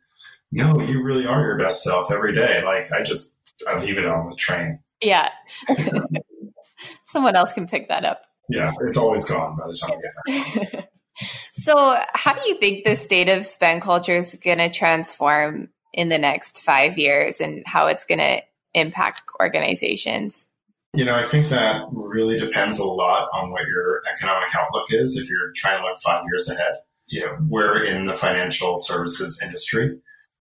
no, 0.51 0.79
you 0.79 1.03
really 1.03 1.25
are 1.25 1.43
your 1.43 1.57
best 1.57 1.83
self 1.83 2.11
every 2.11 2.33
day. 2.33 2.63
Like 2.63 2.91
I 2.91 3.03
just, 3.03 3.35
I 3.67 3.79
leave 3.79 3.97
it 3.97 4.05
on 4.05 4.29
the 4.29 4.35
train. 4.35 4.79
Yeah. 5.01 5.29
Someone 7.05 7.35
else 7.35 7.53
can 7.53 7.67
pick 7.67 7.89
that 7.89 8.05
up. 8.05 8.23
Yeah. 8.49 8.71
It's 8.81 8.97
always 8.97 9.25
gone 9.25 9.57
by 9.57 9.67
the 9.67 9.75
time 9.75 9.91
I 9.91 10.51
get 10.51 10.71
there. 10.71 10.87
so 11.53 11.99
how 12.13 12.33
do 12.33 12.47
you 12.47 12.57
think 12.59 12.85
the 12.85 12.95
state 12.95 13.29
of 13.29 13.45
spend 13.45 13.81
culture 13.81 14.17
is 14.17 14.35
going 14.35 14.59
to 14.59 14.69
transform 14.69 15.69
in 15.93 16.09
the 16.09 16.19
next 16.19 16.61
five 16.61 16.97
years 16.97 17.41
and 17.41 17.65
how 17.65 17.87
it's 17.87 18.05
going 18.05 18.19
to 18.19 18.41
impact 18.73 19.23
organizations? 19.41 20.47
You 20.93 21.05
know, 21.05 21.15
I 21.15 21.23
think 21.23 21.49
that 21.49 21.81
really 21.91 22.39
depends 22.39 22.79
a 22.79 22.85
lot 22.85 23.27
on 23.33 23.51
what 23.51 23.67
your 23.67 24.01
economic 24.11 24.49
outlook 24.55 24.87
is. 24.89 25.17
If 25.17 25.29
you're 25.29 25.51
trying 25.55 25.79
to 25.79 25.83
look 25.83 25.99
five 26.01 26.23
years 26.25 26.49
ahead, 26.49 26.75
you 27.07 27.25
know, 27.25 27.37
we're 27.47 27.83
in 27.83 28.05
the 28.05 28.13
financial 28.13 28.75
services 28.75 29.39
industry. 29.43 29.99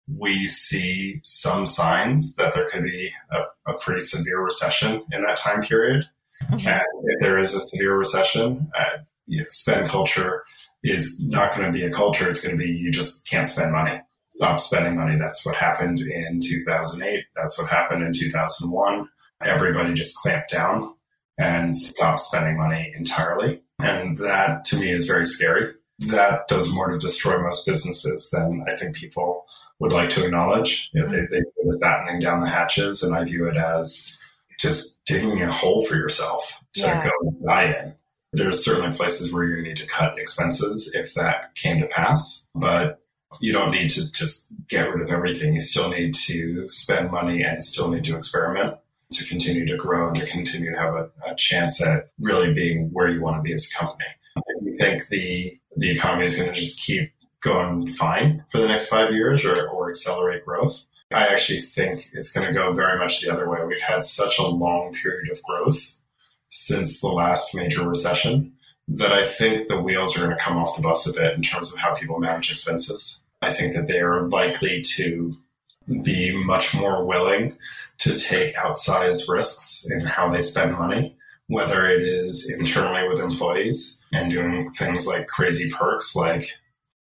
We 0.09 0.47
see 0.47 1.21
some 1.23 1.67
signs 1.67 2.37
that 2.37 2.55
there 2.55 2.69
could 2.69 2.85
be 2.85 3.11
a, 3.31 3.71
a 3.71 3.79
pretty 3.79 4.01
severe 4.01 4.43
recession 4.43 5.03
in 5.11 5.23
that 5.23 5.37
time 5.37 5.61
period. 5.61 6.09
Mm-hmm. 6.45 6.69
And 6.69 6.83
if 7.05 7.21
there 7.21 7.39
is 7.39 7.55
a 7.55 7.61
severe 7.61 7.97
recession, 7.97 8.71
uh, 8.79 8.99
you 9.27 9.41
know, 9.41 9.47
spend 9.49 9.89
culture 9.89 10.45
is 10.83 11.21
not 11.25 11.57
going 11.57 11.71
to 11.71 11.77
be 11.77 11.85
a 11.85 11.91
culture. 11.91 12.31
It's 12.31 12.41
going 12.41 12.57
to 12.57 12.63
be 12.63 12.71
you 12.71 12.93
just 12.93 13.29
can't 13.29 13.49
spend 13.49 13.73
money. 13.73 14.01
Stop 14.29 14.61
spending 14.61 14.97
money. 14.97 15.17
That's 15.19 15.45
what 15.45 15.57
happened 15.57 15.99
in 15.99 16.41
2008. 16.41 17.25
That's 17.35 17.59
what 17.59 17.69
happened 17.69 18.03
in 18.03 18.13
2001 18.13 19.09
everybody 19.43 19.95
just 19.95 20.17
clamped 20.17 20.51
down 20.51 20.95
and 21.39 21.75
stopped 21.75 22.21
spending 22.21 22.57
money 22.57 22.93
entirely. 22.97 23.61
And 23.79 24.17
that 24.19 24.65
to 24.67 24.77
me 24.77 24.91
is 24.91 25.07
very 25.07 25.27
scary. 25.27 25.75
That 26.01 26.49
does 26.49 26.73
more 26.73 26.91
to 26.91 26.99
destroy 26.99 27.43
most 27.43 27.67
businesses 27.67 28.31
than 28.31 28.65
I 28.69 28.77
think 28.77 28.97
people 28.97 29.45
would 29.79 29.93
like 29.93 30.11
to 30.11 30.25
acknowledge. 30.25 30.91
You 30.93 31.03
know, 31.03 31.09
they, 31.09 31.27
they 31.31 31.39
it 31.39 31.81
battening 31.81 32.21
down 32.21 32.41
the 32.41 32.49
hatches, 32.49 33.03
and 33.03 33.15
I 33.15 33.25
view 33.25 33.49
it 33.49 33.57
as 33.57 34.17
just 34.59 35.05
digging 35.05 35.43
a 35.43 35.53
hole 35.53 35.85
for 35.85 35.97
yourself 35.97 36.61
to 36.75 36.83
yeah. 36.83 37.05
go 37.05 37.13
and 37.23 37.45
die 37.45 37.79
in. 37.83 37.95
There's 38.33 38.65
certainly 38.65 38.97
places 38.97 39.33
where 39.33 39.45
you 39.45 39.63
need 39.63 39.77
to 39.79 39.87
cut 39.87 40.19
expenses 40.19 40.91
if 40.95 41.15
that 41.15 41.55
came 41.55 41.81
to 41.81 41.87
pass, 41.87 42.47
but 42.55 43.01
you 43.41 43.53
don't 43.53 43.71
need 43.71 43.91
to 43.91 44.11
just 44.13 44.49
get 44.69 44.89
rid 44.89 45.03
of 45.03 45.11
everything. 45.11 45.55
You 45.55 45.61
still 45.61 45.91
need 45.91 46.15
to 46.27 46.67
spend 46.69 47.11
money 47.11 47.43
and 47.43 47.63
still 47.63 47.91
need 47.91 48.05
to 48.05 48.17
experiment 48.17 48.77
to 49.13 49.25
continue 49.25 49.67
to 49.67 49.77
grow 49.77 50.09
and 50.09 50.17
to 50.17 50.27
continue 50.27 50.73
to 50.73 50.79
have 50.79 50.95
a, 50.95 51.11
a 51.27 51.35
chance 51.37 51.81
at 51.81 52.11
really 52.19 52.53
being 52.53 52.91
where 52.93 53.09
you 53.09 53.23
want 53.23 53.37
to 53.37 53.43
be 53.43 53.53
as 53.53 53.67
a 53.71 53.79
company. 53.79 54.09
You 54.63 54.77
think 54.77 55.09
the 55.09 55.59
the 55.77 55.91
economy 55.91 56.25
is 56.25 56.35
going 56.35 56.49
to 56.49 56.55
just 56.55 56.81
keep 56.81 57.13
going 57.41 57.87
fine 57.87 58.45
for 58.49 58.59
the 58.59 58.67
next 58.67 58.89
five 58.89 59.13
years 59.13 59.45
or, 59.45 59.69
or 59.69 59.91
accelerate 59.91 60.45
growth, 60.45 60.83
I 61.13 61.27
actually 61.27 61.61
think 61.61 62.07
it's 62.13 62.33
going 62.33 62.47
to 62.47 62.53
go 62.53 62.73
very 62.73 62.99
much 62.99 63.21
the 63.21 63.33
other 63.33 63.49
way. 63.49 63.65
We've 63.65 63.81
had 63.81 64.05
such 64.05 64.39
a 64.39 64.47
long 64.47 64.93
period 64.93 65.31
of 65.31 65.43
growth 65.45 65.97
since 66.49 67.01
the 67.01 67.09
last 67.09 67.55
major 67.55 67.89
recession 67.89 68.55
that 68.89 69.13
I 69.13 69.25
think 69.25 69.69
the 69.69 69.81
wheels 69.81 70.17
are 70.17 70.25
going 70.25 70.37
to 70.37 70.43
come 70.43 70.57
off 70.57 70.77
the 70.77 70.83
bus 70.83 71.07
a 71.07 71.13
bit 71.13 71.35
in 71.35 71.43
terms 71.43 71.73
of 71.73 71.79
how 71.79 71.95
people 71.95 72.19
manage 72.19 72.51
expenses. 72.51 73.23
I 73.43 73.53
think 73.53 73.75
that 73.75 73.87
they 73.87 74.01
are 74.01 74.29
likely 74.29 74.83
to 74.97 75.37
be 76.03 76.37
much 76.45 76.75
more 76.75 77.05
willing 77.05 77.57
to 77.99 78.19
take 78.19 78.55
outsized 78.57 79.29
risks 79.29 79.87
in 79.89 80.01
how 80.01 80.29
they 80.29 80.41
spend 80.41 80.73
money, 80.73 81.17
whether 81.49 81.87
it 81.87 82.03
is 82.03 82.53
internally 82.59 83.09
with 83.09 83.21
employees 83.21 84.01
and 84.13 84.31
doing 84.31 84.71
things 84.73 85.07
like 85.07 85.27
crazy 85.27 85.71
perks, 85.71 86.17
like 86.17 86.51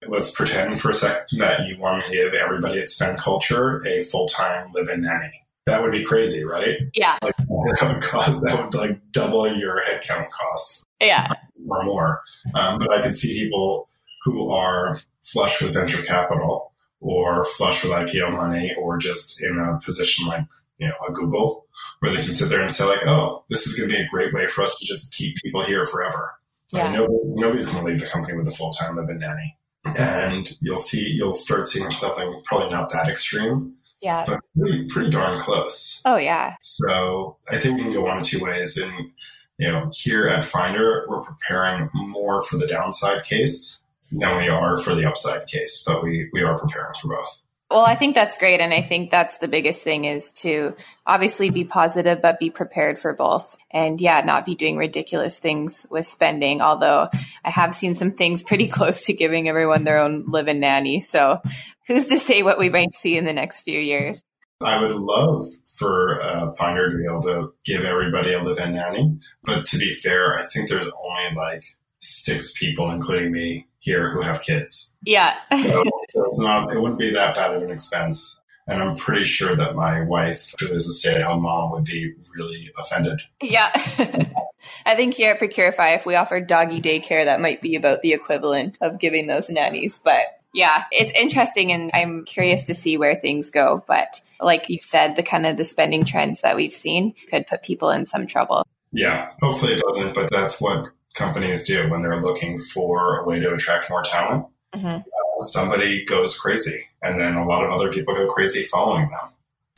let's 0.07 0.31
pretend 0.31 0.81
for 0.81 0.89
a 0.89 0.93
second 0.93 1.39
that 1.39 1.67
you 1.67 1.79
want 1.79 2.03
to 2.03 2.11
give 2.11 2.33
everybody 2.33 2.79
at 2.79 2.89
Spend 2.89 3.17
Culture 3.17 3.81
a 3.87 4.03
full 4.03 4.27
time 4.27 4.69
live 4.73 4.89
in 4.89 5.01
nanny. 5.01 5.31
That 5.65 5.81
would 5.81 5.93
be 5.93 6.03
crazy, 6.03 6.43
right? 6.43 6.75
Yeah. 6.93 7.17
Like, 7.21 7.37
that 7.37 7.93
would 7.93 8.03
cause 8.03 8.41
that 8.41 8.61
would 8.61 8.73
like 8.73 8.99
double 9.11 9.47
your 9.47 9.81
headcount 9.81 10.29
costs. 10.29 10.83
Yeah. 11.01 11.27
Or 11.69 11.83
more. 11.83 12.21
Um, 12.53 12.79
but 12.79 12.93
I 12.93 13.01
could 13.01 13.15
see 13.15 13.39
people 13.39 13.87
who 14.23 14.49
are 14.49 14.97
flush 15.23 15.61
with 15.61 15.73
venture 15.73 16.01
capital 16.01 16.72
or 17.03 17.43
flush 17.43 17.83
with 17.83 17.91
IPO 17.91 18.31
money 18.31 18.73
or 18.79 18.97
just 18.97 19.43
in 19.43 19.59
a 19.59 19.77
position 19.83 20.25
like, 20.25 20.45
you 20.77 20.87
know, 20.87 20.93
a 21.07 21.11
Google 21.11 21.65
where 21.99 22.15
they 22.15 22.23
can 22.23 22.31
sit 22.31 22.49
there 22.49 22.61
and 22.61 22.71
say 22.71 22.85
like, 22.85 23.05
oh, 23.05 23.43
this 23.49 23.67
is 23.67 23.75
going 23.75 23.89
to 23.89 23.95
be 23.95 24.01
a 24.01 24.07
great 24.07 24.33
way 24.33 24.47
for 24.47 24.63
us 24.63 24.75
to 24.75 24.85
just 24.85 25.13
keep 25.13 25.35
people 25.43 25.63
here 25.63 25.85
forever. 25.85 26.33
Yeah. 26.71 26.85
Like, 26.85 26.93
nobody, 26.93 27.17
nobody's 27.25 27.67
going 27.67 27.83
to 27.83 27.91
leave 27.91 27.99
the 27.99 28.07
company 28.07 28.37
with 28.37 28.47
a 28.47 28.51
full-time 28.51 28.95
live-in 28.95 29.19
nanny. 29.19 29.57
And 29.97 30.55
you'll 30.61 30.77
see, 30.77 31.09
you'll 31.09 31.33
start 31.33 31.67
seeing 31.67 31.91
something 31.91 32.41
probably 32.45 32.69
not 32.69 32.89
that 32.91 33.09
extreme. 33.09 33.73
Yeah. 34.01 34.23
But 34.25 34.39
pretty, 34.57 34.87
pretty 34.87 35.09
darn 35.09 35.39
close. 35.39 36.01
Oh, 36.05 36.17
yeah. 36.17 36.55
So 36.61 37.37
I 37.51 37.59
think 37.59 37.77
we 37.77 37.83
can 37.83 37.93
go 37.93 38.03
one 38.03 38.19
of 38.19 38.25
two 38.25 38.43
ways. 38.43 38.77
And, 38.77 39.11
you 39.57 39.69
know, 39.69 39.91
here 39.93 40.27
at 40.27 40.45
Finder, 40.45 41.05
we're 41.09 41.21
preparing 41.21 41.89
more 41.93 42.41
for 42.41 42.57
the 42.57 42.67
downside 42.67 43.23
case 43.23 43.79
than 44.19 44.37
we 44.37 44.47
are 44.47 44.77
for 44.77 44.95
the 44.95 45.05
upside 45.05 45.47
case, 45.47 45.83
but 45.85 46.03
we, 46.03 46.29
we 46.33 46.41
are 46.41 46.57
preparing 46.57 46.93
for 47.01 47.15
both. 47.15 47.41
Well, 47.73 47.85
I 47.85 47.95
think 47.95 48.13
that's 48.13 48.37
great. 48.37 48.59
And 48.59 48.71
I 48.71 48.83
think 48.83 49.09
that's 49.09 49.39
the 49.39 49.47
biggest 49.47 49.83
thing 49.83 50.05
is 50.05 50.29
to 50.43 50.75
obviously 51.07 51.49
be 51.49 51.63
positive, 51.63 52.21
but 52.21 52.37
be 52.37 52.51
prepared 52.51 52.99
for 52.99 53.13
both. 53.13 53.57
And 53.71 53.99
yeah, 53.99 54.21
not 54.21 54.45
be 54.45 54.53
doing 54.53 54.77
ridiculous 54.77 55.39
things 55.39 55.83
with 55.89 56.05
spending. 56.05 56.61
Although 56.61 57.09
I 57.43 57.49
have 57.49 57.73
seen 57.73 57.95
some 57.95 58.11
things 58.11 58.43
pretty 58.43 58.67
close 58.69 59.07
to 59.07 59.13
giving 59.13 59.49
everyone 59.49 59.85
their 59.85 59.97
own 59.97 60.25
live 60.27 60.47
in 60.47 60.59
nanny. 60.59 60.99
So 60.99 61.41
who's 61.87 62.05
to 62.07 62.19
say 62.19 62.43
what 62.43 62.59
we 62.59 62.69
might 62.69 62.93
see 62.93 63.17
in 63.17 63.25
the 63.25 63.33
next 63.33 63.61
few 63.61 63.79
years? 63.79 64.23
I 64.61 64.79
would 64.79 64.95
love 64.95 65.43
for 65.75 66.21
uh, 66.21 66.53
Finder 66.53 66.91
to 66.91 66.97
be 66.97 67.05
able 67.05 67.23
to 67.23 67.53
give 67.65 67.83
everybody 67.83 68.33
a 68.33 68.39
live 68.41 68.59
in 68.59 68.75
nanny. 68.75 69.19
But 69.43 69.65
to 69.67 69.79
be 69.79 69.95
fair, 69.95 70.37
I 70.37 70.43
think 70.43 70.69
there's 70.69 70.85
only 70.85 71.35
like 71.35 71.63
six 72.03 72.51
people, 72.53 72.91
including 72.91 73.31
me, 73.31 73.67
here 73.79 74.11
who 74.11 74.21
have 74.21 74.41
kids. 74.41 74.97
Yeah. 75.03 75.35
so, 75.51 75.83
it's 76.13 76.39
not, 76.39 76.73
it 76.73 76.79
wouldn't 76.79 76.99
be 76.99 77.11
that 77.11 77.35
bad 77.35 77.53
of 77.55 77.63
an 77.63 77.71
expense. 77.71 78.41
And 78.67 78.81
I'm 78.81 78.95
pretty 78.95 79.23
sure 79.23 79.55
that 79.57 79.75
my 79.75 80.03
wife, 80.05 80.53
who 80.59 80.73
is 80.73 80.87
a 80.87 80.93
stay 80.93 81.15
at 81.15 81.21
home 81.21 81.41
mom, 81.43 81.71
would 81.71 81.83
be 81.83 82.13
really 82.37 82.71
offended. 82.77 83.21
Yeah. 83.41 83.69
I 84.85 84.95
think 84.95 85.15
here 85.15 85.33
at 85.33 85.39
Procurify, 85.39 85.95
if 85.95 86.05
we 86.05 86.15
offer 86.15 86.39
doggy 86.39 86.81
daycare, 86.81 87.25
that 87.25 87.41
might 87.41 87.61
be 87.61 87.75
about 87.75 88.01
the 88.01 88.13
equivalent 88.13 88.77
of 88.81 88.99
giving 88.99 89.27
those 89.27 89.49
nannies. 89.49 89.97
But 89.97 90.21
yeah, 90.53 90.85
it's 90.91 91.11
interesting 91.11 91.73
and 91.73 91.91
I'm 91.93 92.23
curious 92.23 92.63
to 92.63 92.73
see 92.73 92.97
where 92.97 93.15
things 93.15 93.49
go. 93.49 93.83
But 93.85 94.21
like 94.39 94.69
you 94.69 94.77
said, 94.81 95.15
the 95.15 95.23
kind 95.23 95.45
of 95.45 95.57
the 95.57 95.65
spending 95.65 96.05
trends 96.05 96.41
that 96.41 96.55
we've 96.55 96.73
seen 96.73 97.15
could 97.29 97.47
put 97.47 97.63
people 97.63 97.89
in 97.89 98.05
some 98.05 98.27
trouble. 98.27 98.65
Yeah, 98.93 99.31
hopefully 99.41 99.73
it 99.73 99.81
doesn't, 99.81 100.13
but 100.13 100.29
that's 100.29 100.61
what 100.61 100.89
companies 101.13 101.63
do 101.63 101.89
when 101.89 102.01
they're 102.01 102.21
looking 102.21 102.59
for 102.59 103.19
a 103.19 103.25
way 103.25 103.39
to 103.39 103.53
attract 103.53 103.89
more 103.89 104.03
talent. 104.03 104.45
Mm-hmm. 104.73 104.87
Uh, 104.87 105.45
somebody 105.45 106.03
goes 106.05 106.37
crazy, 106.37 106.87
and 107.01 107.19
then 107.19 107.35
a 107.35 107.45
lot 107.45 107.65
of 107.65 107.71
other 107.71 107.91
people 107.91 108.13
go 108.13 108.27
crazy 108.27 108.63
following 108.63 109.09
them. 109.09 109.29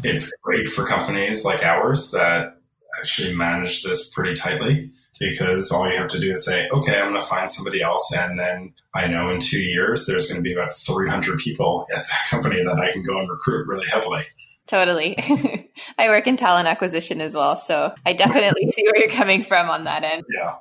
It's 0.03 0.31
great 0.41 0.69
for 0.69 0.86
companies 0.86 1.43
like 1.43 1.63
ours 1.63 2.11
that 2.11 2.57
actually 2.99 3.36
manage 3.36 3.83
this 3.83 4.09
pretty 4.09 4.36
tightly 4.36 4.91
because 5.19 5.71
all 5.71 5.89
you 5.89 5.97
have 5.97 6.09
to 6.09 6.19
do 6.19 6.31
is 6.31 6.45
say, 6.45 6.67
okay, 6.69 6.97
I'm 6.97 7.11
going 7.11 7.21
to 7.21 7.27
find 7.27 7.49
somebody 7.49 7.81
else. 7.81 8.11
And 8.13 8.38
then 8.38 8.73
I 8.93 9.07
know 9.07 9.29
in 9.29 9.39
two 9.39 9.59
years, 9.59 10.05
there's 10.05 10.27
going 10.27 10.38
to 10.38 10.41
be 10.41 10.53
about 10.53 10.73
300 10.73 11.39
people 11.39 11.86
at 11.95 12.03
that 12.03 12.19
company 12.29 12.63
that 12.63 12.77
I 12.77 12.91
can 12.91 13.01
go 13.01 13.17
and 13.17 13.29
recruit 13.29 13.67
really 13.67 13.88
heavily. 13.88 14.23
Totally. 14.67 15.15
I 15.97 16.09
work 16.09 16.27
in 16.27 16.38
talent 16.38 16.67
acquisition 16.67 17.21
as 17.21 17.36
well. 17.36 17.55
So 17.55 17.93
I 18.05 18.13
definitely 18.13 18.67
see 18.67 18.83
where 18.83 18.97
you're 18.97 19.09
coming 19.09 19.43
from 19.43 19.69
on 19.69 19.83
that 19.83 20.03
end. 20.03 20.23
Yeah. 20.36 20.55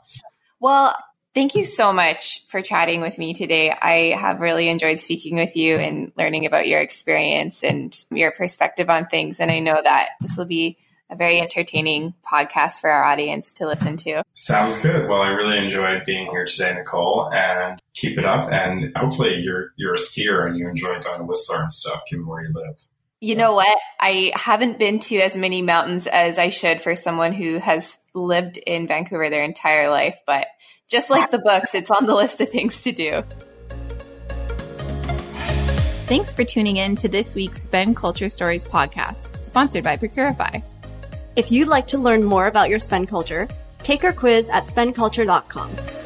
Well, 0.64 0.96
thank 1.34 1.54
you 1.54 1.66
so 1.66 1.92
much 1.92 2.42
for 2.48 2.62
chatting 2.62 3.02
with 3.02 3.18
me 3.18 3.34
today. 3.34 3.70
I 3.70 4.16
have 4.18 4.40
really 4.40 4.70
enjoyed 4.70 4.98
speaking 4.98 5.36
with 5.36 5.54
you 5.56 5.76
and 5.76 6.10
learning 6.16 6.46
about 6.46 6.66
your 6.66 6.80
experience 6.80 7.62
and 7.62 7.94
your 8.10 8.32
perspective 8.32 8.88
on 8.88 9.04
things. 9.04 9.40
And 9.40 9.50
I 9.50 9.58
know 9.58 9.78
that 9.84 10.12
this 10.22 10.38
will 10.38 10.46
be 10.46 10.78
a 11.10 11.16
very 11.16 11.38
entertaining 11.38 12.14
podcast 12.26 12.80
for 12.80 12.88
our 12.88 13.04
audience 13.04 13.52
to 13.52 13.66
listen 13.66 13.98
to. 13.98 14.22
Sounds 14.32 14.80
good. 14.80 15.06
Well, 15.06 15.20
I 15.20 15.28
really 15.28 15.58
enjoyed 15.58 16.02
being 16.06 16.28
here 16.28 16.46
today, 16.46 16.72
Nicole, 16.72 17.30
and 17.30 17.78
keep 17.92 18.16
it 18.16 18.24
up. 18.24 18.48
And 18.50 18.90
hopefully 18.96 19.34
you're 19.40 19.74
you're 19.76 19.92
a 19.92 19.98
skier 19.98 20.48
and 20.48 20.56
you 20.56 20.66
enjoy 20.66 20.98
going 21.00 21.18
to 21.18 21.24
Whistler 21.26 21.60
and 21.60 21.70
stuff, 21.70 22.04
given 22.10 22.26
where 22.26 22.42
you 22.42 22.54
live. 22.54 22.76
You 23.24 23.36
know 23.36 23.54
what? 23.54 23.78
I 23.98 24.32
haven't 24.34 24.78
been 24.78 24.98
to 24.98 25.16
as 25.20 25.34
many 25.34 25.62
mountains 25.62 26.06
as 26.06 26.38
I 26.38 26.50
should 26.50 26.82
for 26.82 26.94
someone 26.94 27.32
who 27.32 27.58
has 27.58 27.96
lived 28.12 28.58
in 28.58 28.86
Vancouver 28.86 29.30
their 29.30 29.42
entire 29.42 29.88
life, 29.88 30.18
but 30.26 30.46
just 30.90 31.08
like 31.08 31.30
the 31.30 31.38
books, 31.38 31.74
it's 31.74 31.90
on 31.90 32.04
the 32.04 32.14
list 32.14 32.42
of 32.42 32.50
things 32.50 32.82
to 32.82 32.92
do. 32.92 33.22
Thanks 36.04 36.34
for 36.34 36.44
tuning 36.44 36.76
in 36.76 36.96
to 36.96 37.08
this 37.08 37.34
week's 37.34 37.62
Spend 37.62 37.96
Culture 37.96 38.28
Stories 38.28 38.62
podcast, 38.62 39.34
sponsored 39.40 39.84
by 39.84 39.96
Procurify. 39.96 40.62
If 41.34 41.50
you'd 41.50 41.68
like 41.68 41.86
to 41.88 41.98
learn 41.98 42.24
more 42.24 42.46
about 42.46 42.68
your 42.68 42.78
spend 42.78 43.08
culture, 43.08 43.48
take 43.78 44.04
our 44.04 44.12
quiz 44.12 44.50
at 44.50 44.64
spendculture.com. 44.64 46.03